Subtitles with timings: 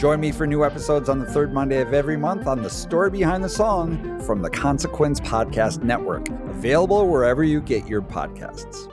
[0.00, 3.10] Join me for new episodes on the third Monday of every month on The Story
[3.10, 8.90] Behind the Song from the Consequence Podcast Network, available wherever you get your podcasts.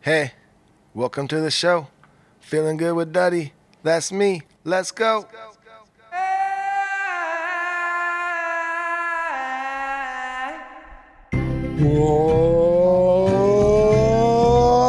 [0.00, 0.32] Hey,
[0.92, 1.86] welcome to the show.
[2.40, 3.52] Feeling good with Duddy.
[3.84, 4.42] That's me.
[4.64, 5.28] Let's go.
[11.78, 13.26] Whoa,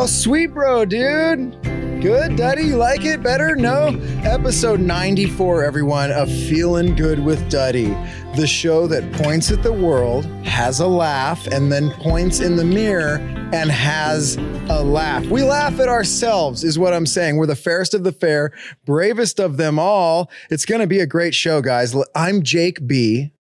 [0.08, 1.60] sweet bro, dude.
[2.02, 2.64] Good, Duddy?
[2.64, 3.55] You like it better?
[3.55, 3.90] No?
[4.23, 7.96] Episode 94, everyone, of Feeling Good with Duddy,
[8.36, 12.66] the show that points at the world, has a laugh, and then points in the
[12.66, 13.18] mirror
[13.54, 14.38] and has
[14.70, 15.27] a laugh.
[15.27, 17.38] We laugh at ourselves, is what I'm saying.
[17.38, 18.52] We're the fairest of the fair,
[18.84, 20.32] bravest of them all.
[20.49, 21.96] It's going to be a great show, guys.
[22.15, 23.32] I'm Jake B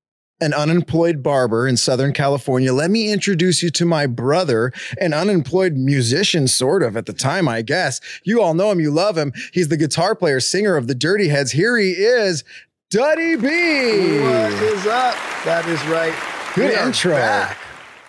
[0.41, 2.73] an unemployed barber in Southern California.
[2.73, 7.47] Let me introduce you to my brother, an unemployed musician, sort of at the time,
[7.47, 8.01] I guess.
[8.23, 9.31] You all know him, you love him.
[9.53, 11.51] He's the guitar player, singer of the Dirty Heads.
[11.51, 12.43] Here he is,
[12.89, 13.47] Duddy B.
[13.47, 15.15] What is up?
[15.45, 16.13] That is right.
[16.55, 17.13] Good intro.
[17.13, 17.57] back.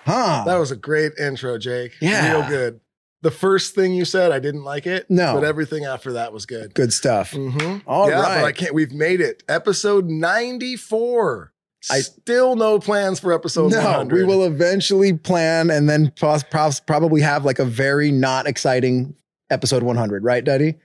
[0.05, 0.42] Huh.
[0.47, 1.92] That was a great intro, Jake.
[2.00, 2.33] Yeah.
[2.33, 2.80] Real good.
[3.20, 5.08] The first thing you said, I didn't like it.
[5.08, 5.34] No.
[5.34, 6.75] But everything after that was good.
[6.75, 7.30] Good stuff.
[7.30, 7.88] Mm-hmm.
[7.88, 8.41] All yeah, right.
[8.41, 8.75] but I can't.
[8.75, 9.44] We've made it.
[9.48, 11.53] Episode 94.
[11.91, 14.14] I- still no plans for episode No, 100.
[14.16, 19.14] we will eventually plan and then probably have like a very not exciting
[19.50, 20.77] episode 100, right, Daddy?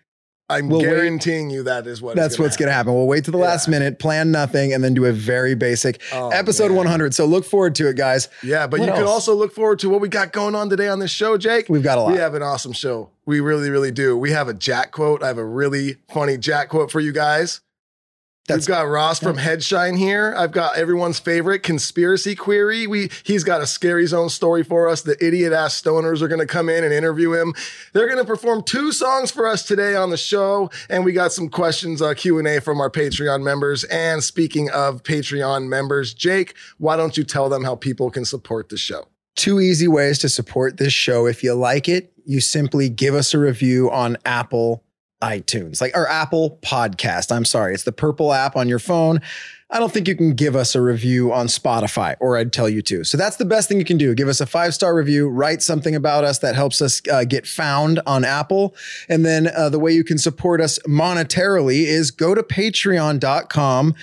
[0.49, 0.85] I'm we'll wait.
[0.85, 2.93] guaranteeing you that is what That's what's going to happen.
[2.93, 6.29] We'll wait to the last minute, plan nothing, and then do a very basic Oh,
[6.29, 6.77] episode man.
[6.77, 7.13] 100.
[7.13, 8.29] So look forward to it, guys.
[8.41, 10.87] Yeah, but What you can also look forward to what we got going on today
[10.87, 11.67] on this show, Jake.
[11.67, 12.13] We've got a lot.
[12.13, 13.09] We have an awesome show.
[13.25, 14.17] We really, really do.
[14.17, 15.21] We have a Jack quote.
[15.21, 17.59] I have a really funny Jack quote for you guys.
[18.47, 20.33] That's We've got Ross from Headshine here.
[20.37, 22.87] I've got everyone's favorite conspiracy query.
[22.87, 25.01] We he's got a scary zone story for us.
[25.01, 27.53] The idiot ass stoners are going to come in and interview him.
[27.91, 31.33] They're going to perform two songs for us today on the show, and we got
[31.33, 33.83] some questions uh, Q and A from our Patreon members.
[33.85, 38.69] And speaking of Patreon members, Jake, why don't you tell them how people can support
[38.69, 39.07] the show?
[39.37, 41.27] two easy ways to support this show.
[41.27, 44.83] If you like it, you simply give us a review on Apple
[45.21, 47.35] iTunes, like or Apple Podcast.
[47.35, 49.21] I'm sorry, it's the purple app on your phone.
[49.69, 52.81] I don't think you can give us a review on Spotify, or I'd tell you
[52.83, 53.03] to.
[53.03, 54.15] So that's the best thing you can do.
[54.15, 57.45] Give us a five star review, write something about us that helps us uh, get
[57.45, 58.75] found on Apple.
[59.09, 63.95] And then uh, the way you can support us monetarily is go to patreon.com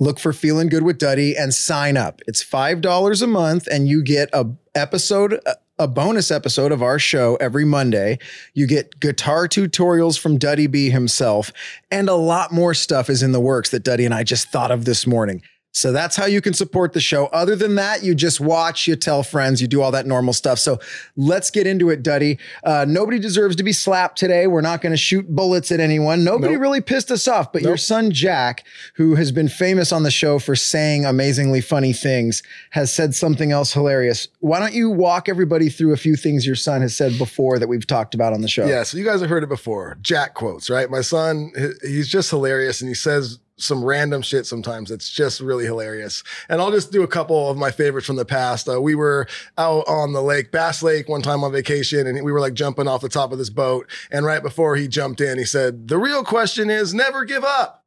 [0.00, 4.02] look for feeling good with duddy and sign up it's $5 a month and you
[4.02, 4.44] get a
[4.74, 5.38] episode
[5.78, 8.18] a bonus episode of our show every monday.
[8.54, 11.52] You get guitar tutorials from duddy b himself
[11.90, 14.70] and a lot more stuff is in the works that duddy and i just thought
[14.70, 15.42] of this morning
[15.74, 17.26] so that's how you can support the show.
[17.26, 20.60] Other than that, you just watch, you tell friends, you do all that normal stuff.
[20.60, 20.78] So
[21.16, 22.38] let's get into it, Duddy.
[22.62, 24.46] Uh, nobody deserves to be slapped today.
[24.46, 26.22] We're not going to shoot bullets at anyone.
[26.22, 26.62] Nobody Nope.
[26.62, 28.64] really pissed us off, but your son Jack,
[28.94, 33.50] who has been famous on the show for saying amazingly funny things, has said something
[33.50, 34.28] else hilarious.
[34.38, 37.66] Why don't you walk everybody through a few things your son has said before that
[37.66, 38.64] we've talked about on the show?
[38.64, 39.98] Yeah, so you guys have heard it before.
[40.00, 40.88] Jack quotes, right?
[40.88, 41.50] My son,
[41.82, 44.90] he's just hilarious and he says some random shit sometimes.
[44.90, 46.22] It's just really hilarious.
[46.48, 48.68] And I'll just do a couple of my favorites from the past.
[48.68, 49.26] Uh, we were
[49.56, 52.88] out on the lake, Bass Lake, one time on vacation, and we were like jumping
[52.88, 53.88] off the top of this boat.
[54.10, 57.83] And right before he jumped in, he said, The real question is never give up.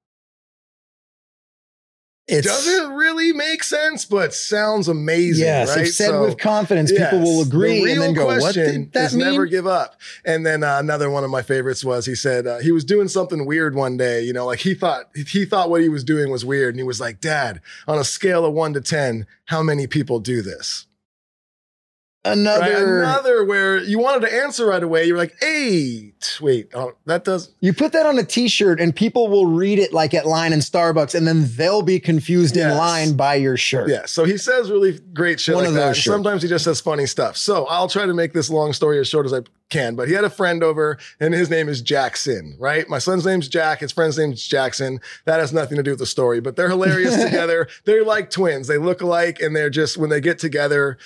[2.28, 5.46] It's, Doesn't really make sense, but sounds amazing.
[5.46, 5.88] yes, right?
[5.88, 8.82] if said So- with confidence, people will agree The and then real go, "What question
[8.84, 9.96] did that is mean?" never give up.
[10.26, 13.08] And then uh, another one of my favorites was he said uh, he was doing
[13.08, 14.24] something weird one day.
[14.24, 16.84] You know, like he thought he thought what he was doing was weird, and he
[16.84, 20.87] was like, "Dad, on a scale of one to ten, how many people do this?"
[22.32, 22.62] Another,
[23.02, 23.04] Right?
[23.10, 25.06] Another where you wanted to answer right away.
[25.06, 26.38] You're like, eight.
[26.42, 27.52] Wait, oh, that does.
[27.60, 30.60] You put that on a t-shirt and people will read it like at line in
[30.60, 33.90] Starbucks and then they'll be confused in line by your shirt.
[33.90, 35.80] Yeah, so he says really great shit One like of that.
[35.82, 36.14] those and shirts.
[36.16, 37.38] Sometimes he just says funny stuff.
[37.38, 39.96] So I'll try to make this long story as short as I can.
[39.96, 42.56] But he had a friend over, and his name is Jackson.
[42.58, 42.88] Right?
[42.90, 43.82] My son's name's Jack.
[43.82, 45.02] His friend's name's Jackson.
[45.26, 47.68] That has nothing to do with the story, but they're hilarious together.
[47.86, 48.68] They're like twins.
[48.68, 50.98] They look alike, and they're just when they get together.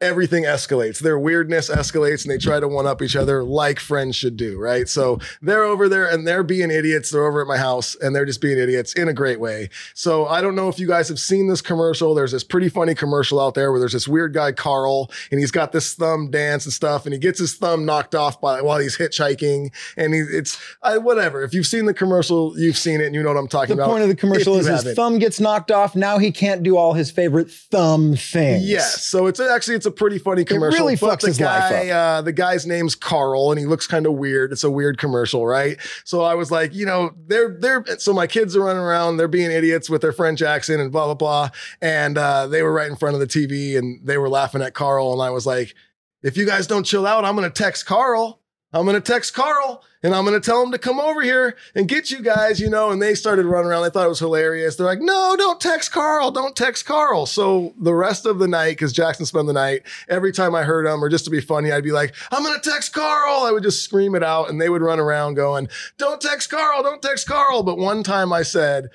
[0.00, 0.98] Everything escalates.
[0.98, 4.58] Their weirdness escalates and they try to one up each other like friends should do,
[4.58, 4.88] right?
[4.88, 7.10] So they're over there and they're being idiots.
[7.10, 9.68] They're over at my house and they're just being idiots in a great way.
[9.94, 12.14] So I don't know if you guys have seen this commercial.
[12.14, 15.50] There's this pretty funny commercial out there where there's this weird guy, Carl, and he's
[15.50, 18.78] got this thumb dance and stuff and he gets his thumb knocked off by while
[18.78, 19.70] he's hitchhiking.
[19.96, 21.42] And he, it's I, whatever.
[21.42, 23.82] If you've seen the commercial, you've seen it and you know what I'm talking The
[23.82, 23.88] about.
[23.88, 24.94] The point of the commercial is his haven't.
[24.94, 25.94] thumb gets knocked off.
[25.94, 28.66] Now he can't do all his favorite thumb things.
[28.66, 30.78] Yes, so it's actually it's a pretty funny commercial.
[30.78, 33.86] It really fucks the his life guy, uh, the guy's name's Carl, and he looks
[33.86, 34.52] kind of weird.
[34.52, 35.78] It's a weird commercial, right?
[36.04, 39.28] So I was like, you know, they're they're so my kids are running around, they're
[39.28, 41.50] being idiots with their French accent and blah blah blah,
[41.80, 44.74] and uh, they were right in front of the TV and they were laughing at
[44.74, 45.74] Carl, and I was like,
[46.22, 48.39] if you guys don't chill out, I'm gonna text Carl.
[48.72, 52.10] I'm gonna text Carl and I'm gonna tell him to come over here and get
[52.10, 52.90] you guys, you know.
[52.90, 53.82] And they started running around.
[53.82, 54.76] They thought it was hilarious.
[54.76, 56.30] They're like, no, don't text Carl.
[56.30, 57.26] Don't text Carl.
[57.26, 60.86] So the rest of the night, because Jackson spent the night, every time I heard
[60.86, 63.42] him, or just to be funny, I'd be like, I'm gonna text Carl.
[63.42, 65.68] I would just scream it out, and they would run around going,
[65.98, 67.64] Don't text Carl, don't text Carl.
[67.64, 68.90] But one time I said,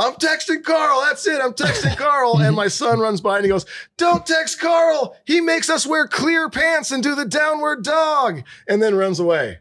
[0.00, 1.02] I'm texting Carl.
[1.02, 1.40] That's it.
[1.40, 2.40] I'm texting Carl.
[2.40, 3.66] And my son runs by and he goes,
[3.98, 5.14] Don't text Carl.
[5.26, 8.42] He makes us wear clear pants and do the downward dog.
[8.66, 9.58] And then runs away.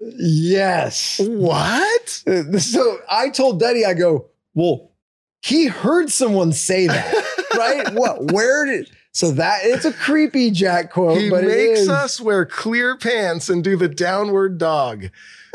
[0.00, 1.20] Yes.
[1.22, 2.22] What?
[2.26, 4.92] Uh, So I told Daddy, I go, well,
[5.42, 7.92] he heard someone say that, right?
[7.94, 8.32] What?
[8.32, 8.90] Where did?
[9.12, 11.88] So that it's a creepy Jack quote, He but it makes is.
[11.88, 15.06] us wear clear pants and do the downward dog.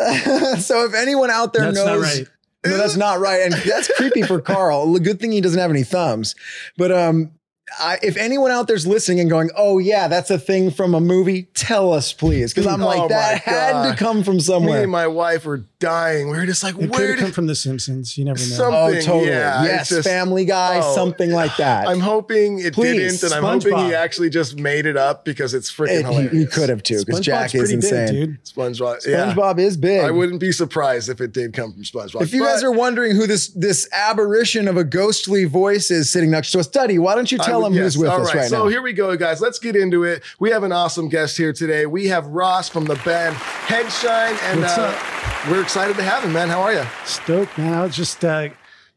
[0.59, 2.27] so if anyone out there That's knows, not right.
[2.65, 4.97] No, that's not right, and that's creepy for Carl.
[4.99, 6.35] Good thing he doesn't have any thumbs.
[6.77, 7.31] But um,
[7.79, 10.99] I, if anyone out there's listening and going, "Oh yeah, that's a thing from a
[10.99, 14.59] movie," tell us please, because I'm Oh like my that had to come from somewhere.
[14.59, 14.83] Me somewhere.
[14.83, 16.29] and my wife were dying.
[16.29, 18.17] We were just like, It could where have come from The Simpsons.
[18.17, 18.45] You never know.
[18.45, 19.27] Some- oh, something, totally.
[19.31, 21.87] yeah, yes, just- Family Guy, oh, something like that.
[21.87, 25.53] I'm hoping it Please, didn't, and I'm hoping he actually just made it up because
[25.53, 26.31] it's freaking It- he, hilarious.
[26.33, 28.07] he could have too, because Jack is pretty big, insane.
[28.13, 28.43] dude.
[28.45, 29.05] SpongeBob.
[29.07, 29.33] Yeah.
[29.33, 30.01] SpongeBob is big.
[30.03, 32.21] I wouldn't be surprised if it did come from SpongeBob.
[32.21, 36.31] If you guys are wondering who this this aberration of a ghostly voice is sitting
[36.31, 37.93] next to us, Duddy, why don't you I tell him yes.
[37.93, 38.69] who's with All us right so now?
[38.69, 39.41] here we go, guys.
[39.41, 40.23] Let's get into it.
[40.39, 41.85] We have an awesome guest here today.
[41.85, 45.49] We have Ross from the band Headshine, and What's uh, up?
[45.51, 46.49] we're excited to have him, man.
[46.49, 46.83] How are you?
[47.05, 47.73] Stoked, man.
[47.73, 48.49] I was just uh,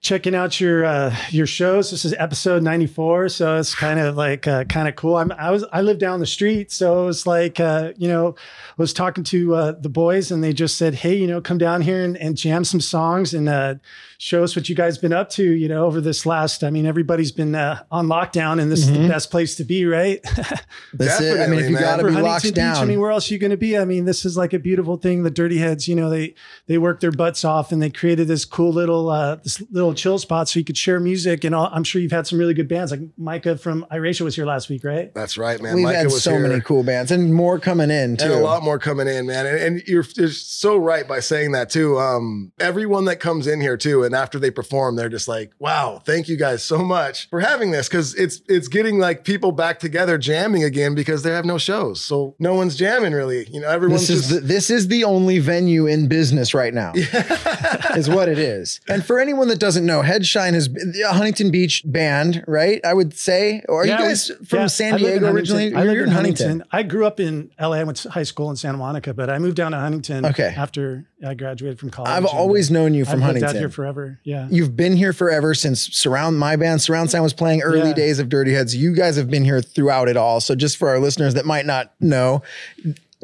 [0.07, 1.91] checking out your uh, your shows.
[1.91, 5.17] This is episode 94, so it's kind of like uh, kind of cool.
[5.17, 8.37] I'm, I was I live down the street, so it was like uh, you know,
[8.39, 11.59] I was talking to uh, the boys, and they just said, "Hey, you know, come
[11.59, 13.75] down here and, and jam some songs and uh,
[14.19, 16.87] show us what you guys been up to." You know, over this last, I mean,
[16.87, 20.21] everybody's been uh, on lockdown, and this is the best place to be, right?
[20.95, 21.41] That's it.
[21.41, 22.55] I mean, if you got to be locked Beach.
[22.55, 22.77] down.
[22.77, 23.77] I mean, where else are you going to be?
[23.77, 25.25] I mean, this is like a beautiful thing.
[25.25, 26.37] The Dirty Heads, you know, they
[26.69, 30.19] they worked their butts off and they created this cool little uh, this little chill
[30.19, 31.45] spot so you could share music.
[31.45, 32.91] And all, I'm sure you've had some really good bands.
[32.91, 35.13] Like Micah from Iration was here last week, right?
[35.15, 35.75] That's right, man.
[35.75, 36.49] We've Micah had was so here.
[36.49, 38.25] many cool bands and more coming in too.
[38.25, 39.47] And a lot more coming in, man.
[39.47, 41.99] And, and you're, you're so right by saying that too.
[41.99, 46.03] Um, everyone that comes in here too, and after they perform, they're just like, "Wow,
[46.05, 49.79] thank you guys so much for having this," because it's it's getting like people back
[49.79, 53.49] together jamming again because they have no shows, so no one's jamming really.
[53.51, 56.75] You know, everyone's This is just the, this is the only venue in business right
[56.75, 56.93] now.
[57.97, 58.81] is what it is.
[58.89, 60.69] And for anyone that doesn't know, Headshine is
[61.05, 62.81] a Huntington Beach band, right?
[62.85, 63.63] I would say.
[63.69, 65.37] Or are Yeah, you guys from yeah, San in Diego Huntington.
[65.37, 65.75] originally?
[65.75, 66.65] I live You're in Huntington.
[66.73, 67.77] I grew up in LA.
[67.79, 70.55] I went to high school in Santa Monica, but I moved down to Huntington Okay.
[70.57, 72.11] after I graduated from college.
[72.11, 73.59] I've always known you from I've lived out Huntington.
[73.63, 74.19] here forever.
[74.25, 74.49] Yeah.
[74.51, 77.95] You've been here forever since Surround my band Surround Sound was playing early Yeah.
[77.95, 78.77] days of Dirty Heads.
[78.77, 80.41] You guys have been here throughout it all.
[80.41, 82.43] So just for our listeners that might not know,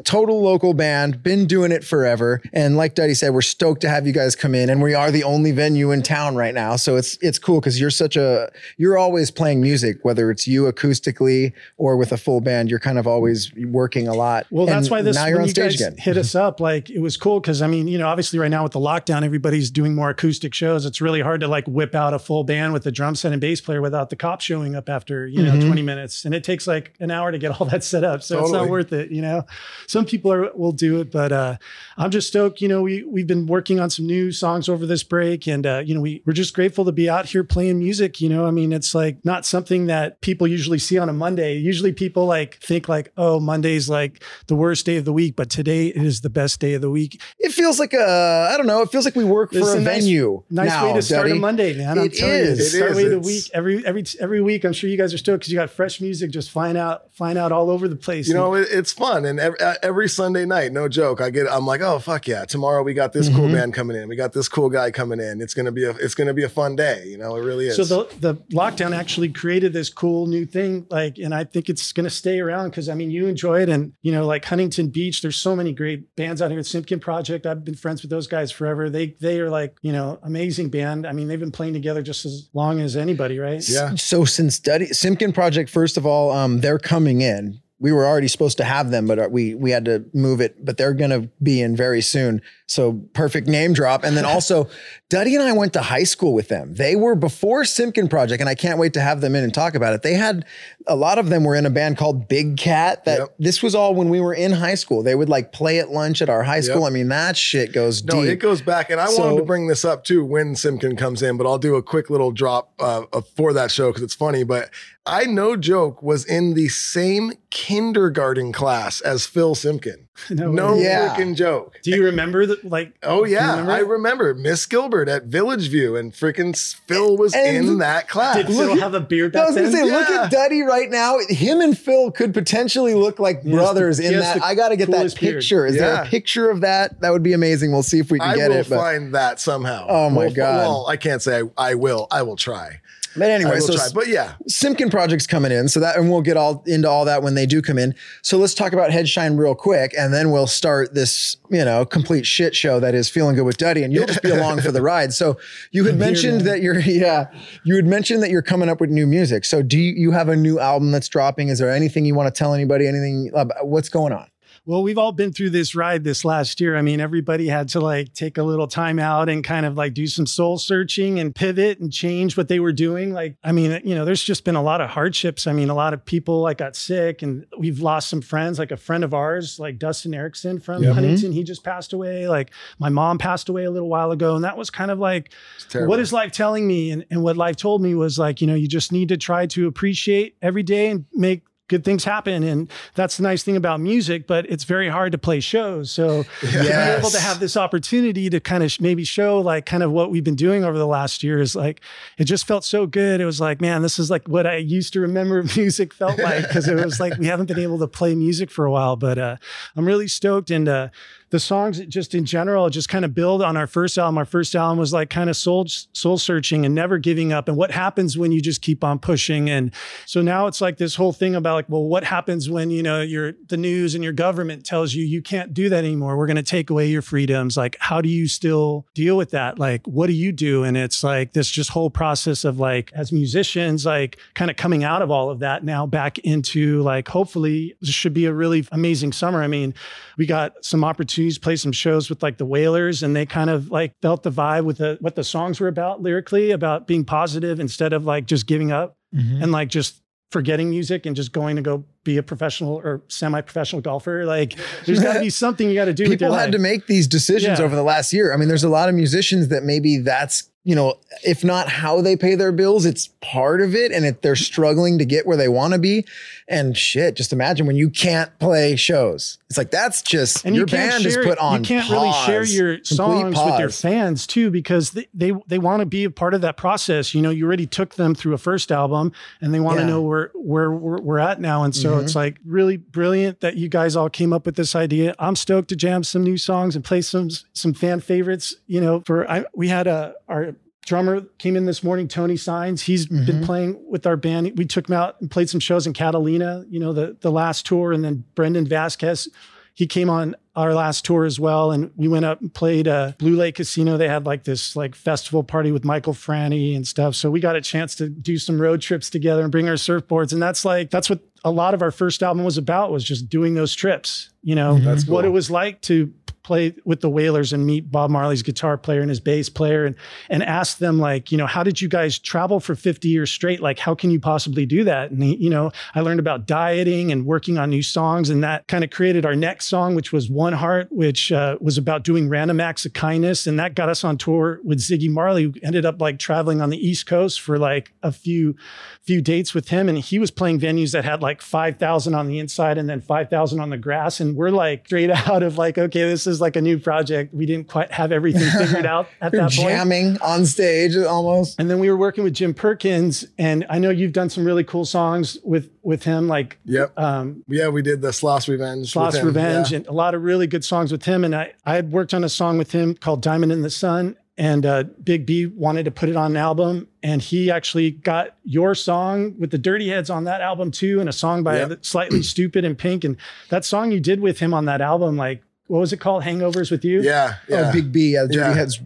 [0.03, 2.41] total local band, been doing it forever.
[2.51, 4.69] And like Duddy said, we're stoked to have you guys come in.
[4.69, 6.75] And we are the only venue in town right now.
[6.77, 10.63] So it's it's cool because you're such a you're always playing music, whether it's you
[10.71, 12.69] acoustically or with a full band.
[12.69, 14.47] You're kind of always working a lot.
[14.49, 15.95] Well, that's And why this now you're on you stage again.
[15.97, 16.59] hit us up.
[16.59, 19.23] Like it was cool because I mean, you know, obviously right now with the lockdown,
[19.23, 20.85] everybody's doing more acoustic shows.
[20.85, 23.39] It's really hard to like whip out a full band with a drum set and
[23.41, 25.67] bass player without the cops showing up after you know Mhm.
[25.67, 28.23] 20 minutes, and it takes like an hour to get all that set up.
[28.23, 29.11] So it's not worth it.
[29.11, 29.45] You know,
[29.87, 31.57] some people are will do it, but uh,
[31.97, 32.61] I'm just stoked.
[32.61, 35.81] You know, we we've been working on some new songs over this break, and uh,
[35.85, 38.21] you know, we we're just grateful to be out here playing music.
[38.21, 41.55] You know, I mean, it's like not something that people usually see on a Monday.
[41.57, 45.49] Usually, people like think like, oh, Monday's like the worst day of the week, but
[45.49, 47.21] today is the best day of the week.
[47.39, 48.81] It feels like a I don't know.
[48.81, 50.43] It feels like we work for a, a nice- venue.
[50.49, 51.37] Nice now, way to start Duddy.
[51.37, 51.97] a Monday, man.
[51.99, 52.59] I'm It telling is.
[52.59, 52.97] you, It start is.
[52.97, 54.63] way the It's- week every every every week.
[54.63, 57.37] I'm sure you guys are stoked because you got fresh music just flying out flying
[57.37, 58.27] out all over the place.
[58.27, 59.25] you know, it, it's fun.
[59.25, 61.21] And ev- every Sunday night, no joke.
[61.21, 62.45] I get, I'm like, oh fuck yeah!
[62.45, 63.53] Tomorrow we got this cool Mm-hmm.
[63.53, 64.07] band coming in.
[64.07, 65.41] We got this cool guy coming in.
[65.41, 67.03] It's gonna be a, it's gonna be a fun day.
[67.07, 67.75] You know, it really is.
[67.75, 71.91] So the the lockdown actually created this cool new thing, like, and I think it's
[71.91, 74.89] going to stay around because I mean, you enjoy it, and you know, like Huntington
[74.89, 75.21] Beach.
[75.21, 76.59] There's so many great bands out here.
[76.59, 77.45] The Simpkin Project.
[77.45, 78.89] I've been friends with those guys forever.
[78.89, 81.05] They they are like you know amazing band.
[81.07, 83.67] I mean, they've been playing together just as long as anybody, right?
[83.67, 83.95] yeah.
[83.95, 87.59] So since Duddy Simpkin Project, first of all, um, they're coming in.
[87.79, 90.63] We were already supposed to have them, but uh, we we had to move it.
[90.63, 92.41] But they're going to be in very soon.
[92.65, 94.03] So perfect name drop.
[94.05, 94.69] And then also,
[95.09, 96.75] Duddy and I went to high school with them.
[96.75, 99.75] They were before Simpkin Project, and I can't wait to have them in and talk
[99.75, 100.01] about it.
[100.01, 100.45] They had
[100.87, 103.03] a lot of them were in a band called Big Cat.
[103.05, 103.35] That Yep.
[103.37, 105.03] this was all when we were in high school.
[105.03, 106.81] They would like play at lunch at our high school.
[106.81, 106.89] Yep.
[106.89, 108.31] I mean, that shit goes No, deep.
[108.31, 111.35] it goes back, and I wanted to bring this up too when Simpkin comes in,
[111.37, 113.03] but I'll do a quick little drop uh,
[113.35, 114.43] for that show because it's funny.
[114.43, 114.69] But
[115.05, 120.07] I, no joke, was in the same kindergarten class as Phil Simpkin.
[120.29, 120.75] No, No.
[120.75, 121.15] Yeah.
[121.15, 121.79] freaking joke.
[121.83, 122.63] Do you remember that?
[122.63, 126.55] Like, Oh yeah, remember I remember Miss Gilbert at Village View, and freaking
[126.87, 128.35] Phil was And in that class.
[128.37, 129.85] Did Phil have a beard I was gonna then?
[129.87, 131.17] say, look at Duddy right now.
[131.29, 134.41] Him and Phil could potentially look like He brothers the- in that.
[134.43, 135.35] I got to get that coolest beard.
[135.41, 135.65] picture.
[135.65, 137.01] Is there a picture of that?
[137.01, 137.71] That would be amazing.
[137.71, 138.69] We'll see if we can I get will it.
[138.69, 139.87] But, find that somehow.
[139.89, 140.57] Oh, my Well, God.
[140.59, 142.07] Well, I can't say I, I will.
[142.11, 142.81] I will try.
[143.15, 143.87] But anyway, so try.
[143.93, 147.21] But yeah, Simpkin Project's coming in, so that and we'll get all into all that
[147.21, 147.95] when they do come in.
[148.21, 152.25] So let's talk about Headshine real quick, and then we'll start this, you know, complete
[152.25, 154.81] shit show that is feeling good with Duddy, and you'll just be along for the
[154.81, 155.13] ride.
[155.13, 155.37] So
[155.71, 156.45] you had I'm mentioned man.
[156.45, 157.27] that you're, yeah,
[157.63, 159.45] you had mentioned that you're coming up with new music.
[159.45, 161.49] So do you, you have a new album that's dropping?
[161.49, 162.87] Is there anything you want to tell anybody?
[162.87, 163.31] Anything?
[163.33, 164.27] About, what's going on?
[164.65, 166.77] Well, we've all been through this ride this last year.
[166.77, 169.93] I mean, everybody had to like take a little time out and kind of like
[169.93, 173.11] do some soul searching and pivot and change what they were doing.
[173.11, 175.47] Like, I mean, you know, there's just been a lot of hardships.
[175.47, 178.71] I mean, a lot of people like got sick and we've lost some friends, like
[178.71, 180.89] a friend of ours, like Dustin Erickson from Yeah.
[180.91, 180.99] Mm-hmm.
[180.99, 181.33] Huntington.
[181.33, 182.29] He just passed away.
[182.29, 184.35] Like my mom passed away a little while ago.
[184.35, 185.33] And that was kind of like,
[185.73, 186.91] what is life telling me?
[186.91, 189.45] And, and what life told me was like, you know, you just need to try
[189.47, 191.41] to appreciate every day and make
[191.73, 192.43] good things happen.
[192.43, 195.89] And that's the nice thing about music, but it's very hard to play shows.
[195.89, 199.65] So to be able to have this opportunity to kind of sh- maybe show like
[199.65, 201.81] kind of what we've been doing over the last year is like,
[202.19, 203.21] it just felt so good.
[203.21, 206.47] It was like, man, this is like what I used to remember music felt like.
[206.51, 209.17] Cause it was like, we haven't been able to play music for a while, but
[209.17, 209.37] uh,
[209.75, 210.51] I'm really stoked.
[210.51, 210.89] And uh,
[211.33, 214.19] the songs just in general just kind of build on our first album.
[214.19, 217.47] Our first album was like kind of soul soul searching and never giving up.
[217.47, 219.49] And what happens when you just keep on pushing?
[219.49, 219.73] And
[220.05, 223.01] so now it's like this whole thing about like, well, what happens when you know
[223.01, 226.17] your the news and your government tells you you can't do that anymore?
[226.17, 227.57] We're going to take away your freedoms.
[227.57, 229.57] Like, how do you still deal with that?
[229.57, 230.63] Like, what do you do?
[230.63, 234.83] And it's like this just whole process of like as musicians, like kind of coming
[234.83, 238.67] out of all of that now back into like hopefully this should be a really
[238.71, 239.41] amazing summer.
[239.41, 239.73] I mean,
[240.15, 243.71] we got some opportunities play some shows with like the Wailers, and they kind of
[243.71, 247.59] like felt the vibe with the, what the songs were about lyrically, about being positive
[247.59, 249.41] instead of like just giving up mm-hmm.
[249.41, 250.03] and like just
[250.33, 254.25] forgetting music and just going to go be a professional or semi-professional golfer.
[254.25, 256.09] Like, there's got to be something you got to do.
[256.09, 256.51] People had life.
[256.51, 257.65] to make these decisions Yeah.
[257.65, 258.33] over the last year.
[258.33, 262.01] I mean, there's a lot of musicians that maybe that's, you know, if not how
[262.01, 263.91] they pay their bills, it's part of it.
[263.91, 266.05] And if they're struggling to get where they want to be.
[266.47, 269.37] And shit, just imagine when you can't play shows.
[269.53, 271.59] It's like that's just and your you band is put on.
[271.61, 275.81] You can't really share your songs with your fans too, because they they, they want
[275.81, 277.13] to be a part of that process.
[277.13, 279.89] You know, you already took them through a first album, and they want to Yeah.
[279.89, 281.63] know where where we're, we're at now.
[281.63, 282.01] And so Mhm.
[282.03, 285.13] it's like really brilliant that you guys all came up with this idea.
[285.19, 288.55] I'm stoked to jam some new songs and play some some fan favorites.
[288.65, 292.83] You know, for I we had a our drummer came in this morning, Tony Signs.
[292.83, 293.45] He's been Mhm.
[293.45, 294.51] playing with our band.
[294.57, 297.65] We took him out and played some shows in Catalina, you know, the the last
[297.65, 299.29] tour, and then Brendan Vasquez,
[299.73, 303.13] he came on our last tour as well, and we went up and played uh,
[303.17, 303.97] Blue Lake Casino.
[303.97, 307.15] They had like this like festival party with Michael Franti and stuff.
[307.15, 310.31] So we got a chance to do some road trips together and bring our surfboards,
[310.31, 313.29] and that's like that's what a lot of our first album was about was just
[313.29, 314.29] doing those trips.
[314.43, 315.29] You know, That's what cool.
[315.31, 316.11] it was like to
[316.43, 319.95] play with the Wailers and meet Bob Marley's guitar player and his bass player and
[320.29, 323.61] and ask them like, you know, how did you guys travel for 50 years straight?
[323.61, 325.11] Like, how can you possibly do that?
[325.11, 328.67] And he, you know, I learned about dieting and working on new songs, and that
[328.67, 332.29] kind of created our next song, which was One Heart, which uh, was about doing
[332.29, 335.43] random acts of kindness, and that got us on tour with Ziggy Marley.
[335.43, 338.55] who ended up like traveling on the East Coast for like a few
[339.01, 342.39] few dates with him, and he was playing venues that had like 5,000 on the
[342.39, 346.03] inside and then 5,000 on the grass, and we're like straight out of like, okay,
[346.03, 347.33] this is like a new project.
[347.33, 349.51] We didn't quite have everything figured out at that point.
[349.53, 351.59] jamming on stage almost.
[351.59, 354.63] And then we were working with Jim Perkins, and I know you've done some really
[354.63, 356.97] cool songs with with him, like Yep.
[356.97, 358.93] um, Yeah, we did the Sloss Revenge.
[358.93, 359.21] Sloss.
[359.23, 359.77] Revenge, Yeah.
[359.77, 361.23] and a lot of really good songs with him.
[361.23, 364.15] And I I had worked on a song with him called Diamond in the Sun,
[364.37, 368.35] and uh, Big B wanted to put it on an album, and he actually got
[368.43, 371.85] your song with the Dirty Heads on that album too, and a song by Yep.
[371.85, 373.17] Slightly Stoopid and Pink, and
[373.49, 376.69] that song you did with him on that album, like what was it called, Hangovers
[376.69, 377.01] with You?
[377.01, 377.69] Yeah, yeah.
[377.69, 378.53] Oh, Big B, yeah, Dirty Yeah.
[378.53, 378.79] Heads,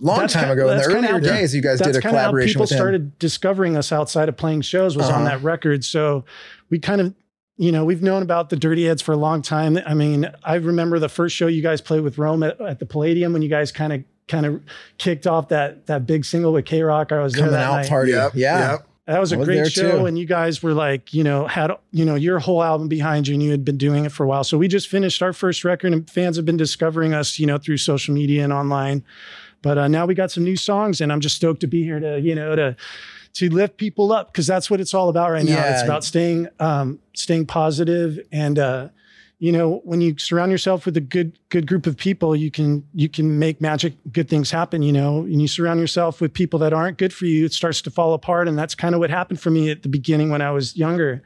[0.00, 0.62] long That's time ki- ago.
[0.62, 2.26] In the that's kinda earlier how- days, you guys did that's a kind of how
[2.28, 2.76] collaboration people with him.
[2.78, 5.36] started discovering us outside of playing shows was on Uh-huh.
[5.36, 5.84] that record.
[5.84, 6.24] So
[6.70, 7.12] we kind of,
[7.58, 9.78] you know, we've known about the Dirty Heads for a long time.
[9.84, 12.86] I mean, I remember the first show you guys played with Rome at, at the
[12.86, 14.62] Palladium when you guys kind of kind of
[14.96, 17.12] kicked off that that big single with KROQ.
[17.12, 17.88] I was there Coming that out night.
[17.90, 18.12] party.
[18.12, 18.70] Yep, yeah.
[18.70, 18.86] yep.
[19.10, 20.06] That was a was great show, too.
[20.06, 23.34] and you guys were like, you know, had you know your whole album behind you,
[23.34, 24.44] and you had been doing it for a while.
[24.44, 27.58] So we just finished our first record, and fans have been discovering us, you know,
[27.58, 29.02] through social media and online.
[29.62, 31.98] But uh, now we got some new songs, and I'm just stoked to be here
[31.98, 32.76] to, you know, to
[33.32, 35.54] to lift people up because that's what it's all about right now.
[35.54, 35.72] Yeah.
[35.72, 38.58] It's about staying um, staying positive and.
[38.58, 38.88] Uh,
[39.40, 42.86] you know when you surround yourself with a good good group of people you can
[42.94, 45.22] you can make magic good things happen you know?
[45.22, 48.14] And you surround yourself with people that aren't good for you it starts to fall
[48.14, 50.76] apart and that's kind of what happened for me at the beginning when i was
[50.76, 51.22] younger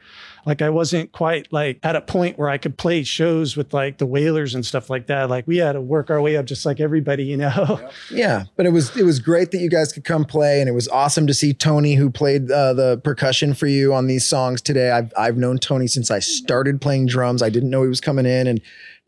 [0.46, 3.98] like i wasn't quite like at a point where i could play shows with like
[3.98, 6.64] the wailers and stuff like that like we had to work our way up just
[6.66, 10.04] like everybody you know Yeah, but it was it was great that you guys could
[10.04, 13.66] come play, and it was awesome to see Tony, who played uh, the percussion for
[13.66, 14.90] you on these songs today.
[14.90, 17.42] I've I've known Tony since I started playing drums.
[17.42, 18.60] I didn't know he was coming in, and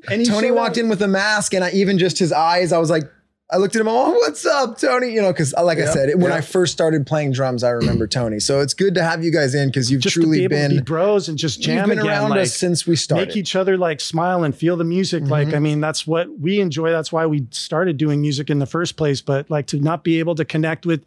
[0.08, 2.72] and Tony walked up- in with a mask, and I even just his eyes.
[2.72, 3.04] I was like,
[3.48, 3.86] I looked at him.
[3.88, 5.12] Oh, what's up, Tony?
[5.12, 6.38] You know, because like I said, when yeah.
[6.38, 8.40] I first started playing drums, I remember Tony.
[8.40, 10.56] So it's good to have you guys in because you've just to be truly able
[10.56, 12.96] to be been bros and just you've jam been again around like, us since we
[12.96, 13.28] started.
[13.28, 15.54] make each other like smile and feel the music like Mhm.
[15.54, 18.96] i mean that's what we enjoy that's why we started doing music in the first
[18.96, 21.04] place but like to not be able to connect with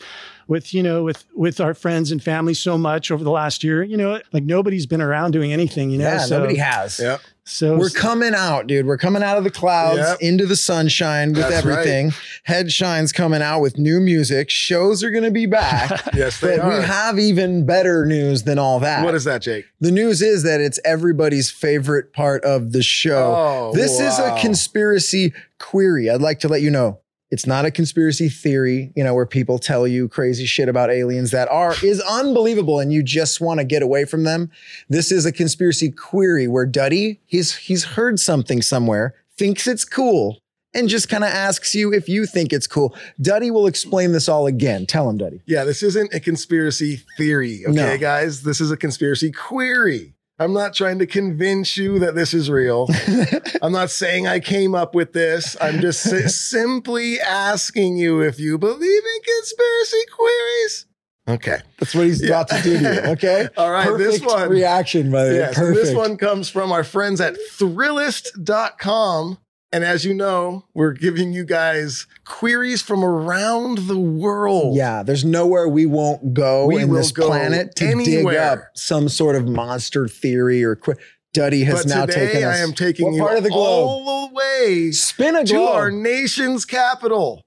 [0.47, 3.83] with you know with with our friends and family so much over the last year
[3.83, 6.99] you know like nobody's been around doing anything you know yeah, so nobody has.
[6.99, 7.19] Yep.
[7.49, 8.85] So We're coming out, dude.
[8.85, 10.17] We're coming out of the clouds Yep.
[10.21, 11.71] into the sunshine with That's right.
[11.79, 12.11] everything.
[12.47, 14.49] Headshine's coming out with new music.
[14.49, 15.89] Shows are going to be back.
[16.15, 19.03] Yes, they but we have even better news than all that.
[19.05, 19.65] What is that, Jake?
[19.79, 23.33] the news is that it's everybody's favorite part of the show.
[23.35, 26.09] Oh, this is a conspiracy query.
[26.09, 26.99] I'd like to let you know.
[27.31, 31.29] It's not a conspiracy theory, you know, where people tell you crazy shit about aliens
[31.31, 34.49] that are is unbelievable and you just want to get away from them.
[34.89, 40.39] This is a conspiracy query where Duddy, he's he's heard something somewhere, thinks it's cool,
[40.73, 42.95] and just kind of asks you if you think it's cool.
[43.21, 44.87] Duddy will explain this all again.
[44.87, 45.41] Tell him, Duddy.
[45.45, 47.97] Yeah, this isn't a conspiracy theory, okay, No.
[47.99, 48.41] guys?
[48.41, 50.13] This is a conspiracy query.
[50.39, 52.87] I'm not trying to convince you that this is real.
[53.61, 55.57] I'm not saying I came up with this.
[55.59, 60.85] I'm just si- simply asking you if you believe in conspiracy queries.
[61.27, 61.59] Okay.
[61.77, 62.99] That's what he's about to do to you.
[63.11, 63.47] Okay.
[63.57, 64.49] All right, this Perfect one.
[64.49, 65.37] reaction, by the way.
[65.37, 65.85] Yes, Perfect.
[65.85, 69.37] this one comes from our friends at Thrillist.com.
[69.71, 74.75] And as you know, we're giving you guys queries from around the world.
[74.75, 79.09] Yeah, there's nowhere we won't go We in this go planet to dig up some
[79.09, 80.95] sort of monster theory or qu-
[81.33, 82.55] Duddy has But now today taken us.
[82.57, 83.85] I am taking what you part of the globe?
[83.87, 85.75] all the way Spin a to globe.
[85.75, 87.43] our nation's capital,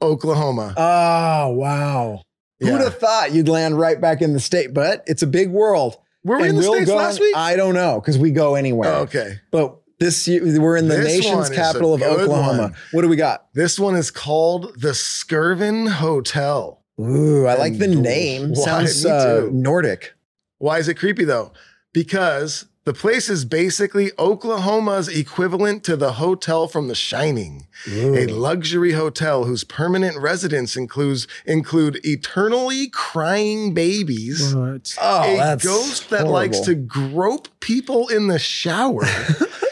[0.00, 0.74] Oklahoma.
[0.76, 2.22] oh wow!
[2.60, 2.70] Yeah.
[2.70, 4.72] Who'd have thought you'd land right back in the state?
[4.72, 5.96] But it's a big world.
[6.22, 7.34] Were we And in the we'll States last week?
[7.36, 8.90] I don't know because we go anywhere.
[8.92, 9.40] Oh, okay.
[9.50, 12.62] But this year we're in the This nation's one is a capital of Oklahoma.
[12.62, 12.74] one.
[12.92, 13.46] What do we got?
[13.54, 16.82] This one is called the Skirvin Hotel.
[17.00, 18.50] Ooh, I like the name.
[18.52, 19.48] why- Sounds uh.
[19.52, 20.14] Nordic.
[20.58, 21.52] Why is it creepy though?
[21.92, 28.92] Because the place is basically Oklahoma's equivalent to the hotel from The Shining, a luxury
[28.92, 34.94] hotel whose permanent residents includes include eternally crying babies, What?
[35.02, 39.02] Oh, a that's ghost that likes to grope people in the shower,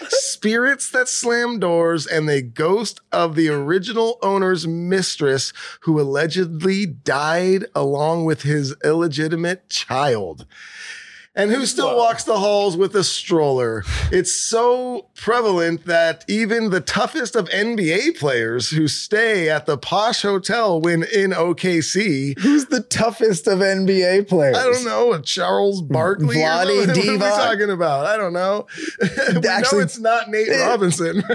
[0.44, 7.64] spirits that slam doors, and the ghost of the original owner's mistress who allegedly died
[7.74, 10.44] along with his illegitimate child.
[11.36, 13.82] And who still walks the halls with a stroller?
[14.12, 20.22] It's so prevalent that even the toughest of NBA players who stay at the posh
[20.22, 24.56] hotel when in OKC Who's the toughest of NBA players?
[24.56, 26.36] I don't know, Charles Barkley.
[26.36, 27.18] Vlade something?
[27.18, 28.06] What are we talking about?
[28.06, 28.68] I don't know.
[29.00, 31.20] we Actually- know it's not Nate eh, Robinson.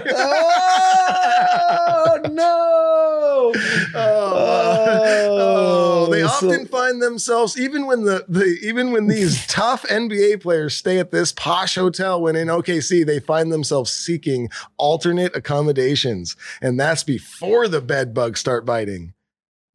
[2.01, 3.51] Oh no!
[3.95, 9.07] oh, oh, oh they Oh, so- often find themselves even when the, the even when
[9.07, 13.91] these tough NBA players stay at this posh hotel when in OKC they find themselves
[13.91, 19.13] seeking alternate accommodations and that's before the bed bugs start biting.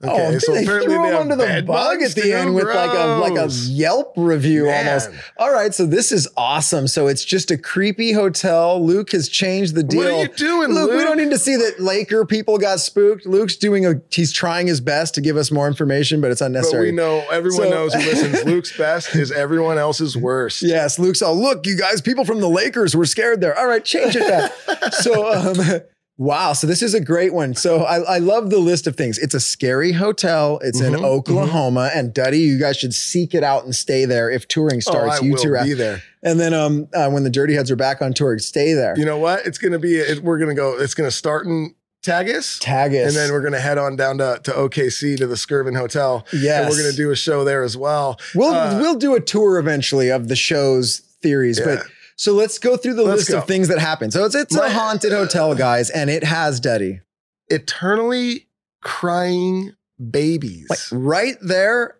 [0.09, 3.49] Oh, they threw him under the bug at the end with like a like a
[3.53, 4.87] Yelp review Man.
[4.87, 5.11] almost.
[5.38, 6.87] All right, so this is awesome.
[6.88, 8.85] So it's just a creepy hotel.
[8.85, 10.01] Luke has changed the deal.
[10.03, 10.99] What are you doing, Luke, Luke?
[10.99, 13.27] we don't need to see that Laker people got spooked.
[13.27, 16.47] Luke's doing a he's trying his best to give us more information, but it's But
[16.47, 16.90] unnecessary.
[16.90, 18.45] we know everyone So- knows who listens.
[18.45, 20.62] Luke's best is everyone else's worst.
[20.62, 23.59] Yes, Luke's all, look, you guys, people from the Lakers were scared there.
[23.59, 24.93] All right, change it back.
[24.93, 25.81] so, um,
[26.16, 26.53] wow.
[26.53, 27.55] So this is a great one.
[27.55, 29.18] So I, I love the list of things.
[29.18, 30.59] It's a scary hotel.
[30.62, 31.90] It's in Mhm, Oklahoma.
[31.94, 34.31] And Duddy, you guys should seek it out and stay there.
[34.31, 36.03] If touring Oh, starts, I you two are be there.
[36.22, 38.94] And then um, uh, when the Dirty Heads are back on tour, stay there.
[38.98, 39.46] You know what?
[39.46, 39.96] It's gonna be.
[39.96, 40.79] It, we're gonna go.
[40.79, 41.74] It's gonna start in
[42.05, 42.59] Tagus.
[42.61, 43.09] Tag us.
[43.09, 46.27] And then we're going to head on down to, to OKC to the Skirvin Hotel.
[46.35, 46.61] yes.
[46.61, 48.20] And we're going to do a show there as well.
[48.35, 51.64] We'll Uh, we'll do a tour eventually of the show's theories, Yeah.
[51.77, 53.38] but so let's go through the Let's list go.
[53.38, 54.11] of things that happen.
[54.11, 57.00] So it's it's a haunted hotel, guys, and it has Daddy.
[57.48, 58.46] Eternally
[58.83, 59.74] crying
[60.11, 60.66] babies.
[60.70, 61.96] Like right there.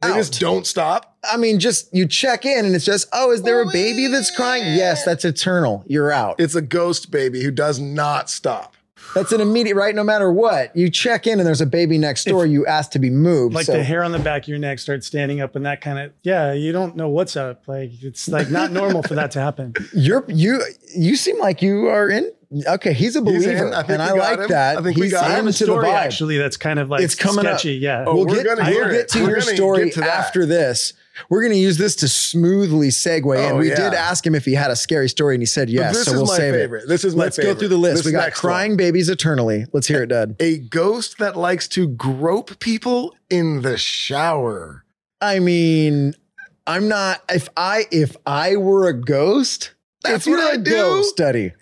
[0.00, 0.16] they out.
[0.16, 1.16] just don't stop.
[1.24, 4.34] I mean, just you check in and it's just, oh, is there a baby that's
[4.34, 4.62] crying?
[4.76, 5.84] Yes, that's eternal.
[5.86, 6.40] You're out.
[6.40, 8.76] It's a ghost baby who does not stop.
[9.14, 9.94] That's an immediate, right?
[9.94, 12.46] No matter what, you check in and there's a baby next door.
[12.46, 13.54] You ask to be moved.
[13.54, 15.80] like so the hair on the back of your neck starts standing up and that
[15.80, 19.30] kind of yeah you don't know what's up like it's like not normal for that
[19.32, 20.62] to happen you're you
[20.96, 22.30] you seem like you are in.
[22.68, 23.54] Okay, he's a He's in.
[23.58, 24.48] believer, I think and we I got like him.
[24.50, 24.76] that.
[24.78, 25.32] I think we he's got him.
[25.32, 25.94] i into the story vibe.
[25.94, 27.58] actually that's kind of like It's coming up.
[27.60, 29.94] sketchy yeah Oh, we'll we're get, gonna we'll hear get to We're your story get
[29.94, 30.92] to after this.
[31.28, 33.36] We're going to use this to smoothly segue.
[33.38, 33.76] and Oh, we yeah.
[33.76, 36.04] did ask him if he had a scary story, and he said yes.
[36.04, 36.84] so we'll save favorite.
[36.84, 36.88] it.
[36.88, 37.96] This is my Let's go through the list.
[37.98, 38.50] This we got next one.
[38.52, 39.66] crying babies eternally.
[39.72, 40.36] Let's hear it, Dad.
[40.40, 44.84] A ghost that likes to grope people in the shower.
[45.20, 46.14] I mean,
[46.66, 47.22] I'm not.
[47.28, 49.72] If I if I were a ghost,
[50.02, 50.70] That's what I a do.
[50.70, 51.52] ghost, Duddy,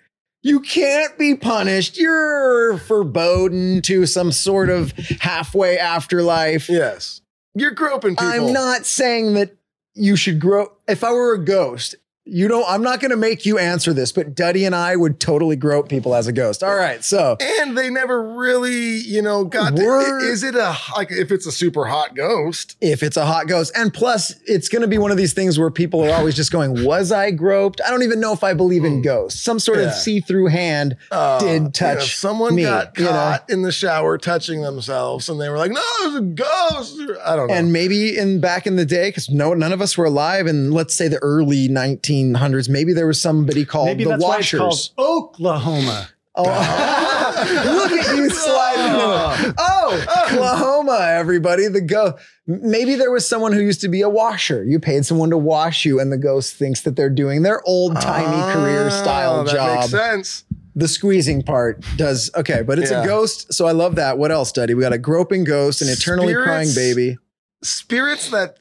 [0.41, 1.97] you can't be punished.
[1.97, 6.69] You're foreboding to some sort of halfway afterlife.
[6.69, 7.21] Yes.
[7.53, 8.27] You're groping people.
[8.27, 9.55] I'm not saying that
[9.93, 10.71] you should grow.
[10.87, 12.65] If I were a ghost, you don't.
[12.67, 15.89] I'm not going to make you answer this, but Duddy and I would totally grope
[15.89, 16.61] people as a ghost.
[16.63, 19.75] All right, so And they never really, you know, got.
[19.75, 22.77] To, is it a like if it's a super hot ghost?
[22.79, 25.57] if it's a hot ghost, and plus, it's going to be one of these things
[25.57, 28.53] where people are always just going, "Was I groped?" I don't even know if I
[28.53, 29.41] believe in ghosts.
[29.41, 29.83] Some sort Hmm.
[29.85, 29.89] Yeah.
[29.89, 32.15] of see-through hand Uh, did touch.
[32.17, 33.11] someone me, got you know?
[33.11, 37.35] caught in the shower touching themselves, and they were like, "No, it's a ghost." I
[37.35, 37.53] don't know.
[37.53, 40.73] And maybe in back in the day, because no, none of us were alive, and
[40.73, 41.67] let's say the early
[42.11, 44.59] 1900s, maybe there was somebody called maybe the that's Washers.
[44.59, 46.43] why it's called oklahoma Oh,
[47.75, 48.85] look at you sliding.
[48.93, 51.67] into- Oh, Oklahoma, everybody.
[51.67, 52.17] The go.
[52.47, 54.63] Maybe there was someone who used to be a washer.
[54.63, 57.99] You paid someone to wash you, and the ghost thinks that they're doing their old
[57.99, 59.79] timey career style Ah, that job.
[59.79, 60.43] Makes sense.
[60.73, 63.03] The squeezing part does okay, but it's Yeah.
[63.03, 64.17] a ghost, so I love that.
[64.17, 64.73] What else, Duddy?
[64.73, 67.17] We got a groping ghost, an eternally crying baby.
[67.61, 68.55] Spirits that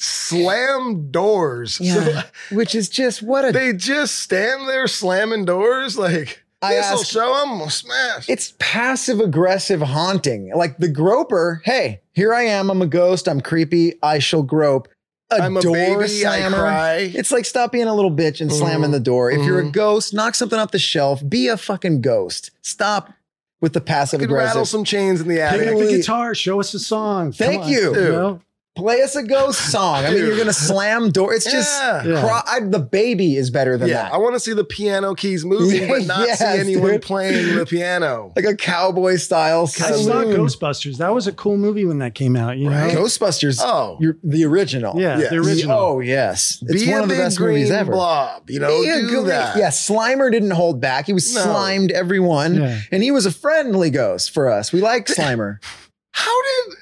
[0.00, 1.78] slam doors.
[1.80, 3.52] Yeah, which is just what a.
[3.52, 6.40] they just stand there slamming doors like.
[6.62, 7.68] I This'll show them.
[7.68, 8.26] Smash.
[8.30, 10.50] it's passive aggressive haunting.
[10.54, 12.70] Like the groper, hey, here I am.
[12.70, 13.28] I'm a ghost.
[13.28, 13.98] I'm creepy.
[14.02, 14.88] I shall grope.
[15.30, 16.06] A I'm a baby.
[16.08, 16.56] slammer.
[16.56, 16.96] I cry.
[17.14, 18.92] It's like stop being a little bitch and slamming Mhm.
[18.94, 19.30] the door.
[19.30, 19.72] If you're a Mhm.
[19.72, 21.22] ghost, knock something off the shelf.
[21.28, 22.50] Be a fucking ghost.
[22.62, 23.12] Stop
[23.60, 24.48] with the passive aggressive.
[24.48, 25.60] rattle some chains in the attic.
[25.60, 25.74] pick attic.
[25.74, 27.92] up Really- the guitar show us a song Thank on, you.
[27.92, 28.40] know?
[28.76, 30.04] Play us a ghost song.
[30.04, 31.32] I mean, you're gonna slam door.
[31.32, 32.02] It's just Yeah.
[32.04, 32.20] Yeah.
[32.22, 34.12] cry- I- the baby is better than Yeah, that.
[34.12, 37.02] I want to see the piano keys moving, but not Yes, see anyone dude.
[37.02, 38.32] playing the piano.
[38.34, 40.24] like a cowboy style I saw.
[40.24, 40.96] Ghostbusters.
[40.96, 42.58] That was a cool movie when that came out.
[42.58, 43.60] You know, Ghostbusters.
[43.62, 45.00] Oh, You're the original.
[45.00, 45.30] yeah, Yes.
[45.30, 45.78] the original.
[45.78, 47.92] Oh yes, it's be one a of the best green movies ever.
[47.92, 48.50] blob.
[48.50, 49.56] You know, Be a do good- that.
[49.56, 51.06] Yeah, Slimer didn't hold back.
[51.06, 51.42] He was No.
[51.42, 52.80] slimed everyone, Yeah.
[52.90, 54.72] and he was a friendly ghost for us.
[54.72, 55.58] We like Slimer.
[56.12, 56.74] How did?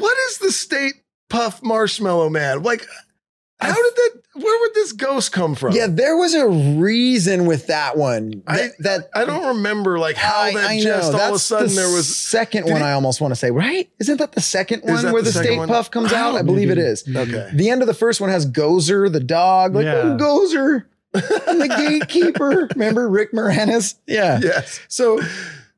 [0.00, 0.94] What is the state
[1.30, 2.62] puff marshmallow man?
[2.62, 2.84] Like,
[3.60, 4.10] how did that?
[4.34, 5.74] Where would this ghost come from?
[5.74, 8.42] yeah, there was a reason with that one.
[8.46, 11.32] I- That, that I don't remember like how I- that I just all of a
[11.32, 12.16] That's sudden the there was.
[12.16, 12.80] second one.
[12.80, 13.90] it- I almost want to say right.
[13.98, 15.68] Isn't that the second one where the the, state one?
[15.68, 16.36] puff comes out?
[16.36, 16.88] I Oh, believe it maybe.
[16.88, 17.04] is.
[17.14, 17.50] Okay.
[17.52, 20.02] The end of the first one has Gozer the dog, like Yeah.
[20.04, 20.84] oh, Gozer,
[21.48, 22.68] and the gatekeeper.
[22.74, 23.96] Remember Rick Moranis?
[24.06, 24.38] Yeah.
[24.42, 24.80] Yes.
[24.88, 25.20] So,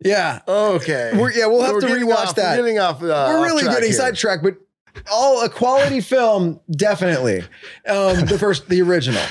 [0.04, 1.12] yeah, Okay.
[1.16, 2.58] We're- yeah, we'll have We're to rewatch off- that.
[2.58, 3.02] We're getting off.
[3.02, 4.54] Uh, we're off really track getting sidetracked, but
[5.10, 7.40] all a quality film, definitely.
[7.86, 9.22] Um, the first, the original.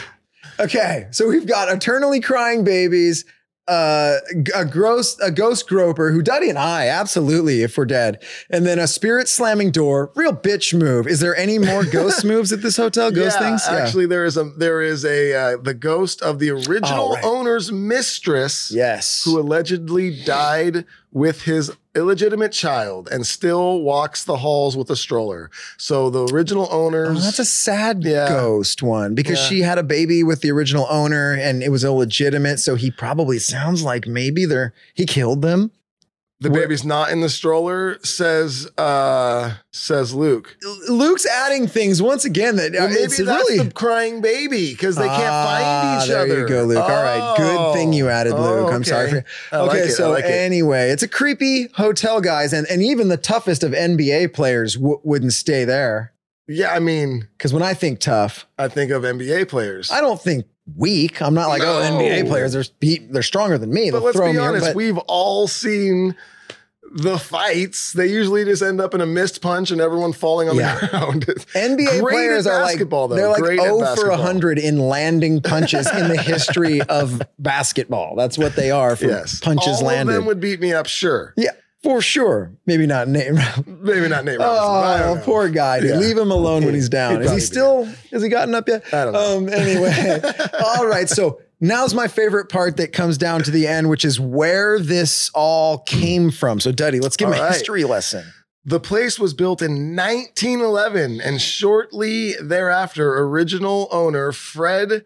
[0.59, 3.25] Okay, so we've got eternally crying babies,
[3.67, 4.17] uh,
[4.55, 8.77] a gross, a ghost groper who Duddy and I absolutely, if we're dead, and then
[8.79, 11.07] a spirit slamming door, real bitch move.
[11.07, 13.11] Is there any more ghost moves at this hotel?
[13.11, 13.67] Ghost yeah, things?
[13.67, 17.23] Actually, there is a there is a uh, the ghost of the original Oh, right.
[17.23, 19.23] owner's mistress, Yes.
[19.23, 25.49] who allegedly died with his illegitimate child and still walks the halls with a stroller.
[25.77, 27.23] So the original Oh, owners.
[27.23, 28.29] that's a sad Yeah.
[28.29, 29.45] ghost one because Yeah.
[29.47, 32.59] she had a baby with the original owner and it was illegitimate.
[32.59, 35.71] So he probably sounds like maybe they're he killed them.
[36.41, 40.57] The baby's not in the stroller, says uh says Luke.
[40.89, 44.71] Luke's adding things once again that Well, uh, maybe it's that's really the crying baby
[44.71, 45.45] because they can't Ah,
[45.99, 46.25] find each other.
[46.27, 46.41] there other.
[46.41, 46.83] you go, Luke.
[46.83, 48.73] All right, good thing you added Oh, Luke.
[48.73, 49.21] I'm sorry okay.
[49.49, 49.55] for.
[49.55, 50.31] I like okay, it, I so like it.
[50.31, 54.99] anyway, it's a creepy hotel, guys, and and even the toughest of NBA players w-
[55.03, 56.11] wouldn't stay there.
[56.47, 59.89] Yeah, I mean, Because when I think tough, I think of NBA players.
[59.91, 61.21] I don't think weak.
[61.21, 62.53] I'm not like oh NBA players.
[62.53, 63.89] They're beat, they're stronger than me.
[63.89, 64.39] but They'll let's throw be me.
[64.39, 66.15] honest, but we've all seen
[66.93, 67.93] the fights.
[67.93, 70.77] They usually just end up in a missed punch and everyone falling on Yeah.
[70.79, 71.25] the ground.
[71.25, 73.07] NBA Great players are like though.
[73.07, 74.17] they're like Great 0 for basketball.
[74.17, 78.15] 100 in landing punches in the history of basketball.
[78.15, 80.11] That's what they are for yes, punches all landed.
[80.11, 81.33] of them would beat me up, sure.
[81.37, 81.51] yeah,
[81.83, 82.51] for sure.
[82.65, 83.35] Maybe not name.
[83.65, 85.17] Maybe not Nate Robinson.
[85.17, 85.77] Oh, poor guy.
[85.79, 85.95] Yeah.
[85.95, 87.21] Leave him alone when he's down.
[87.21, 88.83] He'd Is he still, has he gotten up yet?
[88.93, 89.37] I don't know.
[89.37, 90.19] Um, anyway.
[90.65, 91.07] all right.
[91.09, 95.31] So now's my favorite part that comes down to the end, which is where this
[95.33, 96.59] all came from.
[96.59, 97.53] So, Duddy, let's give him a right.
[97.53, 98.25] history lesson.
[98.65, 105.05] The place was built in 1911, and shortly thereafter, original owner Fred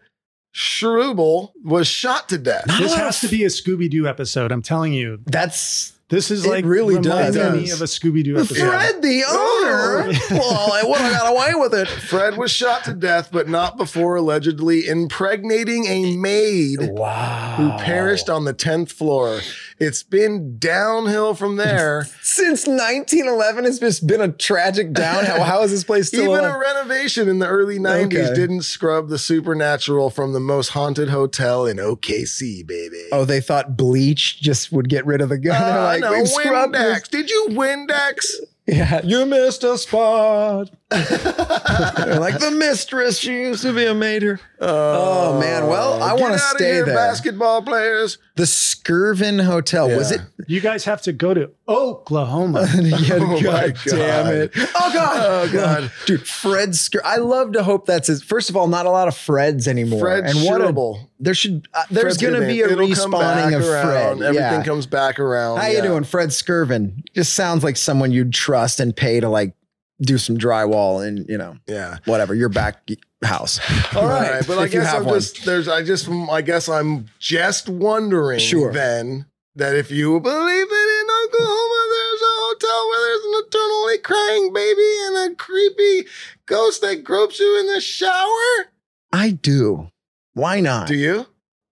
[0.54, 2.64] Schrubel was shot to death.
[2.78, 4.52] This has to be a Scooby Doo episode.
[4.52, 5.20] I'm telling you.
[5.26, 7.54] That's This is It like really reminding does.
[7.64, 8.68] me of a Scooby Doo episode.
[8.68, 10.12] Fred, the owner.
[10.12, 10.26] Oh.
[10.30, 11.88] well, I would have got away with it.
[11.88, 17.54] Fred was shot to death, but not before allegedly impregnating a maid Wow.
[17.56, 19.40] who perished on the 10th floor.
[19.78, 22.04] It's been downhill from there.
[22.22, 25.42] Since 1911, it's just been a tragic downhill.
[25.42, 26.54] How, is this place still Even alive?
[26.54, 28.34] a renovation in the early 90s Okay.
[28.34, 33.04] didn't scrub the supernatural from the most haunted hotel in OKC, baby.
[33.12, 35.36] Oh, they thought bleach just would get rid of the.
[35.36, 37.10] They're Uh, like, no, "We've scrubbed this." Windex.
[37.10, 38.26] Did you Windex?
[38.68, 40.70] Yeah, you missed a spot.
[40.88, 41.00] They're
[42.20, 43.18] like the mistress.
[43.18, 44.38] She used to be a mater.
[44.60, 45.66] Oh, man.
[45.66, 46.94] Well, I want to stay here, there.
[46.94, 48.18] basketball players.
[48.36, 49.88] the Skirvin Hotel.
[49.88, 50.20] Was it?
[50.46, 52.68] You guys have to go to Oklahoma.
[52.76, 54.34] yeah, Oh, God my damn God.
[54.34, 54.52] it.
[54.54, 55.16] Oh God.
[55.18, 55.92] Oh, God.
[56.06, 57.00] Dude, Fred Skir.
[57.04, 58.22] I love to hope that's his.
[58.22, 59.98] First of all, not a lot of Freds anymore.
[59.98, 61.08] Fred and what a, Schrubel.
[61.18, 62.66] there should uh, there's Fred's going to be a.
[62.66, 64.18] It'll respawning of around.
[64.18, 64.28] Fred.
[64.28, 64.64] Everything yeah.
[64.64, 65.58] comes back around.
[65.58, 65.78] How yeah.
[65.78, 67.02] you doing, Fred Skirvin?
[67.12, 69.56] Just sounds like someone you'd trust and pay to like
[70.00, 71.98] do some drywall and you know Yeah.
[72.04, 72.88] whatever your back
[73.24, 73.58] house.
[73.96, 75.14] All right, but I guess I'm one.
[75.14, 78.72] just there's I just I guess I'm just wondering Sure.
[78.72, 83.98] then that if you believe it in Oklahoma there's a hotel where there's an eternally
[83.98, 86.08] crying baby and a creepy
[86.44, 88.66] ghost that gropes you in the shower.
[89.12, 89.88] I do.
[90.34, 90.88] Why not?
[90.88, 91.26] Do you?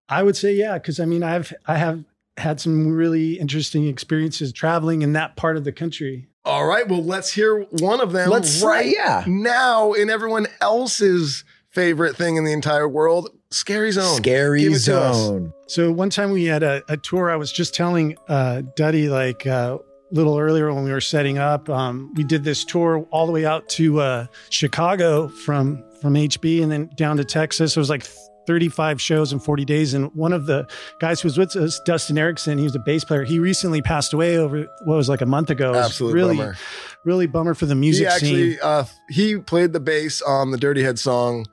[0.08, 2.04] I would say yeah, because I mean I've I have
[2.38, 6.26] had some really interesting experiences traveling in that part of the country.
[6.44, 9.24] All right, well let's hear one of them Let's right yeah.
[9.26, 14.16] now in everyone else's favorite thing in the entire world, Scary Zone.
[14.16, 15.16] Scary Give it to us.
[15.16, 15.52] zone.
[15.66, 17.30] So one time we had a, a tour.
[17.30, 21.38] I was just telling uh, Duddy like uh, a little earlier when we were setting
[21.38, 21.68] up.
[21.70, 26.62] Um, we did this tour all the way out to uh, Chicago from from HB
[26.62, 27.76] and then down to Texas.
[27.76, 28.06] It was like
[28.46, 29.94] 35 shows in 40 days.
[29.94, 30.66] And one of the
[31.00, 33.24] guys who was with us, Dustin Erickson, he was a bass player.
[33.24, 35.68] He recently passed away over what was like a month ago.
[35.72, 36.56] It was Absolute really, bummer.
[37.04, 38.58] really bummer for the He music actually scene.
[38.62, 41.46] uh he played the bass on the Dirty Head song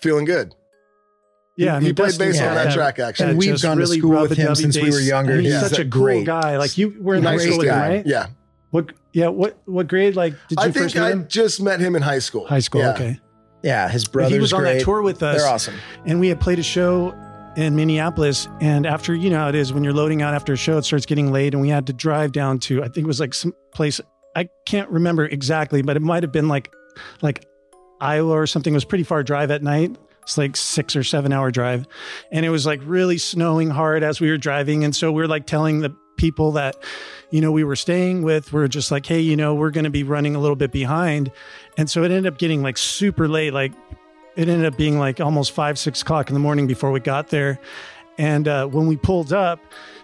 [0.00, 0.54] Feeling Good.
[1.56, 3.30] Yeah, I he played Dustin bass on that that- track actually.
[3.30, 5.32] And we've just gone to really school with him since we were younger.
[5.34, 5.60] And He's Yeah.
[5.68, 6.24] such a cool Great.
[6.26, 6.56] guy.
[6.56, 7.88] Like you were in high Nice school with him, guy.
[7.88, 8.06] right?
[8.06, 8.26] Yeah.
[8.70, 8.92] What?
[9.12, 9.28] Yeah.
[9.28, 9.58] What?
[9.66, 10.16] What grade?
[10.16, 11.26] Like, did you I first think meet I him?
[11.28, 12.46] just met him in high school.
[12.46, 12.80] High school.
[12.80, 12.92] Yeah.
[12.92, 13.20] Okay.
[13.62, 14.78] Yeah, his But brother's he was on great.
[14.78, 15.38] that tour with us.
[15.38, 15.74] They're awesome.
[16.06, 17.14] and we had played a show
[17.56, 18.48] in Minneapolis.
[18.60, 20.84] And after, you know how it is when you're loading out after a show, it
[20.84, 21.52] starts getting late.
[21.52, 24.00] And we had to drive down to, I think it was like some place,
[24.36, 26.72] I can't remember exactly, but it might have been like,
[27.22, 27.44] like
[28.00, 28.72] Iowa or something.
[28.72, 29.96] It was pretty far drive at night.
[30.22, 31.86] It's like six or seven hour drive.
[32.30, 34.84] And it was like really snowing hard as we were driving.
[34.84, 36.76] And so we are like telling the people that,
[37.30, 39.90] you know, we were staying with, we're just like, hey, you know, we're going to
[39.90, 41.32] be running a little bit behind.
[41.76, 43.52] And so it ended up getting like super late.
[43.52, 43.72] Like
[44.36, 47.28] it ended up being like almost five, six o'clock in the morning before we got
[47.28, 47.58] there.
[48.18, 49.60] And uh, when we pulled up,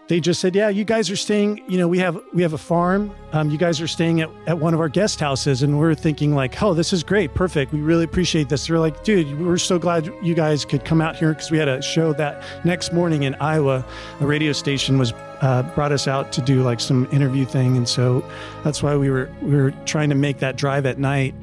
[0.09, 1.63] they just said, "Yeah, you guys are staying.
[1.69, 3.11] You know, we have we have a farm.
[3.33, 6.35] Um, you guys are staying at, at one of our guest houses." And we're thinking
[6.35, 7.73] like, "Oh, this is great, perfect.
[7.73, 11.17] We really appreciate this." They're like, "Dude, we're so glad you guys could come out
[11.17, 13.85] here because we had a show that next morning in Iowa.
[14.21, 17.89] A radio station was uh, brought us out to do like some interview thing, and
[17.89, 18.25] so
[18.63, 21.35] that's why we were we were trying to make that drive at night."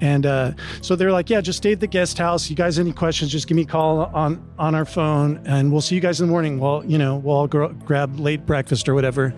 [0.00, 2.48] And uh, so they're like, yeah, just stay at the guest house.
[2.48, 5.80] You guys, any questions, just give me a call on on our phone, and we'll
[5.80, 6.58] see you guys in the morning.
[6.60, 9.34] Well, you know, we'll all gr- grab late breakfast or whatever.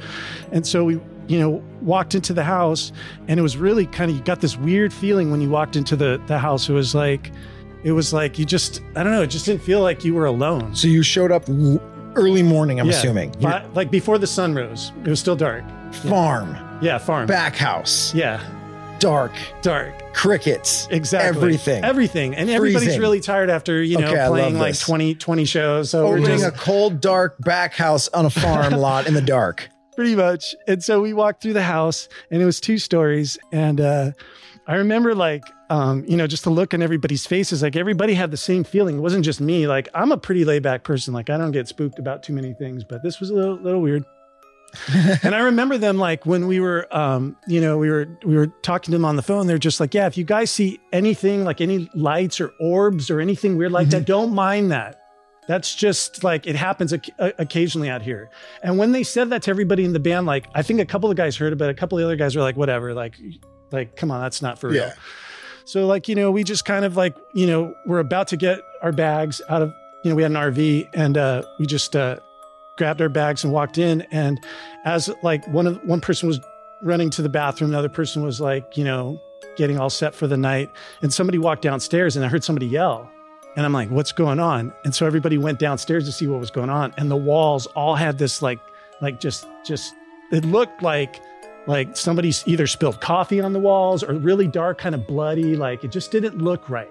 [0.53, 2.93] And so we, you know, walked into the house,
[3.29, 5.97] and it was really kind of you got this weird feeling when you walked into
[5.97, 6.69] the the house.
[6.69, 7.31] It was like,
[7.85, 10.27] it was like you just, I don't know, it just didn't feel like you were
[10.27, 10.75] alone.
[10.77, 11.49] So you showed up
[12.17, 12.93] early morning, I'm Yeah.
[12.93, 13.33] assuming.
[13.41, 15.65] Fi- like before the sun rose, it was still dark.
[16.09, 17.27] Farm, Yeah, farm.
[17.27, 18.41] back house, Yeah,
[19.01, 19.33] dark,
[19.63, 20.13] dark.
[20.15, 21.29] crickets, Exactly.
[21.43, 21.83] everything.
[21.85, 22.35] Everything.
[22.37, 23.01] And everybody's Freezing.
[23.01, 24.81] really tired after, you know, Okay, playing like this.
[24.81, 25.91] 20, 20 shows.
[25.91, 29.69] So we're just a cold, dark back house on a farm lot in the dark.
[29.97, 30.55] pretty much.
[30.69, 33.39] And so we walked through the house and it was two stories.
[33.53, 34.13] And uh,
[34.67, 38.31] I remember like, um, you know, just to look in everybody's faces, like everybody had
[38.31, 38.97] the same feeling.
[38.99, 39.67] It wasn't just me.
[39.67, 41.15] Like I'm a pretty laid back person.
[41.15, 43.81] Like I don't get spooked about too many things, but this was a little, little
[43.81, 44.05] weird.
[45.23, 48.47] and I remember them like when we were, um, you know, we were we were
[48.63, 49.47] talking to them on the phone.
[49.47, 53.21] They're just like, yeah, if you guys see anything like any lights or orbs or
[53.21, 54.97] anything weird like that, don't mind that.
[55.49, 58.31] That's just like it happens oc- uh, occasionally out here.
[58.63, 61.11] And when they said that to everybody in the band, like I think a couple
[61.11, 61.73] of guys heard about it.
[61.73, 63.17] A couple of the other guys were like, whatever, like,
[63.73, 64.83] like come on, that's not for real.
[65.65, 68.61] So like, you know, we just kind of like, you know, we're about to get
[68.83, 69.73] our bags out of,
[70.05, 72.19] you know, we had an RV and uh, we just uh,
[72.81, 74.01] grabbed our bags and walked in.
[74.11, 74.41] And
[74.87, 76.41] as like one of one person was
[76.81, 79.21] running to the bathroom, the other person was like, you know,
[79.59, 80.71] getting all set for the night.
[81.03, 83.11] And somebody walked downstairs and I heard somebody yell.
[83.55, 84.73] And I'm like, what's going on?
[84.87, 86.95] And so everybody went downstairs to see what was going on.
[86.97, 88.61] And the walls all had this like,
[89.03, 89.95] like just, just,
[90.33, 91.21] it looked like,
[91.67, 95.55] like somebody's either spilled coffee on the walls or really dark, kind of bloody.
[95.55, 96.89] Like it just didn't look right.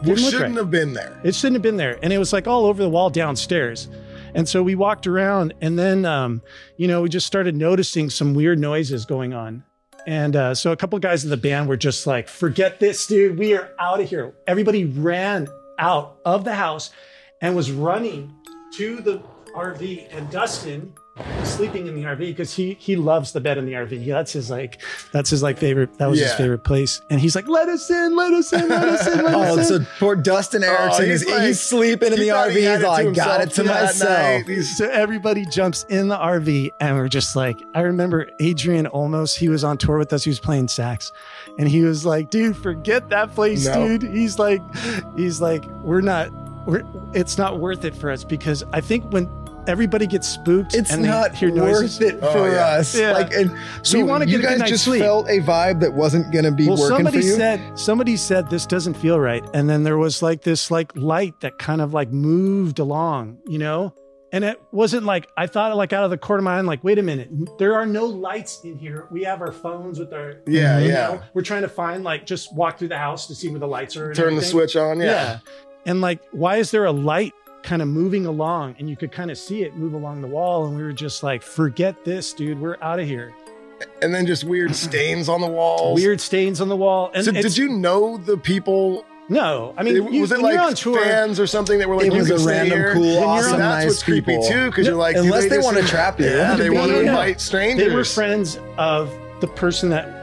[0.00, 0.56] It Didn't shouldn't right.
[0.56, 1.20] have been there.
[1.22, 2.00] It shouldn't have been there.
[2.02, 3.88] And it was like all over the wall downstairs.
[4.34, 6.42] And so we walked around and then, um,
[6.76, 9.64] you know, we just started noticing some weird noises going on.
[10.06, 13.38] And uh, so a couple guys in the band were just like, forget this, dude.
[13.38, 14.34] We are out of here.
[14.46, 16.90] Everybody ran out of the house
[17.40, 18.34] and was running
[18.74, 19.22] to the
[19.54, 20.14] RV.
[20.14, 20.94] And Dustin
[21.44, 24.06] sleeping in the RV because he he loves the bed in the RV.
[24.06, 24.80] That's his like
[25.12, 25.96] that's his like favorite.
[25.98, 27.00] That was his favorite place.
[27.10, 29.70] And he's like, let us in, let us in, let us in, let Oh, us
[29.70, 29.84] in.
[29.84, 32.52] so poor Dustin oh, Erickson he's is like- he's sleeping in He the RV.
[32.76, 34.44] He's like, got it to myself.
[34.76, 39.48] So everybody jumps in the RV and we're just like, I remember Adrian Olmos, he
[39.48, 41.12] was on tour with us, he was playing sax.
[41.58, 43.98] And he was like, dude, forget that place, No.
[43.98, 44.02] dude.
[44.14, 44.62] He's like,
[45.16, 46.30] he's like, we're not,
[46.66, 46.82] we're,
[47.14, 49.28] it's not worth it for us because I think when
[49.68, 52.66] everybody gets spooked It's and they not hear noises, worth it Oh, for yeah.
[52.78, 52.94] us.
[52.98, 53.12] Yeah.
[53.12, 53.50] Like, and
[53.82, 55.02] so We wanna get you guys night's just sleep.
[55.02, 57.34] felt a vibe that wasn't going to be well, working somebody for you.
[57.34, 61.40] said somebody said this doesn't feel right, and then there was like this like light
[61.40, 63.94] that kind of like moved along, you know.
[64.32, 66.84] And it wasn't like I thought like out of the corner of my eye, like,
[66.84, 69.08] wait a minute, there are no lights in here.
[69.10, 71.22] We have our phones with our Yeah, you yeah.
[71.34, 73.96] We're trying to find like just walk through the house to see where the lights
[73.96, 74.06] are.
[74.06, 75.00] and Turn the switch on.
[75.00, 75.40] Yeah.
[75.84, 79.30] And like, why is there a light kind of moving along and you could kind
[79.30, 80.66] of see it move along the wall?
[80.66, 82.60] And we were just like, forget this, dude.
[82.60, 83.32] We're out of here.
[84.02, 86.00] And then just weird stains on the walls.
[86.00, 87.10] Weird stains on the wall.
[87.14, 89.04] And So did you know the people?
[89.28, 91.94] No, I mean, It- you, was it like on tour, fans or something that were
[91.94, 92.92] like, it you was can a stay random, here?
[92.94, 94.48] cool, When awesome, that's nice what's creepy people.
[94.48, 96.26] too, because you're like, Unless they, just- want to trap you.
[96.26, 97.86] Yeah, they want to invite strangers.
[97.88, 100.19] they were friends of the person that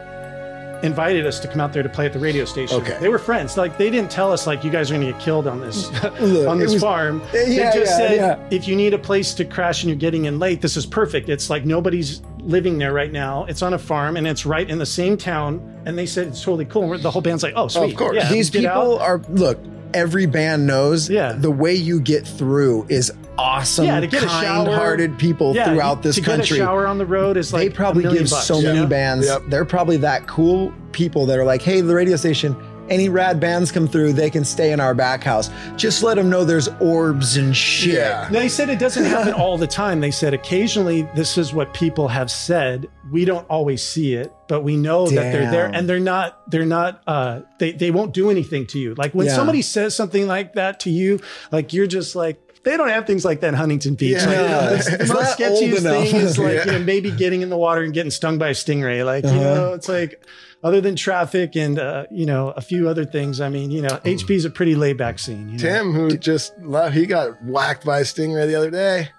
[0.83, 2.79] invited us to come out there to play at the radio station.
[2.81, 2.97] Okay.
[2.99, 3.57] They were friends.
[3.57, 5.91] Like they didn't tell us like you guys are going to get killed on this
[6.21, 7.21] Look, on this was- farm.
[7.33, 8.47] Yeah, they yeah, just said yeah.
[8.51, 11.29] if you need a place to crash and you're getting in late, this is perfect.
[11.29, 13.45] It's like nobody's living there right now.
[13.45, 15.61] It's on a farm and it's right in the same town.
[15.85, 16.93] And they said it's totally cool.
[16.93, 17.91] And the whole band's like, oh, sweet.
[17.91, 18.15] Of course.
[18.15, 19.01] Yeah, These people out.
[19.01, 19.59] are look.
[19.93, 21.33] Every band knows Yeah.
[21.33, 24.65] the way you get through is awesome, Yeah, to get a shower.
[24.65, 26.57] kind-hearted people Yeah, throughout this to country.
[26.57, 28.79] get a shower on the road is like they probably a give bucks, so many
[28.79, 28.87] know?
[28.87, 29.25] bands.
[29.27, 29.43] Yep.
[29.49, 32.55] They're probably that cool people that are like, hey, the radio station.
[32.89, 35.49] Any rad bands come through, they can stay in our back house.
[35.75, 37.95] Just let them know there's orbs and shit.
[37.95, 38.29] Yeah.
[38.29, 39.99] They said it doesn't happen all the time.
[39.99, 42.87] They said occasionally this is what people have said.
[43.11, 45.75] We don't always see it, but we know that they're there Damn.
[45.75, 48.95] and they're not they're not uh they they won't do anything to you.
[48.95, 49.35] Like when Yeah.
[49.35, 51.19] somebody says something like that to you,
[51.51, 54.17] like you're just like they don't have things like that in Huntington Beach.
[54.17, 54.25] Yeah.
[54.25, 56.65] Like, the, it's the not most sketchiest thing is like, Yeah.
[56.65, 59.05] you know, maybe getting in the water and getting stung by a stingray.
[59.05, 59.39] Like, you Uh-huh.
[59.55, 60.21] know, it's like
[60.63, 63.39] other than traffic and uh, you know, a few other things.
[63.39, 65.49] I mean, you know, HB is a pretty laid back scene.
[65.49, 65.63] You know?
[65.63, 69.09] Tim, who just left, he got whacked by a stingray the other day.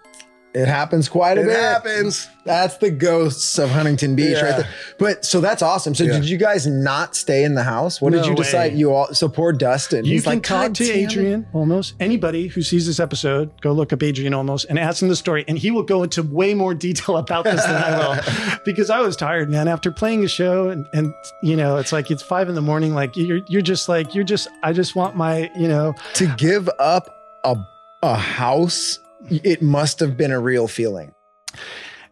[0.55, 1.53] It happens quite a It bit.
[1.57, 2.29] It happens.
[2.45, 4.45] That's the ghosts of Huntington Beach Yeah.
[4.45, 4.69] right there.
[4.99, 5.95] But so that's awesome.
[5.95, 6.15] So Yeah.
[6.15, 8.01] did you guys not stay in the house?
[8.01, 8.73] What did No you decide?
[8.75, 10.07] You all so poor Dustin.
[10.07, 13.51] You He's can like talk to damn it." Adrian Olmos anybody who sees this episode.
[13.61, 16.23] Go look up Adrian Olmos and ask him the story, and he will go into
[16.23, 19.69] way more detail about this than I will, because I was tired, man.
[19.69, 21.13] After playing a show, and and
[21.43, 22.95] you know, it's like it's five in the morning.
[22.95, 26.71] Like you're you're just like you're just I just want my you know To give
[26.79, 27.15] up
[27.45, 27.57] a
[28.03, 28.99] a house,
[29.31, 31.13] it must have been a real feeling.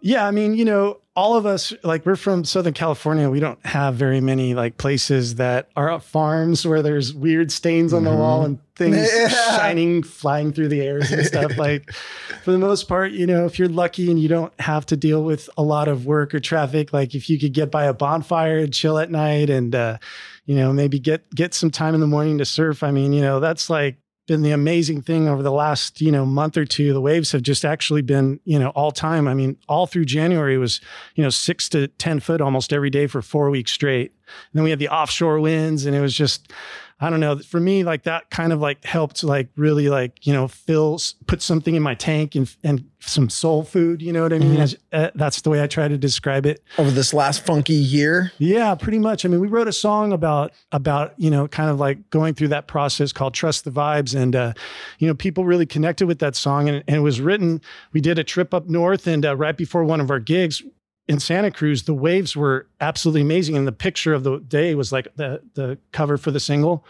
[0.01, 3.31] Yeah, I mean, you know, all of us like we're from Southern California.
[3.31, 8.05] We don't have very many like places that are farms where there's weird stains on
[8.05, 9.29] the wall and things Yeah.
[9.57, 11.57] shining, flying through the airs and stuff.
[11.59, 11.91] like
[12.45, 15.25] for the most part, you know, if you're lucky and you don't have to deal
[15.25, 18.59] with a lot of work or traffic, like if you could get by a bonfire
[18.59, 19.97] and chill at night and uh,
[20.45, 22.83] you know, maybe get get some time in the morning to surf.
[22.83, 23.97] I mean, you know, that's like
[24.27, 26.93] been the amazing thing over the last you know month or two.
[26.93, 29.29] The waves have just actually been you know all time.
[29.29, 30.81] I mean all through january was
[31.14, 34.12] you know six to ten foot almost every day for four weeks straight.
[34.53, 36.53] And then we had the offshore winds and it was just
[37.01, 40.33] i don't know for me like that kind of like helped like really like you
[40.33, 44.33] know fill put something in my tank and and some soul food you know what
[44.33, 47.45] i mean As- uh, that's the way i try to describe it Over this last
[47.45, 49.25] funky year, yeah, pretty much.
[49.25, 52.49] I mean, we wrote a song about about you know kind of like going through
[52.49, 54.53] that process called "Trust the Vibes," and uh,
[54.99, 57.61] you know people really connected with that song, and, and it was written.
[57.93, 60.63] We did a trip up north, and uh, right before one of our gigs
[61.09, 64.93] in Santa Cruz, the waves were absolutely amazing, and the picture of the day was
[64.93, 66.85] like the the cover for the single,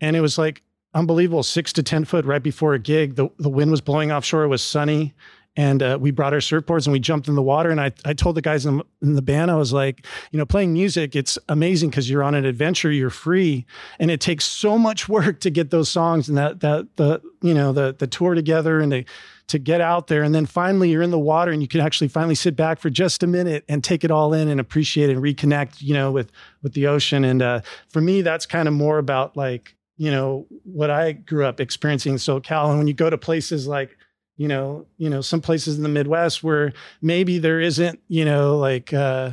[0.00, 0.62] and it was like
[0.94, 3.16] unbelievable, six to ten foot right before a gig.
[3.16, 4.44] The the wind was blowing offshore.
[4.44, 5.14] It was sunny
[5.56, 7.70] and uh, we brought our surfboards and we jumped in the water.
[7.70, 10.46] And I, I told the guys in, in the band, I was like, you know,
[10.46, 13.66] playing music, it's amazing because you're on an adventure, you're free,
[13.98, 17.54] and it takes so much work to get those songs and that that the you
[17.54, 19.04] know the the tour together and to
[19.48, 20.22] to get out there.
[20.22, 22.90] And then finally, you're in the water and you can actually finally sit back for
[22.90, 26.30] just a minute and take it all in and appreciate and reconnect, you know, with
[26.62, 27.24] with the ocean.
[27.24, 31.44] And uh, for me, that's kind of more about like you know what I grew
[31.44, 32.70] up experiencing in SoCal.
[32.70, 33.96] And when you go to places like
[34.36, 38.56] you know, you know, some places in the Midwest where maybe there isn't, you know,
[38.56, 39.32] like uh,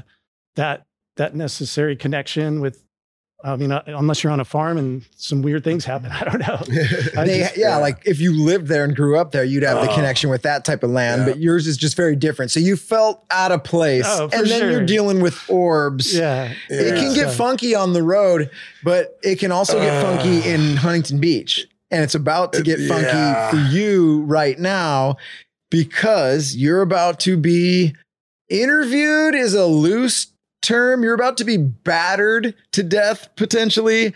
[0.56, 0.86] that
[1.16, 2.84] that necessary connection with.
[3.42, 6.40] I mean, uh, unless you're on a farm and some weird things happen, I don't
[6.40, 6.60] know.
[7.18, 9.82] I they, just- yeah, like if you lived there and grew up there, you'd have
[9.82, 9.96] the Oh.
[9.96, 11.22] connection with that type of land.
[11.22, 11.28] Yeah.
[11.30, 12.52] But yours is just very different.
[12.52, 14.72] So you felt out of place, Oh, for and then sure.
[14.72, 16.14] you're dealing with orbs.
[16.14, 18.50] yeah, It can get So- funky on the road,
[18.84, 20.02] but it can also get Uh.
[20.18, 21.66] funky in Huntington Beach.
[21.92, 23.50] And it's about to get funky Yeah.
[23.52, 25.16] for you right now
[25.72, 27.96] because you're about to be
[28.50, 30.28] interviewed is a loose
[30.62, 31.04] term.
[31.04, 34.14] You're about to be battered to death potentially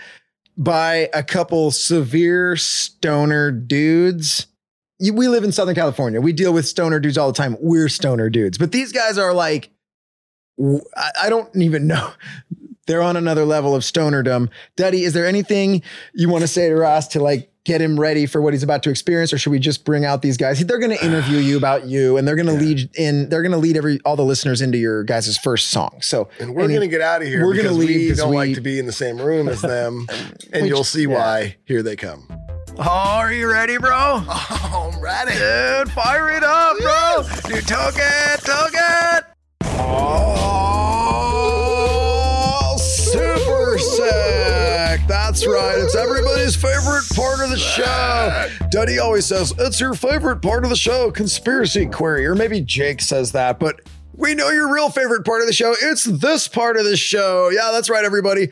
[0.57, 4.47] by a couple severe stoner dudes.
[4.99, 6.21] We live in Southern California.
[6.21, 7.57] We deal with stoner dudes all the time.
[7.59, 9.69] We're stoner dudes, but these guys are like,
[10.95, 12.11] I don't even know.
[12.87, 14.49] They're on another level of stonerdom.
[14.75, 15.81] Duddy, is there anything
[16.13, 18.83] you want to say to Ross to like get him ready for what he's about
[18.83, 20.63] to experience, or should we just bring out these guys?
[20.65, 23.29] They're going to interview you about you, and they're going to lead in.
[23.29, 25.99] They're going to lead every all the listeners into your guys' first song.
[26.01, 28.35] So And we're going to get out of here we're gonna because we don't we-
[28.35, 30.07] like to be in the same room as them.
[30.51, 31.07] and Which- you'll see yeah.
[31.15, 31.55] why.
[31.65, 32.27] Here they come.
[32.75, 34.23] Oh, are you ready, bro?
[34.27, 35.31] Oh, I'm ready.
[35.31, 37.23] Dude, fire it up, bro.
[37.47, 39.23] Dude, took it, took it.
[39.65, 41.62] Oh,
[43.83, 45.01] sick.
[45.07, 45.77] That's right.
[45.77, 48.47] It's everybody's favorite part of the show.
[48.69, 52.25] Duddy always says, it's your favorite part of the show, conspiracy query.
[52.25, 53.81] Or maybe Jake says that, but
[54.15, 55.75] we know your real favorite part of the show.
[55.81, 57.49] It's this part of the show.
[57.49, 58.49] Yeah, that's right, everybody.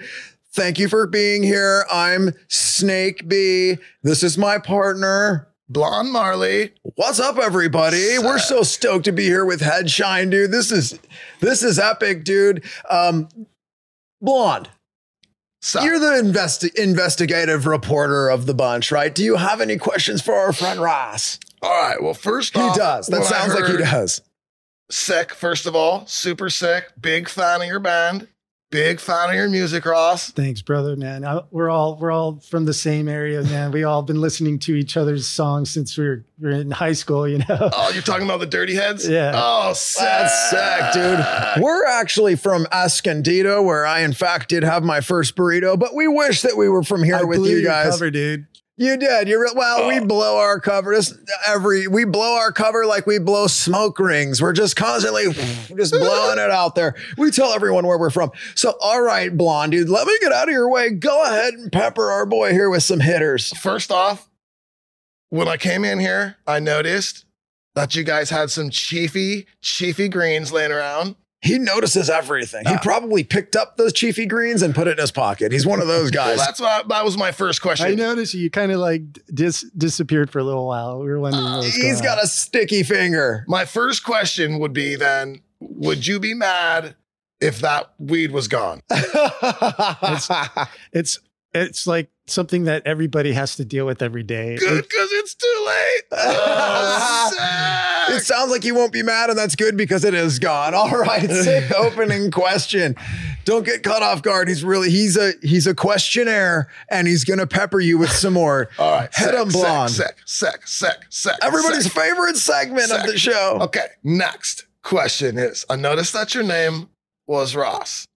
[0.53, 1.85] Thank you for being here.
[1.91, 3.77] I'm Snake B.
[4.03, 5.47] This is my partner.
[5.69, 6.73] Blonde Marley.
[6.95, 8.19] What's up, everybody?
[8.19, 10.51] We're so stoked to be here with Headshine, dude.
[10.51, 10.99] This is
[11.39, 12.65] this is epic, dude.
[12.89, 13.29] Um,
[14.19, 14.69] Blonde,
[15.63, 15.83] Sup?
[15.83, 19.13] you're the investi- investigative reporter of the bunch, right?
[19.13, 21.39] Do you have any questions for our friend Ross?
[21.61, 22.01] All right.
[22.01, 23.07] Well, first He off, does.
[23.07, 24.21] That sounds like he does.
[24.89, 26.05] Sick, first of all.
[26.07, 26.85] Super sick.
[26.99, 28.27] Big fan of your band.
[28.71, 30.31] Big fan of your music, Ross.
[30.31, 31.25] Thanks, brother, man.
[31.25, 33.71] I, we're all we're all from the same area, man.
[33.71, 36.93] We all been listening to each other's songs since we were, we were in high
[36.93, 37.45] school, you know.
[37.73, 39.07] Oh, you're talking about the Dirty Heads?
[39.07, 39.33] Yeah.
[39.35, 40.01] Oh, sick.
[40.01, 41.61] That's sick, dude.
[41.61, 46.07] We're actually from Escondido, where I, in fact, did have my first burrito, but we
[46.07, 47.91] wish that we were from here I with blew you your guys.
[47.91, 48.47] cover, dude.
[48.81, 49.27] You did.
[49.27, 49.87] You're re- well.
[49.87, 50.05] We Oh.
[50.05, 50.95] blow our cover.
[50.95, 51.13] This
[51.47, 54.41] every we blow our cover like we blow smoke rings.
[54.41, 55.31] We're just constantly
[55.77, 56.95] just blowing it out there.
[57.15, 58.31] We tell everyone where we're from.
[58.55, 60.89] So, all right, blonde dude, let me get out of your way.
[60.89, 63.55] Go ahead and pepper our boy here with some hitters.
[63.57, 64.27] First off,
[65.29, 67.25] when I came in here, I noticed
[67.75, 71.15] that you guys had some chiefy, chiefy greens laying around.
[71.43, 72.63] He notices everything.
[72.67, 75.51] He probably picked up those chiefy greens and put it in his pocket.
[75.51, 76.37] He's one of those Well, guys.
[76.37, 77.87] that's what that was my first question.
[77.87, 79.01] I noticed you kind of like
[79.33, 80.99] dis- disappeared for a little while.
[80.99, 82.25] We were wondering what uh, was He's going got on.
[82.25, 83.43] a sticky finger.
[83.47, 86.95] My first question would be then, would you be mad
[87.39, 88.81] if that weed was gone?
[90.93, 91.19] It's
[91.53, 94.55] it's like something that everybody has to deal with every day.
[94.57, 96.03] Good, because it's too late.
[96.13, 100.73] Oh, It sounds like you won't be mad, and that's good because it is gone.
[100.75, 102.95] All right, sick opening question.
[103.45, 104.47] Don't get caught off guard.
[104.47, 108.69] He's really he's a he's a questionnaire, and he's gonna pepper you with some more.
[108.79, 109.13] All right.
[109.13, 109.91] head on blonde.
[109.91, 111.37] Sec, sec, sec, sec.
[111.41, 111.93] Everybody's sec.
[111.93, 113.57] favorite segment of the show.
[113.61, 113.87] Okay.
[114.03, 116.89] Next question is I noticed that your name
[117.27, 118.07] was Ross,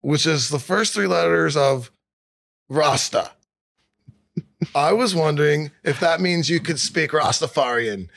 [0.00, 1.90] which is the first three letters of
[2.68, 3.30] Rasta.
[4.74, 8.08] I was wondering if that means you could speak Rastafarian.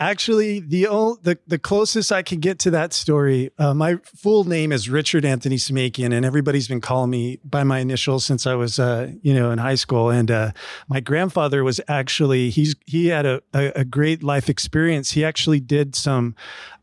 [0.00, 4.44] Actually, the o- the the closest I can get to that story, uh, my full
[4.44, 8.54] name is Richard Anthony Smakian, and everybody's been calling me by my initials since I
[8.54, 10.10] was, uh, you know, in high school.
[10.10, 10.52] And uh,
[10.88, 15.12] my grandfather was actually he's he had a, a, a great life experience.
[15.12, 16.36] He actually did some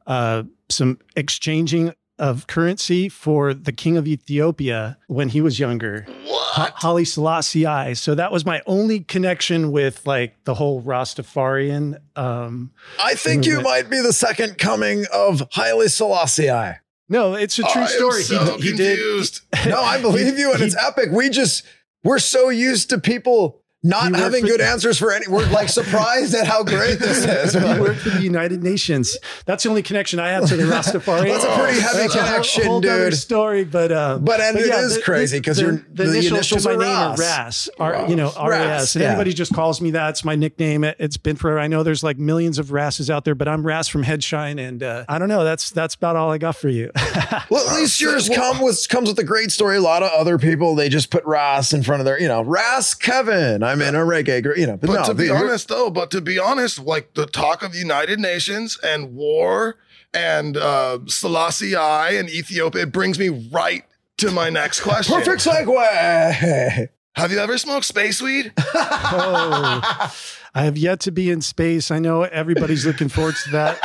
[0.07, 6.05] uh, some exchanging of currency for the king of Ethiopia when he was younger.
[6.27, 7.93] Ha- Haile Selassie I.
[7.93, 11.97] So that was my only connection with like the whole Rastafarian.
[12.15, 12.71] Um,
[13.03, 13.63] I think you Mhm.
[13.63, 16.49] might be the second coming of Haile Selassie.
[16.49, 16.79] I.
[17.09, 18.23] no, it's a true I story.
[18.23, 18.97] so he, he did.
[18.97, 19.41] confused.
[19.67, 21.09] No, I believe you, and he- it's epic.
[21.11, 21.63] We just
[22.03, 25.27] we're so used to people not having good answers for any.
[25.27, 27.53] We're like surprised at how great this is.
[27.53, 29.17] He worked for the United Nations.
[29.45, 31.27] That's the only connection I have to the Rastafarian.
[31.29, 33.13] That's a pretty heavy That's a whole- connection, whole dude.
[33.15, 36.63] story, but uh, But and it yeah, is the- crazy because the- you're the, initials,
[36.63, 39.09] to my are name are RAS, R, you know, Ras, RAS, and yeah.
[39.11, 40.09] everybody just calls me that.
[40.09, 40.83] It's my nickname.
[40.83, 41.59] It, has been forever.
[41.59, 44.81] I know there's like millions of Rasses out there, but I'm Ras from Headshine, and
[44.81, 45.43] uh, I don't know.
[45.43, 46.91] That's that's about all I got for you.
[47.49, 49.77] Well, at least yours come with comes with a great story.
[49.77, 52.41] A lot of other people they just put Ross in front of their, you know,
[52.43, 53.61] Ras Kevin.
[53.81, 54.77] I'm in a reggae, gr- you know.
[54.77, 57.73] But, But no, to be honest, though, but to be honest, like the talk of
[57.73, 59.77] the United Nations and war
[60.13, 63.83] and uh, Selassie I and Ethiopia, it brings me right
[64.17, 65.15] to my next question.
[65.15, 66.89] perfect segue.
[67.15, 68.51] Have you ever smoked space weed?
[68.57, 70.13] oh,
[70.53, 71.91] I have yet to be in space.
[71.91, 73.79] I know everybody's looking forward to that.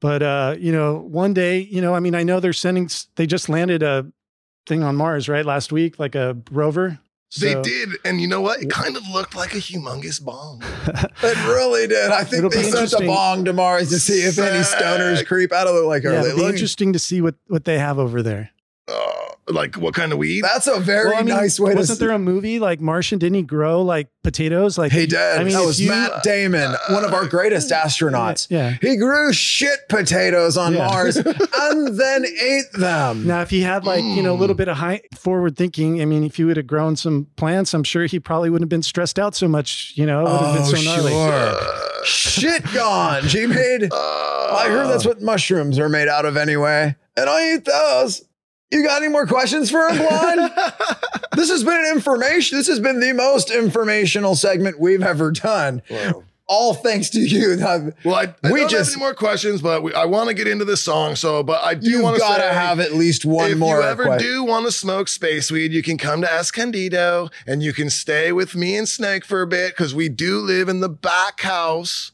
[0.00, 2.88] But uh, you know, one day, you know, I mean, I know they're sending.
[3.14, 4.10] They just landed a
[4.66, 5.46] thing on Mars, right?
[5.46, 6.98] Last week, like a rover.
[7.40, 8.62] They did, and you know what?
[8.62, 10.62] It kind of looked like a humongous bong.
[11.24, 12.10] It really did.
[12.10, 13.06] I think It'll they sent a interesting.
[13.06, 15.86] bong to Mars to see if any stoners creep out of it.
[15.86, 16.54] Like, are Yeah, they it'll be looking?
[16.56, 18.50] interesting to see what what they have over there.
[18.88, 19.12] Uh,
[19.52, 20.42] like what kind of weed?
[20.42, 21.74] That's a very Well, I mean, nice way.
[21.74, 23.18] Wasn't there a movie like Martian?
[23.18, 24.78] Didn't he grow like potatoes?
[24.78, 25.18] Like He did.
[25.18, 28.46] I mean, that was you- Matt Damon, one of our greatest astronauts.
[28.50, 28.76] Yeah.
[28.80, 30.86] He grew shit potatoes on Yeah.
[30.86, 33.26] Mars and then ate them.
[33.26, 34.40] Now, if he had like you know a Mm.
[34.40, 37.74] little bit of high forward thinking, I mean, if he would have grown some plants,
[37.74, 39.92] I'm sure he probably wouldn't have been stressed out so much.
[39.96, 41.12] You know, it would have been Oh, so gnarly.
[41.12, 42.04] sure.
[42.04, 43.28] Shit gone.
[43.28, 43.88] She made.
[43.92, 46.96] I heard that's what mushrooms are made out of anyway.
[47.16, 48.22] And I eat those.
[48.72, 50.50] You got any more questions for him, Blonde?
[51.36, 52.56] this has been an information.
[52.58, 55.82] This has been the most informational segment we've ever done.
[56.48, 57.56] All thanks to you.
[58.04, 60.34] Well, I, I We don't just- have any more questions, but we, I want to
[60.34, 61.16] get into this song.
[61.16, 63.76] So, but I do want to got say, have at least one if more.
[63.76, 64.26] you ever question.
[64.28, 68.32] do want to smoke space weed, you can come to Escondido and you can stay
[68.32, 72.11] with me and Snake for a bit because we do live in the back house.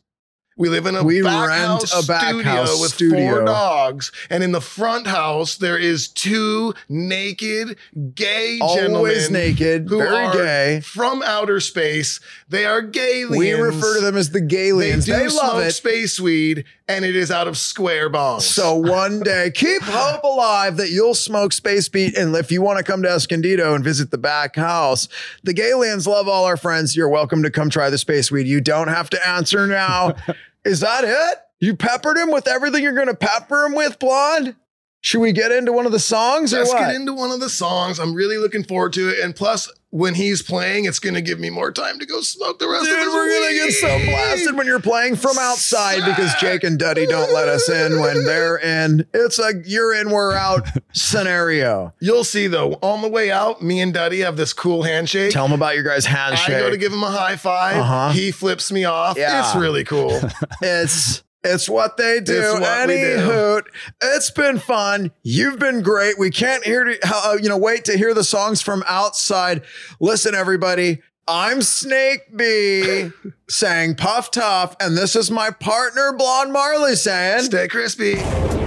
[0.59, 3.37] We live in a We back house a back studio house with studio.
[3.37, 7.77] four dogs, and in the front house there is two naked
[8.15, 10.81] gay Always gentlemen naked, who very are gay.
[10.81, 12.19] from outer space.
[12.49, 13.37] They are gaylians.
[13.39, 15.05] We refer to them as the They Galians.
[15.07, 15.71] do They, love it.
[15.73, 18.43] space weed, and it is out of square bongs.
[18.43, 22.17] So one day, keep hope alive that you'll smoke space beat.
[22.17, 25.07] And if you want to come to Escondido and visit the back house,
[25.45, 26.97] the Galians love all our friends.
[26.97, 28.49] You're welcome to come try the space weed.
[28.49, 30.15] You don't have to answer now.
[30.65, 31.39] Is that it?
[31.61, 34.55] You peppered him with everything you're going to pepper him with, blonde?
[35.01, 36.81] Should we get into one of the songs or Let's what?
[36.81, 37.99] get into one of the songs.
[38.01, 39.21] I'm really looking forward to it.
[39.21, 42.59] And plus, when he's playing, it's going to give me more time to go smoke
[42.59, 46.05] the rest of Dude, his we're gonna get so blasted when you're playing from outside
[46.05, 49.07] because Jake and Duddy don't let us in when they're in.
[49.15, 51.95] It's a you're in, we're out scenario.
[52.01, 55.33] You'll see though, on the way out, me and Duddy have this cool handshake.
[55.33, 56.57] Tell him about your guys' handshake.
[56.57, 58.11] I go to give him a high 5 Uh-huh.
[58.11, 59.17] He flips me off.
[59.17, 59.47] Yeah.
[59.47, 60.21] It's really cool.
[60.61, 62.39] It's it's what they do.
[62.39, 63.19] It's what Any do.
[63.19, 63.71] hoot.
[64.03, 65.13] It's been fun.
[65.23, 66.19] You've been great.
[66.19, 69.63] We can't hear to, uh, you know wait to hear the songs from outside.
[70.01, 71.01] Listen, everybody.
[71.31, 73.11] I'm Snake B
[73.51, 78.13] saying Puff Tough, and this is my partner Blonde Marley saying Stay crispy.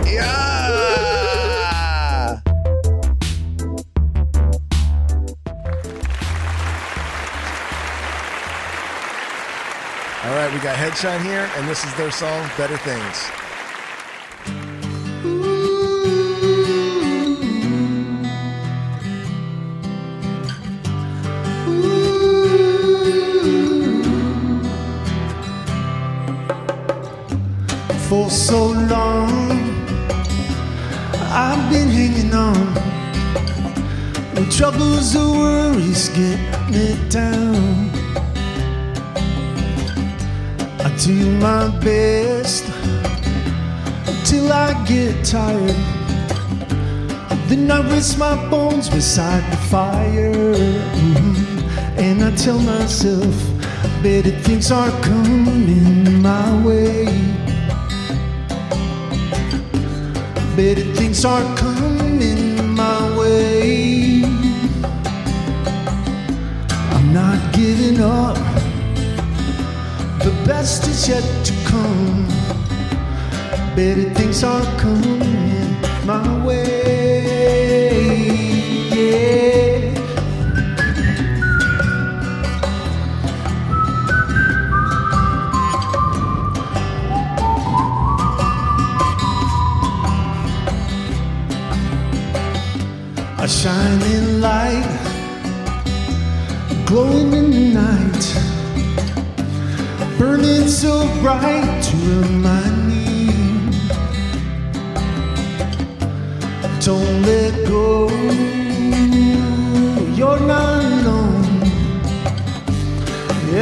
[0.06, 0.81] Yeah.
[10.46, 13.30] Right, we got Headshine here, and this is their song, Better Things.
[28.08, 29.52] For so long,
[31.30, 32.56] I've been hanging on.
[34.34, 36.40] When troubles or worries get
[36.72, 38.01] me down,
[40.84, 42.66] I do my best
[44.26, 45.76] till I get tired.
[47.48, 50.56] Then I rest my bones beside the fire.
[50.96, 51.36] Mhm.
[51.98, 53.36] And I tell myself,
[54.02, 57.06] better things are coming my way.
[60.56, 64.24] Better things are coming my way.
[66.96, 68.38] I'm not giving up.
[70.46, 72.26] Best is yet to come.
[73.76, 76.82] Better things are coming my way.
[78.92, 79.92] Yeah.
[93.40, 94.86] A shining light,
[96.86, 98.51] glowing in the night,
[100.22, 103.26] burning so bright to remind me.
[106.80, 108.08] Don't let go,
[110.20, 111.64] you're not alone.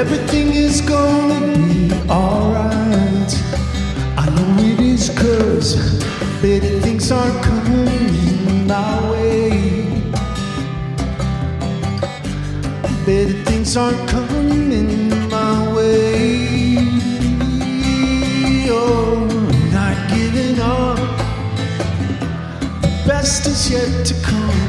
[0.01, 3.32] Everything is gonna be alright.
[4.24, 5.70] I know it is cause
[6.41, 9.49] better things are coming my way.
[13.05, 15.09] Better things are coming
[23.30, 24.60] best is yet to come.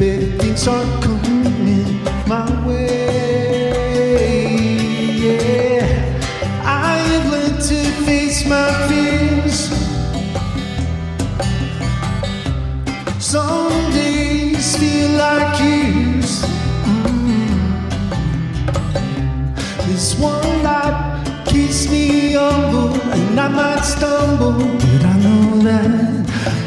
[0.00, 4.06] Better things are coming my way.
[5.24, 5.86] Yeah,
[6.64, 9.58] I have learned to face my fears.
[13.24, 16.42] Some days feel like years.
[16.90, 17.60] Mm-hmm.
[19.86, 21.00] This one life
[21.46, 24.60] keeps me humble, and I might stumble,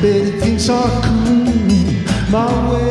[0.03, 2.82] better things are coming my way.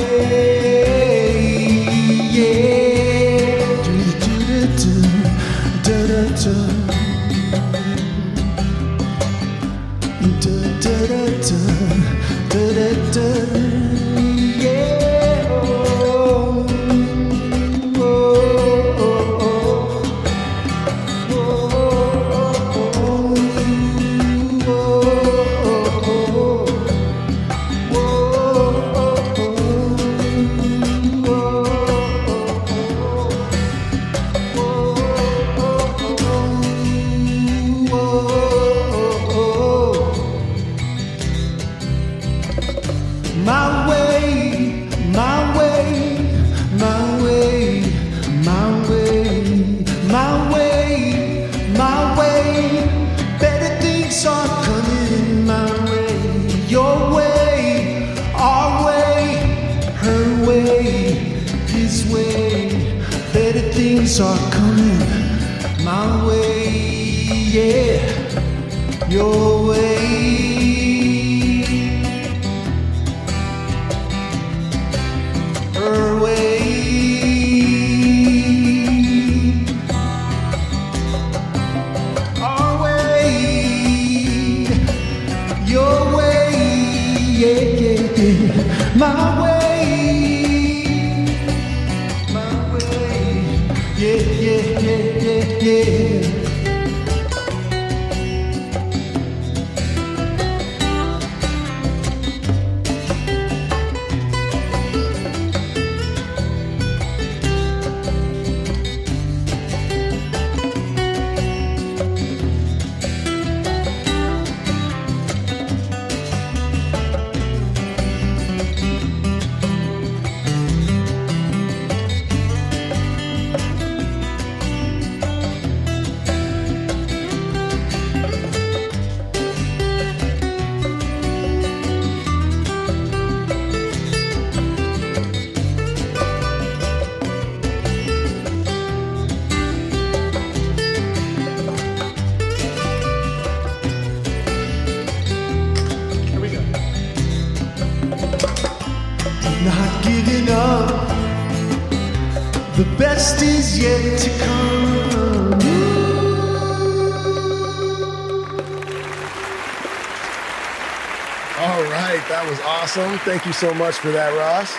[162.96, 163.18] Awesome.
[163.20, 164.70] Thank you so much for that, Ross.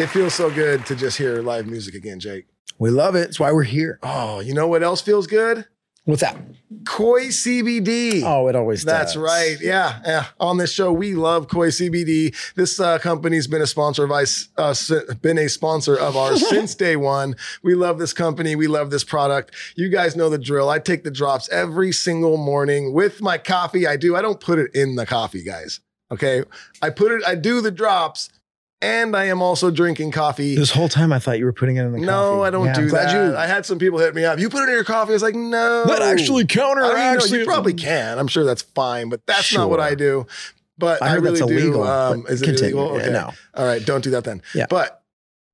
[0.00, 2.46] It feels so good to just hear live music again, Jake.
[2.78, 3.24] We love it.
[3.26, 3.98] That's why we're here.
[4.02, 5.66] Oh, you know what else feels good?
[6.04, 6.36] What's that?
[6.86, 8.22] Koi CBD.
[8.24, 9.22] Oh, it always That's does.
[9.22, 9.56] right.
[9.60, 10.26] Yeah, yeah.
[10.40, 12.34] On this show, we love Koi CBD.
[12.54, 14.74] This uh, company's been a sponsor of us, uh,
[15.20, 17.34] been a sponsor of ours since day one.
[17.62, 18.56] We love this company.
[18.56, 19.54] We love this product.
[19.74, 20.70] You guys know the drill.
[20.70, 23.86] I take the drops every single morning with my coffee.
[23.86, 24.16] I do.
[24.16, 25.80] I don't put it in the coffee, guys.
[26.12, 26.44] Okay.
[26.82, 27.22] I put it.
[27.26, 28.28] I do the drops,
[28.80, 30.54] and I am also drinking coffee.
[30.56, 32.36] This whole time I thought you were putting it in the no, coffee.
[32.36, 33.12] No, I don't Yeah, do that.
[33.30, 34.38] You, I had some people hit me up.
[34.38, 35.12] You put it in your coffee.
[35.12, 35.84] I was like, no.
[35.86, 37.24] that actually I counteracts.
[37.30, 38.18] mean, no, you probably can.
[38.18, 40.26] I'm sure that's fine, but that's not what I do.
[40.78, 41.56] But I, I really that's do.
[41.58, 42.96] illegal, Um, is it illegal?
[42.96, 43.12] Yeah, Okay.
[43.12, 43.32] no.
[43.54, 44.42] All right, don't do that then.
[44.54, 44.66] Yeah.
[44.68, 45.02] But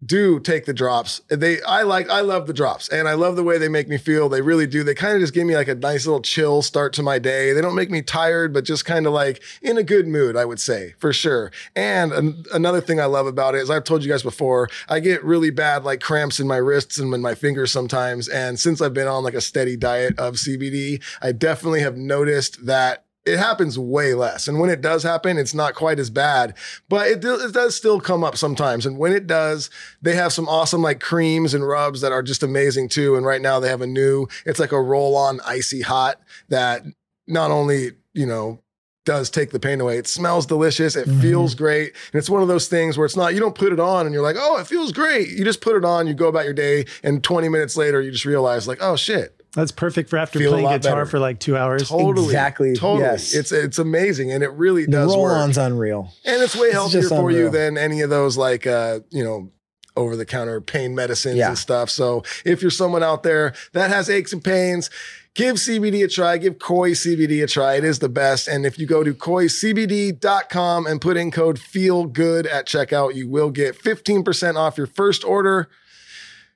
[0.04, 1.20] do take the drops.
[1.28, 3.98] They, I like, I love the drops, and I love the way they make me
[3.98, 4.28] feel.
[4.28, 4.82] They really do.
[4.82, 7.52] They kind of just give me like a nice little chill start to my day.
[7.52, 10.36] They don't make me tired, but just kind of like in a good mood.
[10.36, 11.52] I would say for sure.
[11.76, 14.68] And an- another thing I love about it is I've told you guys before.
[14.88, 18.28] I get really bad like cramps in my wrists and in my fingers sometimes.
[18.28, 22.66] And since I've been on like a steady diet of CBD, I definitely have noticed
[22.66, 24.48] that it happens way less.
[24.48, 26.54] And when it does happen, it's not quite as bad,
[26.88, 28.84] but it, do- it does still come up sometimes.
[28.84, 29.70] And when it does,
[30.00, 33.14] they have some awesome like creams and rubs that are just amazing too.
[33.14, 36.82] And right now they have a new, it's like a roll on icy hot that
[37.28, 38.60] not only, you know,
[39.04, 39.98] does take the pain away.
[39.98, 40.94] It smells delicious.
[40.94, 41.20] It mm-hmm.
[41.20, 41.92] feels great.
[42.12, 44.14] And it's one of those things where it's not, you don't put it on and
[44.14, 45.28] you're like, oh, it feels great.
[45.28, 48.12] You just put it on, you go about your day, and 20 minutes later, you
[48.12, 51.06] just realize, like, oh shit, That's perfect for after Feel playing guitar better.
[51.06, 51.88] for like two hours.
[51.88, 52.26] totally.
[52.26, 52.74] Exactly.
[52.74, 53.02] Totally.
[53.02, 53.34] Yes.
[53.34, 54.32] It's it's amazing.
[54.32, 55.36] And it really the does roll work.
[55.36, 56.10] on's unreal.
[56.24, 59.22] And it's way It's healthier just for you than any of those like uh, you
[59.22, 59.50] know,
[59.94, 61.48] over the counter pain medicines Yeah.
[61.48, 61.90] and stuff.
[61.90, 64.88] So if you're someone out there that has aches and pains,
[65.34, 66.38] give CBD a try.
[66.38, 67.74] Give Koi CBD a try.
[67.74, 68.48] It is the best.
[68.48, 73.28] And if you go to koicbd.com and put in code feel good at checkout, you
[73.28, 75.68] will get 15% off your first order.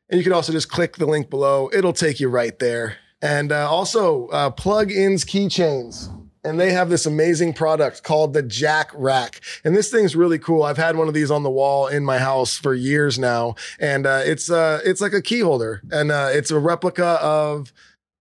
[0.09, 1.69] And you can also just click the link below.
[1.73, 2.99] It'll take you right there.
[3.23, 6.13] And uh, also, uh, Pluginz keychains.
[6.45, 9.41] And they have this amazing product called the Jack Rack.
[9.65, 10.63] And this thing's really cool.
[10.63, 13.57] I've had one of these on the wall in my house for years now.
[13.81, 15.83] And uh, it's uh, it's like a key holder.
[15.91, 17.73] And uh, it's a replica of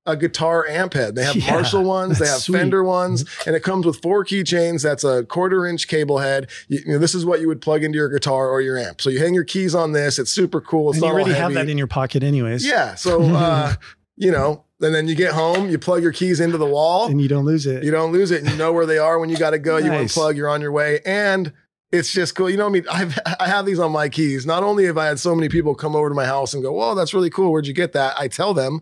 [0.07, 1.15] a guitar amp head.
[1.15, 2.57] They have Yeah, Marshall ones, they have sweet.
[2.59, 4.83] Fender ones, and it comes with four keychains.
[4.83, 6.49] That's a quarter inch cable head.
[6.67, 9.01] You, you know, this is what you would plug into your guitar or your amp.
[9.01, 10.19] So you hang your keys on this.
[10.19, 10.89] It's super cool.
[10.91, 12.65] It's And you already have that in your pocket, anyways.
[12.65, 12.95] Yeah.
[12.95, 13.73] So, uh,
[14.15, 17.19] you know, and then you get home, you plug your keys into the wall, And
[17.21, 17.83] you don't lose it.
[17.83, 18.41] you don't lose it.
[18.43, 19.77] And you know where they are when you got to go.
[19.77, 20.15] You Nice.
[20.15, 20.99] unplug, you're on your way.
[21.05, 21.51] And
[21.91, 22.49] it's just cool.
[22.49, 24.45] You know, I mean, I've, I have these on my keys.
[24.45, 26.73] Not only have I had so many people come over to my house and go,
[26.73, 27.51] Whoa, that's really cool.
[27.51, 28.13] Where'd you get that?
[28.19, 28.81] I tell them.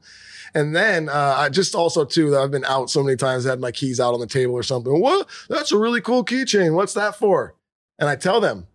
[0.56, 3.60] And then uh, I just also too that I've been out so many times, had
[3.60, 5.00] my keys out on the table or something.
[5.00, 5.28] What?
[5.50, 6.76] That's a really cool keychain.
[6.76, 7.56] What's that for?
[8.00, 8.68] And I tell them.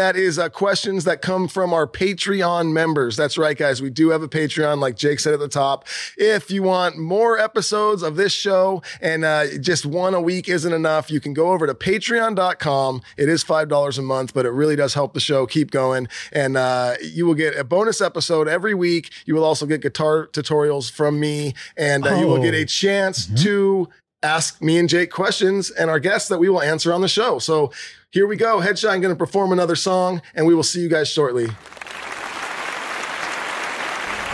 [0.00, 3.16] that is uh, questions that come from our Patreon members.
[3.16, 3.80] That's right, guys.
[3.80, 5.86] We do have a Patreon, like Jake said at the top.
[6.16, 10.72] If you want more episodes of this show and uh, just one a week isn't
[10.72, 13.02] enough, you can go over to Patreon.com.
[13.16, 16.08] It is five dollars a month, but it really does help the show keep going.
[16.32, 19.10] And uh, you will get a bonus episode every week.
[19.26, 22.42] You will also get guitar tutorials from me, and uh, you will Oh.
[22.42, 23.88] get a chance to
[24.22, 27.38] ask me and Jake questions and our guests that we will answer on the show.
[27.38, 27.72] So
[28.10, 28.60] here we go.
[28.60, 31.46] Headshine going to perform another song, and we will see you guys shortly.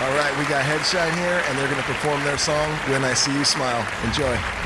[0.01, 3.15] All right, we got Headshine here, and they're going to perform their song, When I
[3.15, 3.85] See You Smile.
[4.05, 4.58] Enjoy.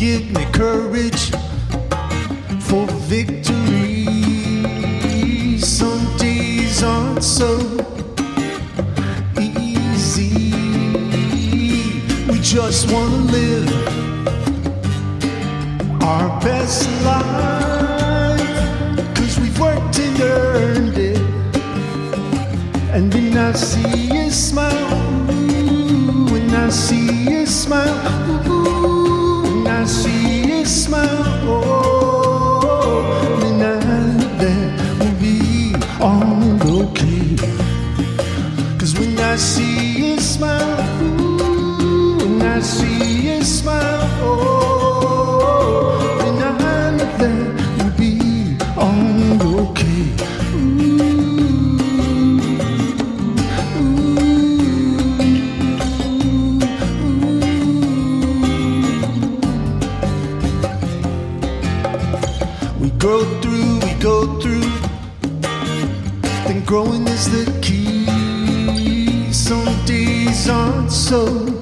[0.00, 1.30] Give me courage
[2.58, 4.06] for victory.
[5.58, 7.58] Some days aren't so
[9.38, 10.54] easy.
[12.30, 13.68] We just want to live
[16.02, 18.40] our best life.
[19.14, 21.20] Cause we've worked and earned it.
[22.94, 24.96] And then I see you smile.
[26.32, 28.59] When I see you smile.
[36.02, 37.36] Oh, will be.
[38.78, 40.79] Cause when I see you smile.
[66.70, 69.32] Growing is the key.
[69.32, 71.59] Some days aren't so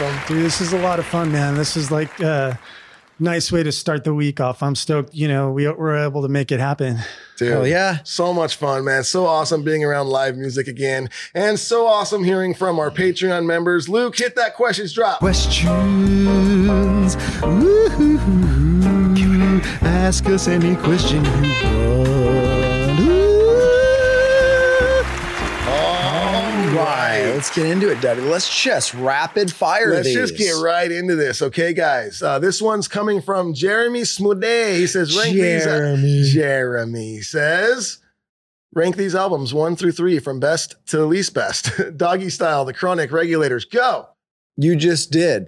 [0.00, 0.20] awesome.
[0.28, 1.54] Dude, this is a lot of fun, man.
[1.54, 2.58] This is like a
[3.18, 4.62] nice way to start the week off.
[4.62, 6.98] I'm stoked, you know, we were able to make it happen.
[7.38, 7.98] Dude, Hell yeah.
[8.04, 9.04] So much fun, man.
[9.04, 11.08] So awesome being around live music again.
[11.34, 13.88] And so awesome hearing from our Patreon members.
[13.88, 15.20] Luke, hit that questions drop.
[15.20, 15.66] questions.
[17.44, 17.90] Ooh,
[19.82, 21.85] ask us any question
[27.46, 28.22] let's get into it, Duddy.
[28.22, 30.16] Let's just rapid fire Let's these.
[30.16, 32.20] just get right into this, okay, guys?
[32.20, 34.74] Uh, this one's coming from Jeremy Smude.
[34.76, 36.02] He says, rank Jeremy.
[36.02, 36.34] these.
[36.34, 37.98] Jeremy says,
[38.74, 41.70] rank these albums one through three from best to least best.
[41.96, 43.64] Doggy Style, The Chronic, Regulators.
[43.64, 44.08] Go.
[44.56, 45.46] You just did.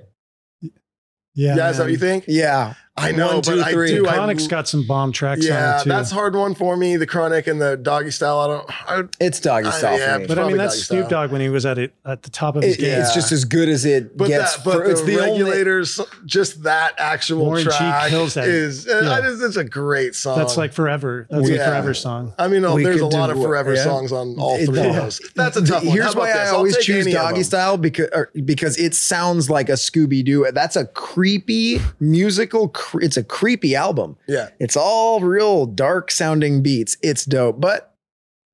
[1.34, 1.57] Yeah.
[1.57, 2.24] Yeah, is that what you think?
[2.28, 2.74] Yeah.
[2.99, 3.88] I know, One, two, but I three.
[3.88, 4.07] do.
[4.09, 5.88] I Chronic's got some bomb tracks yeah, on it too.
[5.90, 6.96] that's a hard one for me.
[6.96, 8.38] The Chronic and the Doggy Style.
[8.40, 9.11] I don't.
[9.11, 10.26] I, It's doggy I- style yeah, for me.
[10.26, 11.22] but I mean, that's Doggy Snoop Style.
[11.22, 13.01] Dogg when he was at it at the top of his It- game.
[13.01, 14.57] It's just as good as it but gets.
[14.57, 15.42] that, but for, it's the, the only.
[15.42, 18.49] regulators, just that actual Warren G track kills that.
[18.49, 18.86] is.
[18.88, 19.12] uh, Yeah.
[19.12, 20.38] I just, it's a great song.
[20.38, 21.26] That's like forever.
[21.30, 21.57] That's Yeah.
[21.57, 22.34] a forever song.
[22.38, 23.84] I mean, no, there's a lot of forever yeah.
[23.84, 25.20] songs on all It- three of those.
[25.34, 25.94] That's a tough one.
[25.94, 26.30] Here's why?
[26.32, 28.09] I always choose any doggy style because
[28.44, 30.46] because it sounds like a Scooby Doo.
[30.53, 32.68] That's a creepy musical.
[32.89, 34.16] Cre- it's a creepy album.
[34.26, 34.49] Yeah.
[34.59, 36.97] It's all real dark sounding beats.
[37.03, 37.95] It's dope, but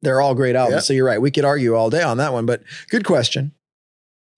[0.03, 0.75] they're all great albums.
[0.75, 0.83] Yep.
[0.85, 1.21] So you're right.
[1.21, 3.53] We could argue all day on that one, but good question.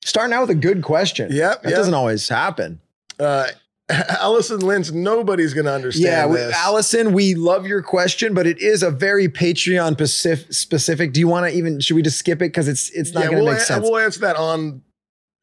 [0.04, 1.32] Starting out with a good question.
[1.32, 1.78] Yep, That yep.
[1.78, 2.80] doesn't always happen.
[3.18, 3.46] Uh,
[3.88, 6.50] Allison Lynch, nobody's going to understand yeah.
[6.56, 10.52] Allison, we love your question, but it is a very Patreon specific.
[10.52, 11.12] specific.
[11.12, 11.80] Do you want to even?
[11.80, 13.64] Should we just skip it because it's it's not yeah, going to we'll, make a-
[13.64, 14.82] sense we'll answer that on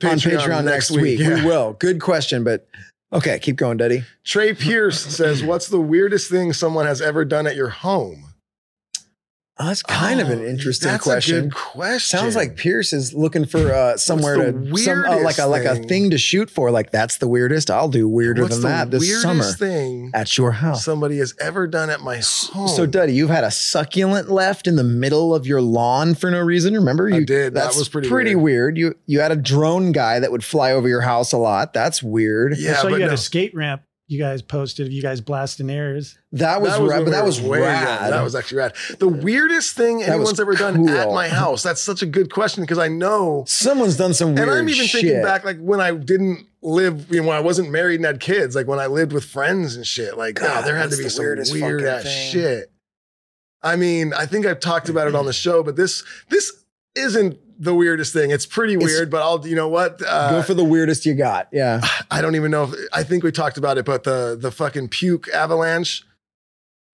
[0.01, 1.19] Patreon, on Patreon next week?
[1.19, 1.35] Yeah.
[1.35, 1.73] We will.
[1.73, 2.67] Good question, but
[3.13, 4.03] okay, keep going, Duddy.
[4.23, 8.32] Trey Pierce says, "What's the weirdest thing someone has ever done at your home?"
[9.59, 11.37] Oh, that's kind of an Oh, interesting that's question.
[11.37, 12.17] A good question.
[12.19, 15.75] Sounds like Pierce is looking for uh, somewhere to some, uh, like a like a
[15.75, 16.71] thing to shoot for.
[16.71, 17.69] Like that's the weirdest.
[17.69, 20.83] I'll do weirder What's than the that this weirdest summer thing at your house.
[20.83, 22.15] somebody has ever done at my
[22.51, 22.67] home.
[22.67, 26.39] So, Duddy, you've had a succulent left in the middle of your lawn for no
[26.39, 26.73] reason.
[26.73, 27.53] Remember, I you did.
[27.53, 28.75] That was pretty pretty weird.
[28.75, 31.73] You you had a drone guy that would fly over your house a lot.
[31.73, 32.55] That's weird.
[32.57, 33.13] yeah, so you had no.
[33.13, 33.83] a skate ramp
[34.13, 36.17] you guys posted of you guys blasting airs.
[36.31, 37.67] That was, That was rad, but that was way young.
[37.67, 38.13] rad.
[38.13, 38.73] That was actually rad.
[38.99, 41.63] The weirdest thing That anyone's ever done at my house.
[41.63, 44.85] That's such a good question because I know Someone's done some weird and I'm even
[44.85, 45.01] shit.
[45.01, 48.19] thinking back, like when I didn't live, you know, when I wasn't married and had
[48.21, 50.17] kids, like when I lived with friends and shit.
[50.17, 52.31] Like, God, God, there had to be some weird ass thing.
[52.31, 52.71] shit.
[53.61, 56.51] I mean, I think I've talked about it on the show, but this this
[56.95, 58.31] isn't the weirdest thing.
[58.31, 60.01] It's pretty It's- weird, but I'll, you know what?
[60.05, 61.49] Uh, Go for the weirdest you got.
[61.51, 61.81] Yeah.
[62.09, 64.89] I don't even know if I think we talked about it, but the the fucking
[64.89, 66.03] puke avalanche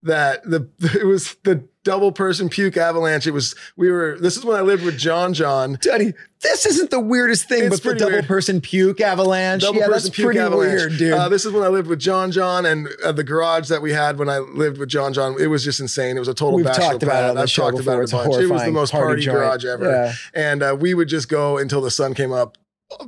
[0.03, 3.25] that the it was the double person puke avalanche.
[3.27, 5.77] It was we were this is when I lived with John John.
[5.82, 8.25] Duddy, this isn't the weirdest thing, It's but the double weird.
[8.25, 9.61] person puke avalanche.
[9.63, 10.80] Double yeah, person puke avalanche.
[10.80, 11.13] weird, dude.
[11.13, 13.91] Uh, this is when I lived with John John and uh, the garage that we
[13.91, 15.36] had when I lived with John John.
[15.39, 16.15] It was just insane.
[16.17, 18.41] It was a total We've talked about it I've talked about it a a bunch.
[18.41, 19.89] It was the most party party garage ever.
[19.89, 20.13] Yeah.
[20.34, 22.57] And uh, we would just go until the sun came up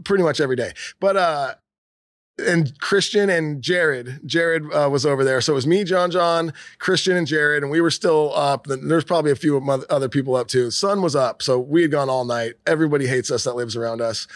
[0.03, 0.73] pretty much every day.
[0.99, 1.55] But uh
[2.41, 5.41] and Christian and Jared, Jared uh, was over there.
[5.41, 8.67] So it was me, John, John, Christian, and Jared, and we were still up.
[8.67, 9.57] There's probably a few
[9.89, 10.71] other people up too.
[10.71, 12.53] Sun was up, so we had gone all night.
[12.65, 14.27] Everybody hates us that lives around us.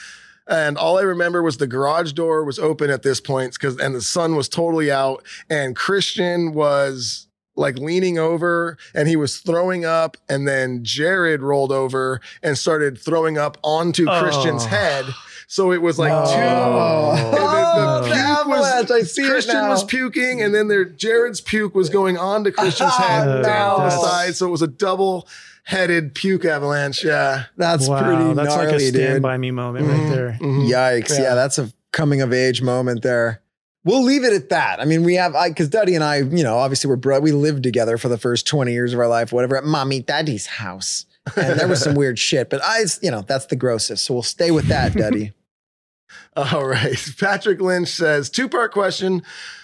[0.48, 3.96] And all I remember was the garage door was open at this point because, and
[3.96, 5.26] the sun was totally out.
[5.50, 10.18] And Christian was like leaning over and he was throwing up.
[10.30, 14.68] And then Jared rolled over and started throwing up onto Christian's Oh.
[14.68, 15.06] head.
[15.48, 16.26] So it was like Oh.
[16.26, 16.42] two.
[16.42, 18.92] Oh, the- the the puke avalanche.
[18.92, 22.52] I see it Christian was puking, and then there Jared's puke was going on to
[22.52, 23.42] Christian's Oh, head no.
[23.44, 24.36] down the That's- side.
[24.36, 25.28] So it was a double
[25.64, 27.04] headed puke avalanche.
[27.04, 27.44] Yeah.
[27.58, 29.22] That's wow, pretty that's gnarly, like a stand dude.
[29.22, 30.38] by me moment Mhm, right there.
[30.42, 30.70] mhm.
[30.70, 31.10] Yikes.
[31.18, 31.22] Yeah.
[31.24, 31.36] Yeah.
[31.36, 33.42] that's a coming of age moment there.
[33.84, 34.80] We'll leave it at that.
[34.80, 37.32] I mean, we have, I, cause Duddy and I, you know, obviously we're bro, we
[37.32, 41.06] lived together for the first 20 years of our life, whatever, at mommy, daddy's house.
[41.36, 44.06] And there was some weird shit, but I, you know, that's the grossest.
[44.06, 45.34] So we'll stay with that, Duddy.
[46.36, 46.98] All right.
[47.20, 49.24] Patrick Lynch says two part question.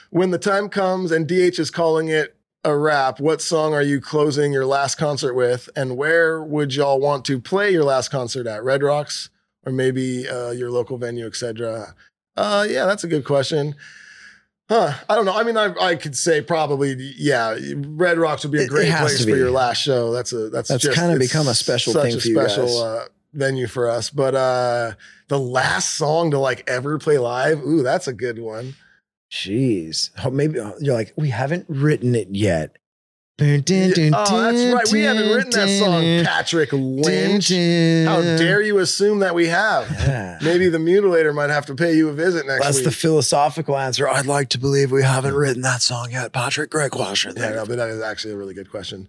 [0.10, 4.02] When the time comes and DH is calling it a wrap, what song are you
[4.02, 5.70] closing your last concert with?
[5.76, 8.64] And where would y'all want to play your last concert at?
[8.64, 9.30] Red Rocks
[9.66, 11.96] or maybe uh, your local venue, etc.
[12.36, 13.76] Uh, yeah, that's a good question.
[14.72, 14.94] Huh.
[15.10, 15.34] I don't know.
[15.34, 19.22] I mean, I, I could say probably, yeah, Red Rocks would be a great place
[19.22, 20.14] for your last show.
[20.14, 22.78] That's a that's That's kinda become a special thing a for you special, guys.
[22.78, 24.10] Uh, venue for us.
[24.10, 24.94] But uh
[25.28, 28.76] the last song to like ever play live, ooh, that's a good one.
[29.30, 30.12] Jeez.
[30.24, 32.78] Oh, Maybe you're like, we haven't written it yet.
[33.42, 34.92] Yeah, oh, that's right.
[34.92, 37.50] We haven't written that song, Patrick Lynch.
[37.50, 39.90] How dare you assume that we have?
[39.90, 40.38] Yeah.
[40.42, 42.86] Maybe the mutilator might have to pay you a visit next That's week.
[42.86, 44.08] That's the philosophical answer.
[44.08, 46.34] I'd like to believe we haven't written that song yet.
[46.34, 47.32] Patrick Greg Washer.
[47.36, 49.08] yeah, no, but that is actually a really good question.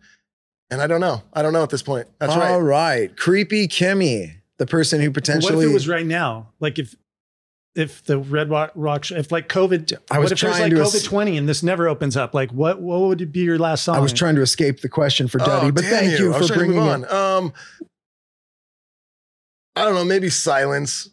[0.70, 1.22] And I don't know.
[1.34, 2.08] I don't know at this point.
[2.18, 2.50] That's right.
[2.50, 3.00] All right.
[3.00, 3.16] right.
[3.16, 5.56] Creepy Kimmy, the person who potentially.
[5.56, 6.48] What potentially if it was right now?
[6.60, 6.94] Like if
[7.74, 10.78] if the Red Rock, rock if like COVID, I was what if there's trying like
[10.78, 12.34] to COVID es- twenty and this never opens up?
[12.34, 13.96] Like what what would be your last song?
[13.96, 16.48] I was trying to escape the question for Duddy, Oh, but thank you I was
[16.48, 17.10] for bringing move it.
[17.10, 17.44] on.
[17.44, 17.52] Um,
[19.74, 21.08] I don't know, maybe silence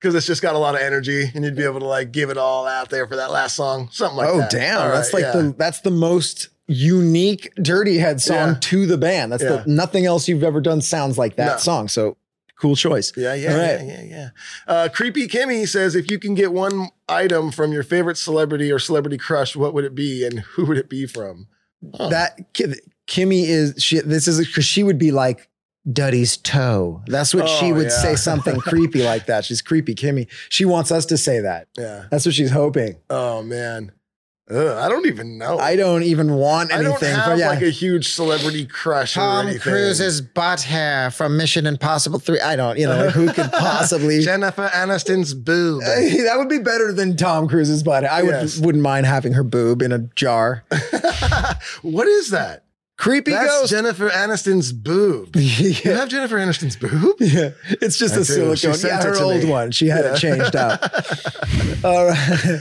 [0.00, 2.30] because it's just got a lot of energy, and you'd be able to like give
[2.30, 4.54] it all out there for that last song, something like oh that.
[4.54, 5.40] Oh damn, All that's right, like yeah.
[5.42, 8.56] the that's the most unique Dirty Head song Yeah.
[8.60, 9.32] to the band.
[9.32, 9.56] That's Yeah.
[9.56, 11.56] the nothing else you've ever done sounds like that No.
[11.58, 11.88] song.
[11.88, 12.16] So
[12.62, 13.12] Cool choice.
[13.16, 14.28] Yeah, yeah, All yeah, yeah, yeah.
[14.68, 18.78] Uh, Creepy Kimmy says, if you can get one item from your favorite celebrity or
[18.78, 21.48] celebrity crush, what would it be, and who would it be from?
[21.96, 22.08] Huh.
[22.10, 22.54] That
[23.08, 23.98] Kimmy is she.
[23.98, 25.48] This is because she would be like
[25.92, 27.02] Duddy's toe.
[27.08, 28.02] That's what she Oh, would yeah.
[28.02, 28.14] say.
[28.14, 29.44] Something creepy like that.
[29.44, 30.28] She's creepy, Kimmy.
[30.48, 31.66] She wants us to say that.
[31.76, 32.04] Yeah.
[32.12, 32.94] That's what she's hoping.
[33.10, 33.90] Oh man.
[34.52, 35.58] Ugh, I don't even know.
[35.58, 36.86] I don't even want anything.
[36.86, 37.08] I anything.
[37.10, 37.48] don't have from, yeah.
[37.48, 39.60] like a huge celebrity crush or anything.
[39.60, 42.40] Cruise's butt hair from Mission Impossible Three.
[42.40, 42.78] I don't.
[42.78, 44.20] You know like, who could possibly.
[44.20, 45.82] Jennifer Aniston's boob.
[45.84, 48.04] that would be better than Tom Cruise's butt.
[48.04, 48.58] I would Yes.
[48.58, 50.64] wouldn't mind having her boob in a jar.
[51.82, 52.64] what is that?
[52.98, 53.70] Creepy That's ghost.
[53.72, 55.34] Jennifer Aniston's boob.
[55.34, 57.16] You have Jennifer Aniston's boob?
[57.18, 57.50] Yeah,
[57.80, 58.24] it's just I a do.
[58.24, 58.74] She silicone.
[58.78, 59.50] sent Yeah, it her to old me.
[59.50, 59.70] one.
[59.72, 60.12] She had Yeah.
[60.12, 61.84] it changed out.
[61.84, 62.60] All right.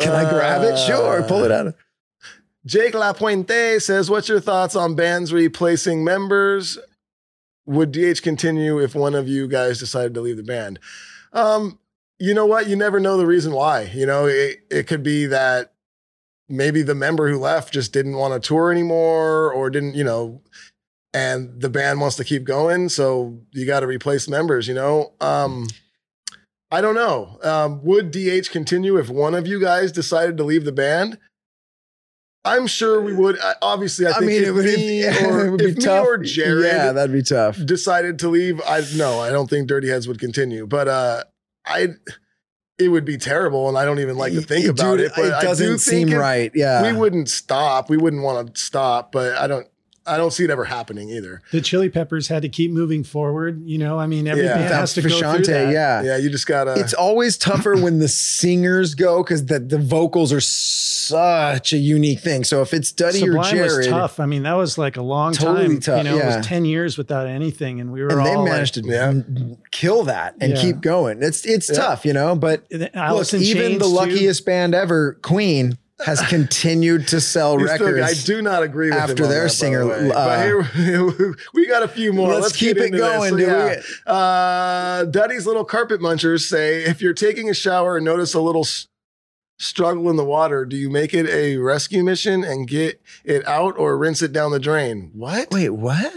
[0.00, 0.76] Can I grab it?
[0.78, 1.22] Sure.
[1.22, 1.74] Pull it out.
[2.64, 6.78] Jake Lapuente says, What's your thoughts on bands replacing members?
[7.64, 10.78] Would DH continue if one of you guys decided to leave the band?
[11.32, 11.78] Um,
[12.18, 12.68] you know what?
[12.68, 13.90] You never know the reason why.
[13.94, 15.72] You know, it, it could be that
[16.48, 20.42] maybe the member who left just didn't want to tour anymore or didn't, you know,
[21.12, 22.88] and the band wants to keep going.
[22.88, 25.12] So you got to replace members, you know?
[25.20, 25.66] Um,
[26.70, 27.38] I don't know.
[27.42, 31.18] Um, would DH continue if one of you guys decided to leave the band?
[32.44, 33.38] I'm sure we would.
[33.40, 35.84] I- Obviously, I I, think mean, it would, me or it would be if me
[35.84, 36.06] tough.
[36.06, 37.56] or Jared Yeah, that'd be tough.
[37.64, 40.66] decided to leave, I no, I don't think Dirty Heads would continue.
[40.66, 41.24] But uh,
[41.64, 41.88] I,
[42.78, 45.12] it would be terrible, and I don't even like to think Dude, about it.
[45.16, 46.52] But I do doesn't seem right.
[46.54, 46.82] Yeah.
[46.82, 47.88] We wouldn't stop.
[47.90, 49.10] We wouldn't want to stop.
[49.12, 49.66] But I don't.
[50.06, 51.42] I don't see it ever happening either.
[51.52, 53.62] The Chili Peppers had to keep moving forward.
[53.66, 54.54] You know, I mean, every Yeah.
[54.58, 55.72] band has to go through Frusciante, that.
[55.72, 56.02] yeah.
[56.02, 56.74] Yeah, you just gotta.
[56.78, 62.20] It's always tougher when the singers go because the, the vocals are such a unique
[62.20, 62.44] thing.
[62.44, 64.20] So if it's Duddy or Sublime Jared, was tough.
[64.20, 65.80] I mean, that was like a long Totally time.
[65.80, 68.44] tough, You know, it was ten years without anything, and we were and they all
[68.44, 69.12] managed to Yeah.
[69.70, 70.60] kill that and Yeah.
[70.60, 71.22] keep going.
[71.22, 71.76] It's it's Yeah.
[71.76, 72.34] tough, you know.
[72.34, 73.90] But like, look, even Chains the too.
[73.90, 78.02] luckiest band ever, Queen, has continued to sell still- records.
[78.02, 80.44] I do not agree with after their that, singer, the uh, but
[80.76, 82.28] here we got a few more.
[82.34, 83.00] Let's Let's, keep it this.
[83.00, 83.48] going, So, dude.
[84.06, 84.12] yeah.
[84.12, 88.60] Uh, Duddy's little carpet munchers say if you're taking a shower and notice a little
[88.64, 88.88] s-
[89.58, 93.78] struggle in the water, do you make it a rescue mission and get it out
[93.78, 95.10] or rinse it down the drain?
[95.14, 95.50] What?
[95.50, 96.12] Wait, what?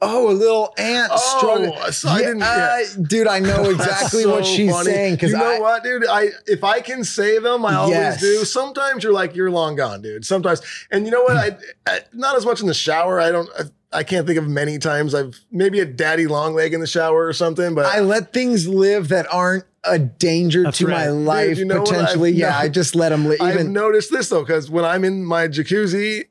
[0.00, 1.92] Oh, a little ant Oh, struggle.
[1.92, 4.90] so I didn't- uh, dude, I know exactly so what she's funny.
[4.90, 6.06] saying because you know I, what, dude?
[6.06, 8.20] I if I can save them, I always Yes.
[8.20, 8.44] do.
[8.44, 10.24] Sometimes you're like you're long gone, dude.
[10.24, 11.36] Sometimes, and you know what?
[11.36, 11.56] I,
[11.86, 13.20] I not as much in the shower.
[13.20, 13.48] I don't.
[13.58, 16.86] I, I can't think of many times I've maybe a daddy long leg in the
[16.86, 17.74] shower or something.
[17.74, 21.64] But I let things live that aren't a danger A to my life Dude, you
[21.64, 21.88] know what?
[21.88, 22.32] potentially.
[22.32, 23.40] Yeah, no- I just let them live.
[23.40, 26.24] I've Even noticed this though, because when I'm in my jacuzzi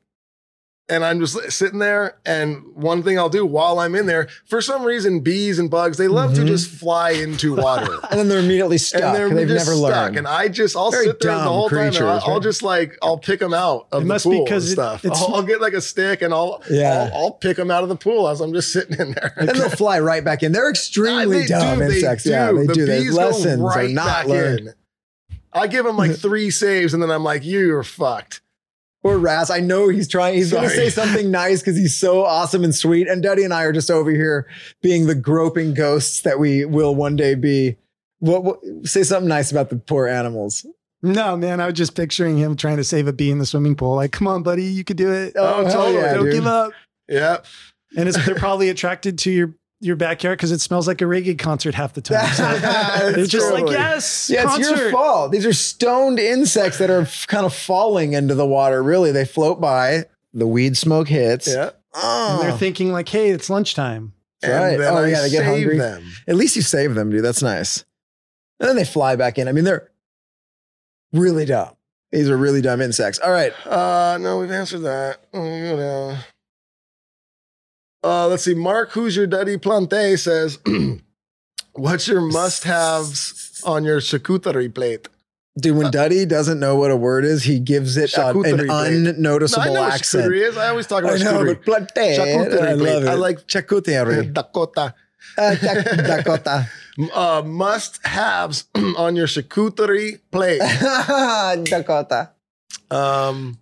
[0.90, 4.60] and I'm just sitting there, and one thing I'll do while I'm in there, for
[4.62, 6.46] some reason, bees and bugs they love to Mhm.
[6.46, 7.98] just fly into water.
[8.10, 9.02] and then they're immediately stuck.
[9.02, 9.90] And they're They've just never stuck.
[9.92, 10.16] learned.
[10.16, 11.78] And I just, I'll Very sit there the whole time.
[11.78, 14.50] And I'll, creatures, I'll just like, I'll pick them out of It the pool and
[14.56, 15.04] it- stuff.
[15.04, 17.10] it's- I'll, I'll get like a stick and I'll, Yeah.
[17.12, 19.34] I'll, I'll pick them out of the pool as I'm just sitting in there.
[19.36, 20.52] and they'll fly right back in.
[20.52, 22.24] They're extremely They dumb do, they insects.
[22.24, 22.30] do.
[22.30, 22.86] Yeah, they the do.
[22.86, 24.60] Their bees go lessons are right not back learned.
[24.60, 24.74] in.
[25.52, 28.40] I give them like three saves and then I'm like, you're fucked.
[29.02, 29.50] Poor Raz.
[29.50, 30.34] I know he's trying.
[30.34, 33.08] He's going to say something nice because he's so awesome and sweet.
[33.08, 34.48] And Duddy and I are just over here
[34.82, 37.76] being the groping ghosts that we will one day be.
[38.20, 40.66] What, what say something nice about the poor animals?
[41.02, 43.76] No, man, I was just picturing him trying to save a bee in the swimming
[43.76, 43.94] pool.
[43.94, 45.34] Like, come on, buddy, you could do it.
[45.36, 46.34] Oh, oh hell totally, yeah, Don't dude.
[46.34, 46.72] give up.
[47.08, 47.46] Yep.
[47.96, 51.38] And it's, they're probably attracted to your your backyard because it smells like a reggae
[51.38, 52.26] concert half the time.
[52.34, 55.30] So That's they're just like, yes, Yeah, it's your fault.
[55.32, 58.82] These are stoned insects that are f- kind of falling into the water.
[58.82, 60.04] Really, they float by.
[60.34, 61.46] The weed smoke hits.
[61.48, 61.70] Yeah.
[61.94, 64.12] And they're Oh, thinking like, hey, it's lunchtime.
[64.42, 64.78] That's And right.
[64.78, 65.78] then Oh, I yeah, they get save hungry.
[65.78, 66.04] them.
[66.28, 67.24] at least you save them, dude.
[67.24, 67.84] That's nice.
[68.60, 69.48] And then they fly back in.
[69.48, 69.90] I mean, they're
[71.12, 71.74] really dumb.
[72.12, 73.18] These are really dumb insects.
[73.20, 73.52] All right.
[73.66, 75.18] Uh, no, we've answered that.
[78.04, 78.54] Uh, let's see.
[78.54, 80.58] Mark, who's your Duddy Plante says,
[81.72, 85.08] "What's your must-haves on your charcuterie plate?"
[85.60, 89.18] Dude, when Duddy doesn't know what a word is, he gives it uh, an plate.
[89.18, 90.26] No, I know accent.
[90.30, 90.56] charcuterie is.
[90.56, 91.64] I always talk I about know, charcuterie.
[91.66, 91.94] but.
[91.96, 92.92] Charcuterie I plate.
[92.94, 93.08] love it.
[93.08, 94.32] I like- charcuterie.
[94.32, 94.94] Dakota.
[95.36, 96.68] Uh, Dakota.
[97.12, 98.64] Uh, must-haves
[98.96, 100.60] on your charcuterie plate.
[101.66, 102.30] Dakota.
[102.90, 103.58] Um,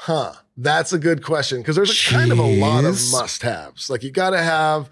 [0.00, 0.32] huh.
[0.56, 3.88] That's a good question because there's a kind of a lot of must-haves.
[3.88, 4.90] Like you got to have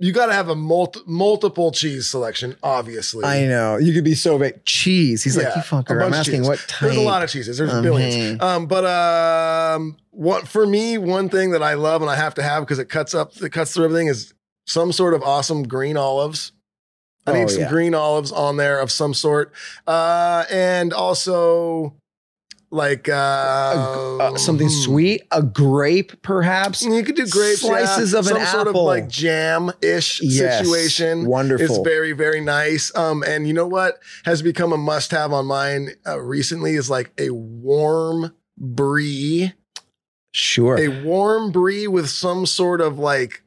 [0.00, 3.24] you got to have a multi- multiple cheese selection, obviously.
[3.24, 3.78] I know.
[3.78, 4.64] You could be so vague.
[4.64, 5.24] Cheese.
[5.24, 6.04] He's like, you fucker.
[6.04, 6.48] I'm asking cheese.
[6.48, 6.80] what type.
[6.82, 7.58] There's a lot of cheeses.
[7.58, 8.40] There's Um, billions.
[8.42, 12.42] Um, but um, what for me, one thing that I love and I have to
[12.42, 14.34] have because it cuts up, it cuts through everything is
[14.66, 16.52] some sort of awesome green olives.
[17.26, 17.68] I need Oh, some yeah.
[17.70, 19.52] green olives on there of some sort,
[19.86, 21.94] uh, and also
[22.70, 24.82] like uh, Uh, something hmm.
[24.84, 26.82] sweet, a grape, perhaps.
[26.82, 28.18] You could do grapes, Slices yeah.
[28.18, 28.84] of an some sort of apple.
[28.84, 30.58] like jam ish Yes.
[30.58, 31.26] situation.
[31.26, 31.64] Wonderful.
[31.66, 32.94] It's very very nice.
[32.96, 36.90] Um, and you know what has become a must have on mine uh, recently is
[36.90, 39.54] like a warm brie,
[40.32, 40.78] Sure.
[40.78, 43.42] a warm brie with some sort of like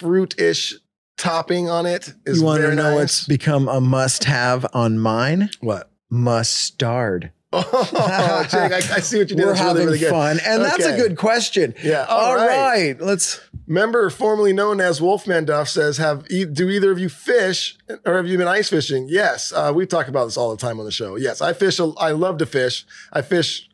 [0.00, 0.74] fruit ish
[1.16, 2.12] topping on it.
[2.26, 2.94] Is you want to know nice.
[2.94, 5.50] what's become a must-have on mine?
[5.60, 5.90] what?
[6.10, 7.32] Mustard.
[7.94, 9.44] Oh, Jake, I, I see what you did.
[9.44, 10.10] We're That's having really good.
[10.10, 11.74] fun, and that's a good question.
[11.82, 12.06] Yeah.
[12.08, 12.46] All right.
[12.94, 13.00] right.
[13.00, 13.40] Let's.
[13.66, 18.26] Member formerly known as Wolfman Duff says, "Have do either of you fish or have
[18.26, 20.90] you been ice fishing?" Yes, uh, we talk about this all the time on the
[20.92, 21.16] show.
[21.16, 21.78] Yes, I fish.
[21.78, 22.84] I love to fish.
[23.12, 23.68] I fish.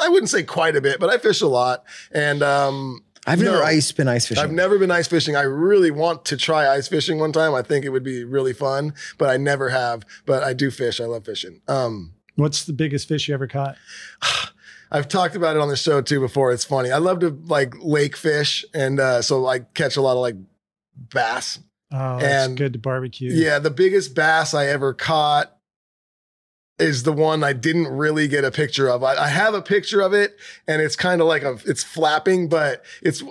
[0.00, 1.84] I wouldn't say quite a bit, but I fish a lot.
[2.12, 3.64] And um, I've never No.
[3.64, 4.42] ice been ice fishing.
[4.42, 5.34] I've never been ice fishing.
[5.36, 7.54] I really want to try ice fishing one time.
[7.54, 10.04] I think it would be really fun, but I never have.
[10.26, 11.00] But I do fish.
[11.00, 11.60] I love fishing.
[11.68, 13.76] Um, What's the biggest fish you ever caught?
[14.90, 16.52] I've talked about it on the show too before.
[16.52, 16.90] It's funny.
[16.90, 20.36] I love to like lake fish, and uh, so I catch a lot of like
[21.12, 21.58] bass.
[21.90, 23.30] Oh, that's And- good to barbecue.
[23.32, 25.56] Yeah, the biggest bass I ever caught
[26.78, 29.02] is the one I didn't really get a picture of.
[29.04, 30.36] I, I have a picture of it,
[30.66, 33.22] and it's kind of like a it's flapping, but it's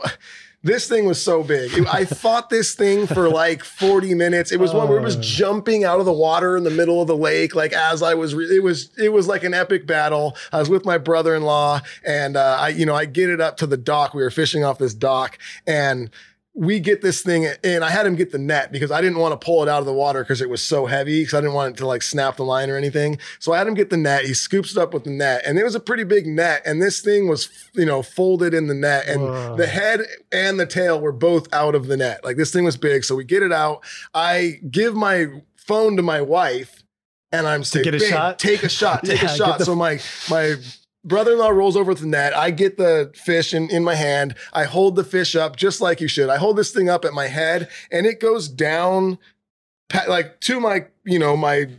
[0.64, 1.76] this thing was so big.
[1.76, 4.52] It- I fought this thing for like 40 minutes.
[4.52, 5.22] It was one where it was Oh.
[5.22, 8.36] jumping out of the water in the middle of the lake, like as I was.
[8.36, 10.36] Re- it was it was like an epic battle.
[10.52, 13.66] I was with my brother-in-law, and uh, I you know I get it up to
[13.68, 14.14] the dock.
[14.14, 16.10] We were fishing off this dock, and
[16.54, 19.32] we get this thing and I had him get the net because I didn't want
[19.40, 21.54] to pull it out of the water because it was so heavy because I didn't
[21.54, 23.20] want it to like snap the line or anything.
[23.40, 24.26] So I had him get the net.
[24.26, 26.62] He scoops it up with the net and it was a pretty big net.
[26.66, 29.56] And this thing was, you know, folded in the net and Whoa.
[29.56, 30.02] the head
[30.34, 32.24] and the tail were both out of the net.
[32.26, 33.06] Like this thing was big.
[33.06, 33.82] So we get it out.
[34.14, 36.84] I give my phone to my wife
[37.32, 39.60] and I'm saying, get a shot?" take a shot, take Yeah, a shot.
[39.60, 40.56] the- so my, my,
[41.04, 42.36] brother-in-law rolls over with the net.
[42.36, 44.36] I get the fish in, in my hand.
[44.54, 46.30] I hold the fish up just like you should.
[46.30, 49.18] I hold this thing up at my head and it goes down
[50.08, 51.70] like to my, you know, my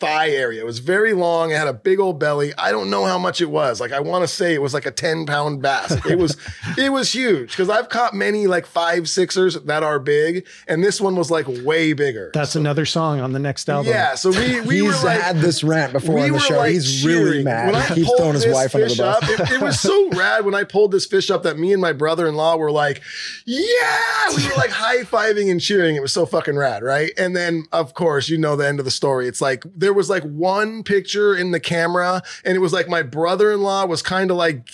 [0.00, 0.60] thigh area.
[0.60, 1.50] It was very long.
[1.52, 2.52] It had a big old belly.
[2.58, 3.80] I don't know how much it was.
[3.80, 5.92] Like I want to say it was like a 10 pound bass.
[6.04, 6.36] It was,
[6.78, 10.46] it was huge because I've caught many like five sixers that are big.
[10.66, 12.30] And this one was like way bigger.
[12.34, 13.92] That's another song on the next album.
[13.92, 14.14] yeah.
[14.16, 16.56] So we, we He's were like, had this rant before on the show.
[16.58, 17.66] like, He's really mad.
[17.66, 19.22] When I He keeps throwing his wife under the bus.
[19.22, 21.80] up, it, it was so rad when I pulled this fish up that me and
[21.80, 23.00] my brother-in-law were like,
[23.46, 25.96] yeah, we were like high-fiving and cheering.
[25.96, 27.12] It was so fucking rad, right?
[27.16, 29.28] And then of course, you know the end of the story.
[29.28, 33.02] It's like there was like one picture in the camera, and it was like my
[33.02, 34.70] brother-in-law was kind of like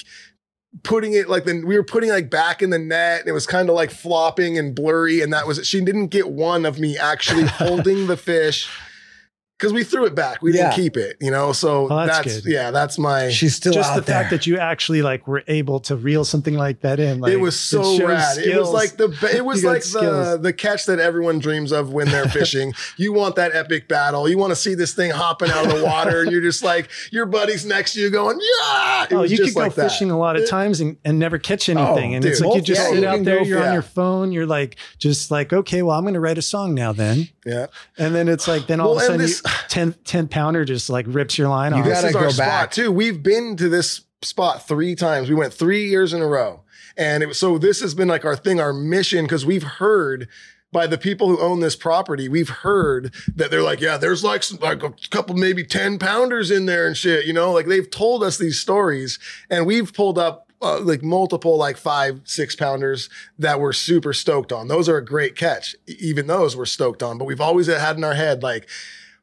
[0.85, 3.45] putting it like then we were putting like back in the net and it was
[3.45, 5.67] kind of like flopping and blurry and that was it.
[5.67, 8.71] She didn't get one of me actually holding the fish
[9.61, 10.41] because we threw it back.
[10.43, 10.71] We Yeah.
[10.71, 11.53] didn't keep it, you know.
[11.53, 12.51] So Well, that's that's, good.
[12.53, 13.29] yeah, that's my.
[13.29, 14.15] She's still Just out the there.
[14.21, 17.21] fact that you actually like were able to reel something like that in.
[17.21, 18.39] Like, it was so shows rad.
[18.39, 20.41] It was like the be- it was like the skills.
[20.41, 22.73] the catch that everyone dreams of when they're fishing.
[22.97, 24.29] you want that epic battle.
[24.29, 26.89] You want to see this thing hopping out of the water, and you're just like
[27.11, 29.05] your buddy's next to you going, yeah.
[29.05, 29.91] It Oh, was you just could go like that.
[29.91, 32.13] fishing a lot of times and, and never catch anything.
[32.13, 33.67] Oh, and it's like you just yeah, sit you out there, you're yeah.
[33.69, 36.75] on your phone, you're like, just like, okay, well, I'm going to write a song
[36.75, 37.29] now then.
[37.45, 37.67] Yeah.
[37.99, 40.65] And then it's like, then all Well, of a sudden, this- you, 10, 10 pounder
[40.65, 41.87] just like rips your line You off.
[41.87, 42.71] You gotta this is our go spot back.
[42.73, 42.91] too.
[42.93, 45.29] We've been to this spot three times.
[45.29, 46.63] We went three years in a row,
[46.97, 50.29] and it was so this has been like our thing, our mission, because we've heard
[50.73, 54.43] by the people who own this property, we've heard that they're like, yeah, there's like
[54.45, 57.27] some, like a couple maybe ten pounders in there and shit.
[57.27, 59.19] You know, like they've told us these stories,
[59.49, 60.47] and we've pulled up.
[60.63, 63.09] Uh, like multiple like five six pounders
[63.39, 67.17] that we're super stoked on those are a great catch even those we're stoked on
[67.17, 68.69] but we've always had in our head like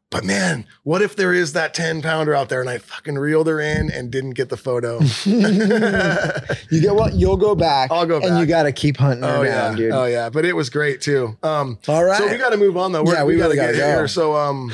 [0.10, 3.48] but man, what if there is that 10 pounder out there and I fucking reeled
[3.48, 5.00] her in and didn't get the photo?
[5.26, 7.14] you get what?
[7.16, 7.92] You'll go back.
[7.92, 9.76] I'll go And you got to keep hunting oh, down, yeah.
[9.76, 9.92] dude.
[9.92, 10.30] Oh, yeah.
[10.30, 11.38] But it was great too.
[11.44, 12.18] Um, All right.
[12.18, 13.04] So we got to move on though.
[13.04, 13.86] We're, Yeah, we, we got to really get go.
[13.86, 14.08] here.
[14.08, 14.72] So, um,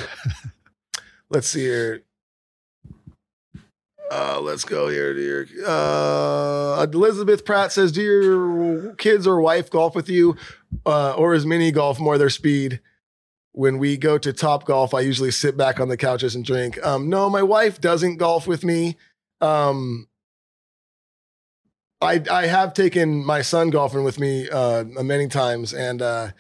[1.30, 2.04] let's see here.
[4.12, 5.16] Uh, let's go here.
[5.16, 5.48] Dear.
[5.66, 10.36] Uh, Elizabeth Pratt says, "Do your kids or wife golf with you,
[10.86, 12.80] uh, or is mini golf more their speed?"
[13.54, 16.84] When we go to Top Golf, I usually sit back on the couches and drink.
[16.86, 18.98] Um, no, my wife doesn't golf with me.
[19.42, 20.08] Um,
[22.02, 26.32] I I have taken my son golfing with me uh, many times, and uh,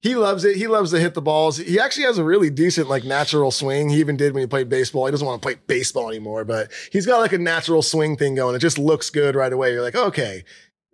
[0.00, 0.56] he loves it.
[0.56, 1.58] He loves to hit the balls.
[1.58, 3.88] He actually has a really decent, like, natural swing.
[3.88, 5.06] He even did when he played baseball.
[5.06, 8.34] He doesn't want to play baseball anymore, but he's got like a natural swing thing
[8.34, 8.56] going.
[8.56, 9.72] It just looks good right away.
[9.72, 10.42] You're like, okay,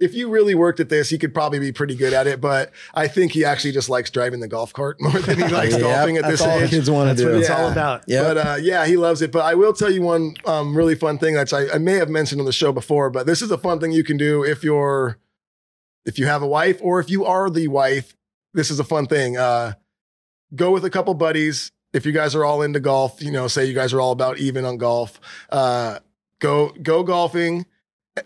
[0.00, 2.40] if you really worked at this, he could probably be pretty good at it.
[2.40, 5.76] But I think he actually just likes driving the golf cart more than he likes
[5.76, 6.70] golfing at that's this all age.
[6.70, 7.26] kids want to That's do.
[7.28, 7.62] what it's Yeah.
[7.62, 8.04] all about.
[8.06, 8.24] Yep.
[8.24, 9.32] But uh, yeah, he loves it.
[9.32, 12.08] But I will tell you one um, really fun thing that I, I may have
[12.08, 14.62] mentioned on the show before, but this is a fun thing you can do if
[14.62, 15.18] you're
[16.04, 18.14] if you have a wife or if you are the wife.
[18.54, 19.36] This is a fun thing.
[19.36, 19.72] Uh,
[20.54, 21.70] go with a couple buddies.
[21.92, 24.38] If you guys are all into golf, you know, say you guys are all about
[24.38, 25.20] even on golf.
[25.50, 25.98] Uh,
[26.38, 27.66] go go golfing.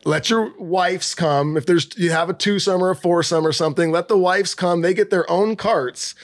[0.04, 1.56] Let your wives come.
[1.56, 4.82] If there's you have a twosome or a foursome or something, let the wives come.
[4.82, 6.14] They get their own carts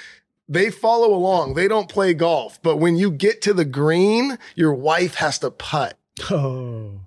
[0.48, 1.54] they follow along.
[1.54, 2.60] They don't play golf.
[2.62, 5.98] But when you get to the green, your wife has to putt.
[6.30, 6.97] Oh.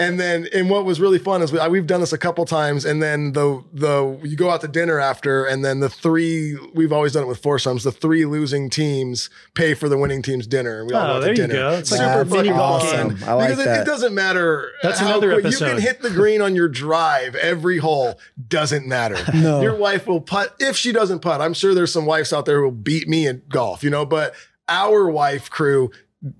[0.00, 2.84] And then, and what was really fun is we, we've done this a couple times.
[2.84, 6.92] And then the the you go out to dinner after, and then the three we've
[6.92, 7.84] always done it with foursomes.
[7.84, 10.80] The three losing teams pay for the winning team's dinner.
[10.80, 11.70] and We all Oh, go out there to you go.
[11.72, 12.90] It's like Super That's fucking ball fun.
[13.08, 13.16] game.
[13.16, 13.28] awesome.
[13.28, 13.80] I like because it, that.
[13.82, 14.70] it doesn't matter.
[14.82, 15.64] That's how another quick- episode.
[15.66, 18.18] You can hit the green on your drive every hole.
[18.48, 19.16] Doesn't matter.
[19.34, 19.62] No.
[19.62, 21.40] Your wife will putt if she doesn't putt.
[21.40, 24.04] I'm sure there's some wives out there who will beat me in golf, you know,
[24.04, 24.34] but
[24.68, 25.90] our wife crew,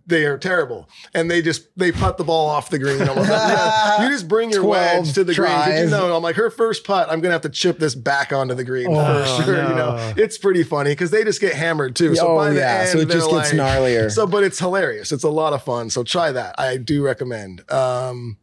[0.07, 0.89] they are terrible.
[1.15, 3.01] And they just they putt the ball off the green.
[3.01, 5.51] I'm like, "Yeah, you just bring your wedge to the green.
[5.69, 6.15] Did you know?
[6.15, 8.89] I'm like, her first putt, I'm gonna have to chip this back onto the green
[8.91, 9.57] Oh, for sure.
[9.57, 12.15] You know, it's pretty funny because they just get hammered too.
[12.15, 14.11] So oh by the yeah, end, so it just gets like- gnarlier.
[14.11, 15.13] so, but it's hilarious.
[15.13, 15.89] It's a lot of fun.
[15.89, 16.57] So try that.
[16.59, 17.71] I do recommend.
[17.73, 18.37] Um,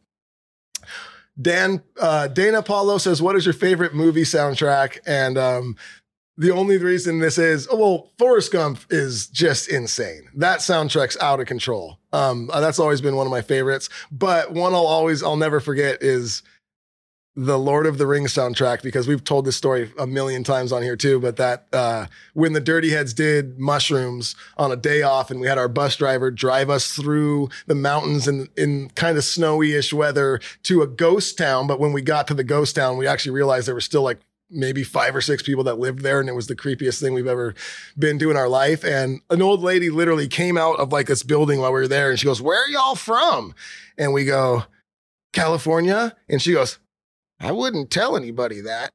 [1.40, 5.76] Dan uh, Dana Paulo says, "What is your favorite movie soundtrack?" And um,
[6.38, 10.30] the only reason this is, oh, well, Forrest Gump is just insane.
[10.36, 12.00] That soundtrack's out of control.
[12.14, 13.90] Um, uh, that's always been one of my favorites.
[14.12, 16.44] But one I'll always, I'll never forget is
[17.40, 20.82] the Lord of the Rings soundtrack because we've told this story a million times on
[20.82, 21.20] here too.
[21.20, 25.48] But that uh, when the Dirty Heads did mushrooms on a day off, and we
[25.48, 30.40] had our bus driver drive us through the mountains in in kind of snowy-ish weather
[30.64, 31.68] to a ghost town.
[31.68, 34.20] But when we got to the ghost town, we actually realized there were still like
[34.50, 37.28] maybe five or six people that lived there and it was the creepiest thing we've
[37.28, 37.54] ever
[38.00, 41.22] been to in our life and an old lady literally came out of like this
[41.24, 43.54] building while we were there and she goes where are y'all from
[43.98, 44.64] and we go
[45.34, 46.80] california and she goes
[47.40, 48.90] I wouldn't tell anybody that.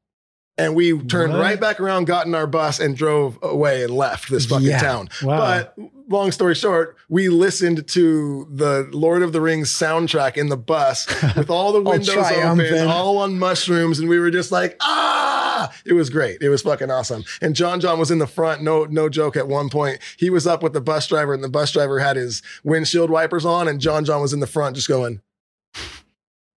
[0.59, 1.41] And we turned What?
[1.41, 4.81] right back around, got in our bus, and drove away and left this fucking Yeah.
[4.81, 5.09] town.
[5.23, 5.39] Wow.
[5.39, 5.79] But
[6.13, 11.07] long story short, we listened to the Lord of the Rings soundtrack in the bus
[11.37, 15.73] with all the windows open, all on mushrooms, and we were just like, ah!
[15.85, 16.43] It was great.
[16.43, 17.25] It was fucking awesome.
[17.41, 18.63] And John John was in the front.
[18.63, 19.37] No, no joke.
[19.37, 22.17] At one point, he was up with the bus driver, and the bus driver had
[22.17, 25.21] his windshield wipers on, and John John was in the front, just going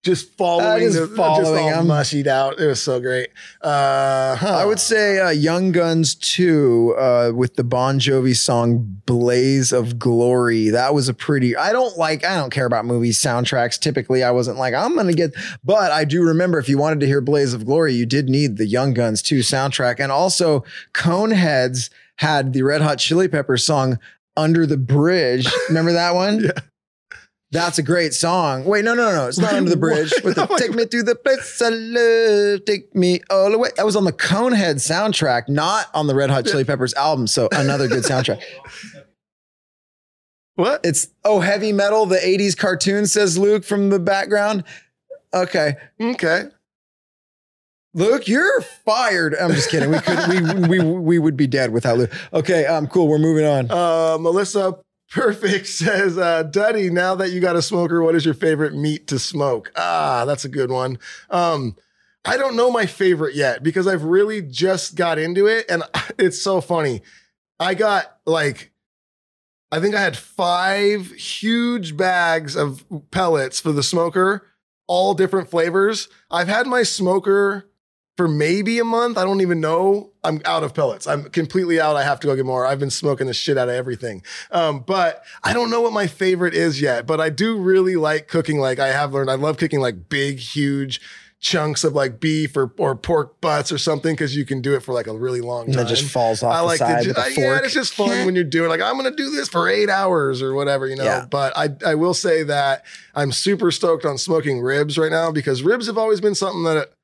[0.05, 1.87] just following, just the, following just all him.
[1.87, 2.59] mushied out.
[2.59, 3.29] It was so great.
[3.59, 4.55] Uh, huh.
[4.55, 9.97] I would say uh, Young Guns 2 uh, with the Bon Jovi song Blaze of
[9.97, 10.69] Glory.
[10.69, 13.79] That was a pretty, I don't like, I don't care about movie soundtracks.
[13.79, 15.33] Typically, I wasn't like, I'm going to get,
[15.63, 18.57] but I do remember if you wanted to hear Blaze of Glory, you did need
[18.57, 19.99] the Young Guns 2 soundtrack.
[19.99, 20.63] And also,
[20.93, 23.97] Coneheads had the Red Hot Chili Peppers song
[24.37, 25.51] Under the Bridge.
[25.67, 26.45] Remember that one?
[26.55, 26.61] Yeah.
[27.55, 28.65] That's a great song.
[28.65, 29.27] Wait, no, no, no.
[29.27, 30.13] It's not under the bridge.
[30.25, 33.69] With the, take me to the place I love, take me all the way.
[33.77, 37.27] That was on the Conehead soundtrack, not on the Red Hot Chili Peppers album.
[37.27, 38.41] So another good soundtrack.
[40.55, 40.81] what?
[40.83, 44.65] It's oh heavy metal, the '80s cartoon, says Luke from the background.
[45.33, 46.43] Okay, Okay.
[47.93, 49.33] Luke, you're fired.
[49.35, 49.89] I'm just kidding.
[49.89, 52.11] We could we we we would be dead without Luke.
[52.33, 53.07] Okay, um, cool.
[53.07, 53.71] We're moving on.
[53.71, 54.77] Uh, Melissa
[55.11, 59.07] Perfect says, uh, Duddy, now that you got a smoker, what is your favorite meat
[59.07, 59.71] to smoke?
[59.75, 60.97] Ah, that's a good one.
[61.29, 61.75] Um,
[62.25, 65.65] I don't know my favorite yet because I've really just got into it.
[65.69, 65.83] And
[66.17, 67.01] it's so funny.
[67.59, 68.71] I got like,
[69.71, 74.47] I think I had five huge bags of pellets for the smoker,
[74.87, 76.07] all different flavors.
[76.31, 77.69] I've had my smoker
[78.15, 79.17] for maybe a month.
[79.17, 80.11] I don't even know.
[80.23, 81.05] I'm out of pellets.
[81.05, 81.95] I'm completely out.
[81.95, 82.65] I have to go get more.
[82.65, 84.23] I've been smoking the shit out of everything.
[84.51, 87.05] Um, but I don't know what my favorite is yet.
[87.05, 88.59] But I do really like cooking.
[88.59, 91.01] Like I have learned, I love cooking like big, huge
[91.45, 94.79] chunks of like beef or, or pork butts or something because you can do it
[94.79, 95.71] for like a really long time.
[95.71, 98.33] And then just falls off I the side to ju- yeah, it's just fun when
[98.33, 101.03] you're doing like I'm gonna do this for eight hours or whatever, you know.
[101.03, 101.27] Yeah.
[101.29, 102.83] But I I will say that
[103.13, 106.94] I'm super stoked on smoking ribs right now because ribs have always been something that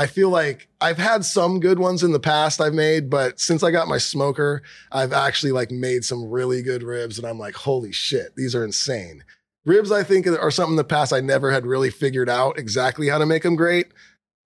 [0.00, 3.62] I feel like I've had some good ones in the past I've made, but since
[3.62, 7.54] I got my smoker, I've actually like made some really good ribs, and I'm like,
[7.54, 9.24] holy shit, these are insane.
[9.66, 13.08] Ribs, I think, are something in the past I never had really figured out exactly
[13.08, 13.88] how to make them great.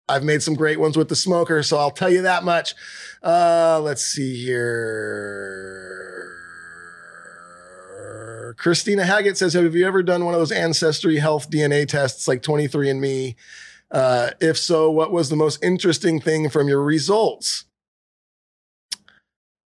[0.07, 2.73] I've made some great ones with the smoker, so I'll tell you that much.
[3.21, 6.29] Uh, let's see here.
[8.57, 12.41] Christina Haggett says, Have you ever done one of those ancestry health DNA tests like
[12.41, 13.35] 23andMe?
[13.91, 17.65] Uh, if so, what was the most interesting thing from your results?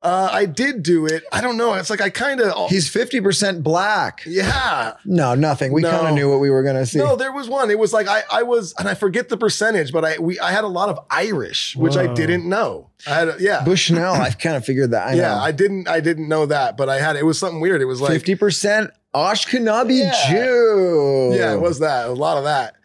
[0.02, 1.23] Uh, I did do it.
[1.31, 1.73] I don't know.
[1.73, 2.69] It's like I kind of.
[2.69, 4.22] He's 50% black.
[4.27, 4.93] Yeah.
[5.03, 5.72] No, nothing.
[5.72, 5.89] We No.
[5.89, 6.99] kind of knew what we were going to see.
[6.99, 7.72] No, there was one.
[7.72, 10.52] It was like I, I was, and I forget the percentage, but I we I
[10.52, 12.91] had a lot of Irish, which I didn't know.
[13.07, 15.07] I had, yeah, Bushnell, I've kind of figured that.
[15.07, 15.22] I yeah.
[15.30, 15.38] know.
[15.39, 17.15] I didn't, I didn't know that, but I had.
[17.15, 17.81] It was something weird.
[17.81, 20.30] It was like, 50% Ashkenazi Yeah.
[20.30, 21.34] Jew.
[21.35, 22.76] yeah, it was that a lot of that.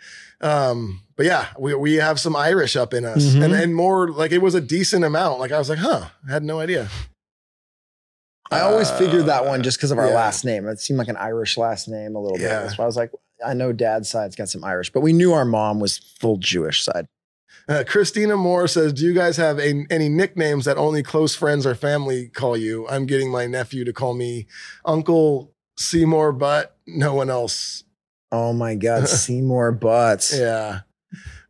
[0.40, 3.44] Um, but yeah, we we have some Irish up in us, Mhm.
[3.44, 5.38] and and more like it was a decent amount.
[5.38, 6.88] Like I was like, huh, I had no idea.
[8.50, 10.14] I always figured that Uh, one just because of our yeah.
[10.14, 10.66] last name.
[10.66, 12.44] It seemed like an Irish last name a little bit.
[12.44, 12.60] Yeah.
[12.62, 13.12] That's why I was like,
[13.44, 16.82] I know dad's side's got some Irish, but we knew our mom was full Jewish
[16.82, 17.06] side.
[17.68, 21.66] Uh, Christina Moore says, "Do you guys have a, any nicknames that only close friends
[21.66, 22.88] or family call you?
[22.88, 24.46] I'm getting my nephew to call me
[24.86, 27.84] Uncle Seymour, Butt, no one else.
[28.32, 30.32] Oh my God, Seymour Butts.
[30.36, 30.80] Yeah.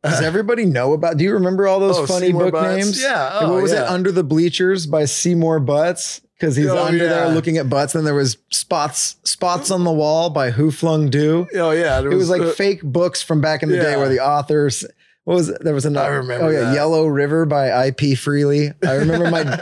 [0.03, 1.17] Does everybody know about?
[1.17, 2.77] Do you remember all those Oh, funny Seymour book Butts?
[2.85, 3.03] names?
[3.03, 3.39] Yeah.
[3.41, 3.79] Oh, what was it?
[3.83, 6.21] Under the Bleachers by Seymour Butts.
[6.39, 7.95] Because he's Oh, under there looking at butts.
[7.95, 11.47] And there was spots spots on the wall by Who Flung Do.
[11.55, 12.01] Oh yeah.
[12.01, 14.85] there It was like uh, fake books from back in the day where the authors.
[15.25, 15.63] What was it?
[15.63, 16.07] There was another.
[16.11, 16.75] I remember Oh yeah, that.
[16.75, 18.71] Yellow River by IP Freely.
[18.83, 19.41] I remember my.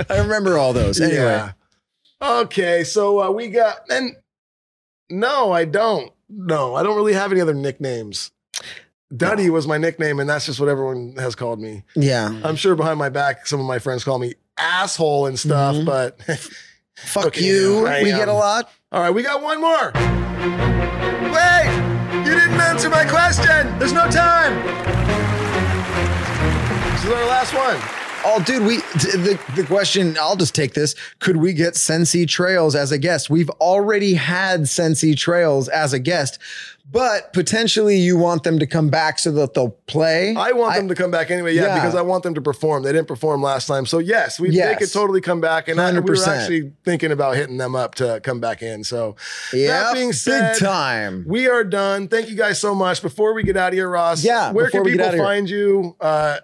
[0.08, 1.00] I remember all those.
[1.00, 1.52] Anyway, Yeah.
[2.22, 4.14] Okay, so uh, we got and
[5.10, 6.12] no, I don't.
[6.28, 8.30] No, I don't really have any other nicknames.
[9.16, 11.82] Duddy was my nickname, and that's just what everyone has called me.
[11.96, 12.38] yeah.
[12.44, 15.84] I'm sure behind my back, some of my friends call me asshole and stuff, Mhm.
[15.84, 16.20] but
[16.96, 17.86] Fuck Okay, you.
[17.86, 18.18] I we am.
[18.18, 18.70] get a lot.
[18.92, 19.90] all right, we got one more.
[21.32, 23.78] Wait, you didn't answer my question.
[23.78, 24.54] There's no time.
[26.92, 27.99] This is our last one.
[28.24, 30.94] Oh, dude, we the, the question, I'll just take this.
[31.20, 33.30] Could we get Sensi Trails as a guest?
[33.30, 36.38] We've already had Sensi Trails as a guest,
[36.92, 40.34] but potentially you want them to come back so that they'll play.
[40.36, 41.74] I want them to come back anyway, yeah, Yeah.
[41.76, 42.82] because I want them to perform.
[42.82, 45.68] They didn't perform last time, so yes, we they could totally come back.
[45.68, 48.84] And I, we were actually thinking about hitting them up to come back in.
[48.84, 49.16] So
[49.52, 51.24] yeah, being said, big time.
[51.26, 52.06] we are done.
[52.08, 53.00] Thank you guys so much.
[53.00, 55.96] Before we get out of here, Ross, Yeah, where can people find you?
[56.00, 56.38] Uh,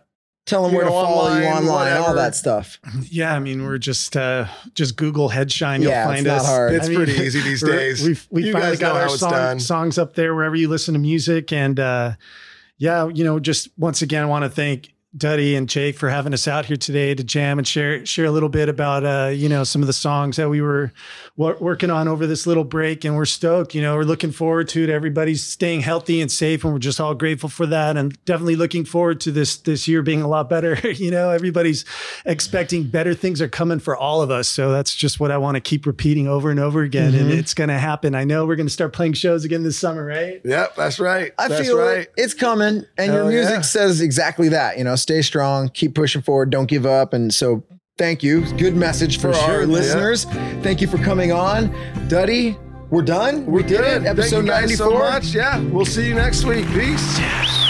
[0.46, 2.78] Tell them you where to know, follow you online, online, all that stuff.
[3.02, 5.82] Yeah, I mean, we're just uh just Google Headshine.
[5.82, 6.46] You'll Yeah, it's find not us.
[6.46, 6.72] hard.
[6.74, 8.02] It's I mean, pretty easy these days.
[8.06, 10.94] We've we You finally guys got our how song, songs up there wherever you listen
[10.94, 12.12] to music, and uh
[12.78, 16.34] yeah, you know, just once again, I want to thank Duddy and Jake for having
[16.34, 19.48] us out here today to jam and share share a little bit about uh you
[19.48, 20.92] know some of the songs that we were
[21.36, 23.74] wor- working on over this little break, and we're stoked.
[23.74, 24.90] You know, we're looking forward to it.
[24.90, 28.84] Everybody's staying healthy and safe, and we're just all grateful for that, and definitely looking
[28.84, 30.76] forward to this this year being a lot better.
[30.92, 31.84] you know, everybody's
[32.24, 34.48] expecting better things are coming for all of us.
[34.48, 37.14] So that's just what I want to keep repeating over and over again.
[37.14, 37.38] And Mhm.
[37.38, 38.14] it's going to happen.
[38.14, 40.40] I know we're going to start playing shows again this summer, right?
[40.44, 41.32] yep, that's right.
[41.38, 41.98] I that's feel right.
[42.00, 42.12] it.
[42.16, 42.84] It's coming.
[42.98, 43.60] And your music yeah.
[43.62, 44.78] says exactly that.
[44.78, 47.12] You know, stay strong, keep pushing forward, don't give up.
[47.12, 47.62] And so
[47.96, 48.40] thank you.
[48.56, 49.66] Good message for, For our sure, yeah.
[49.66, 50.24] listeners.
[50.64, 51.72] Thank you for coming on.
[52.08, 52.58] Duddy,
[52.90, 53.46] we're done.
[53.46, 54.02] We're we did good.
[54.02, 54.06] it.
[54.06, 54.90] Episode Thank you guys 94.
[54.90, 55.24] so much.
[55.26, 56.66] Yeah, we'll see you next week.
[56.70, 57.65] Peace.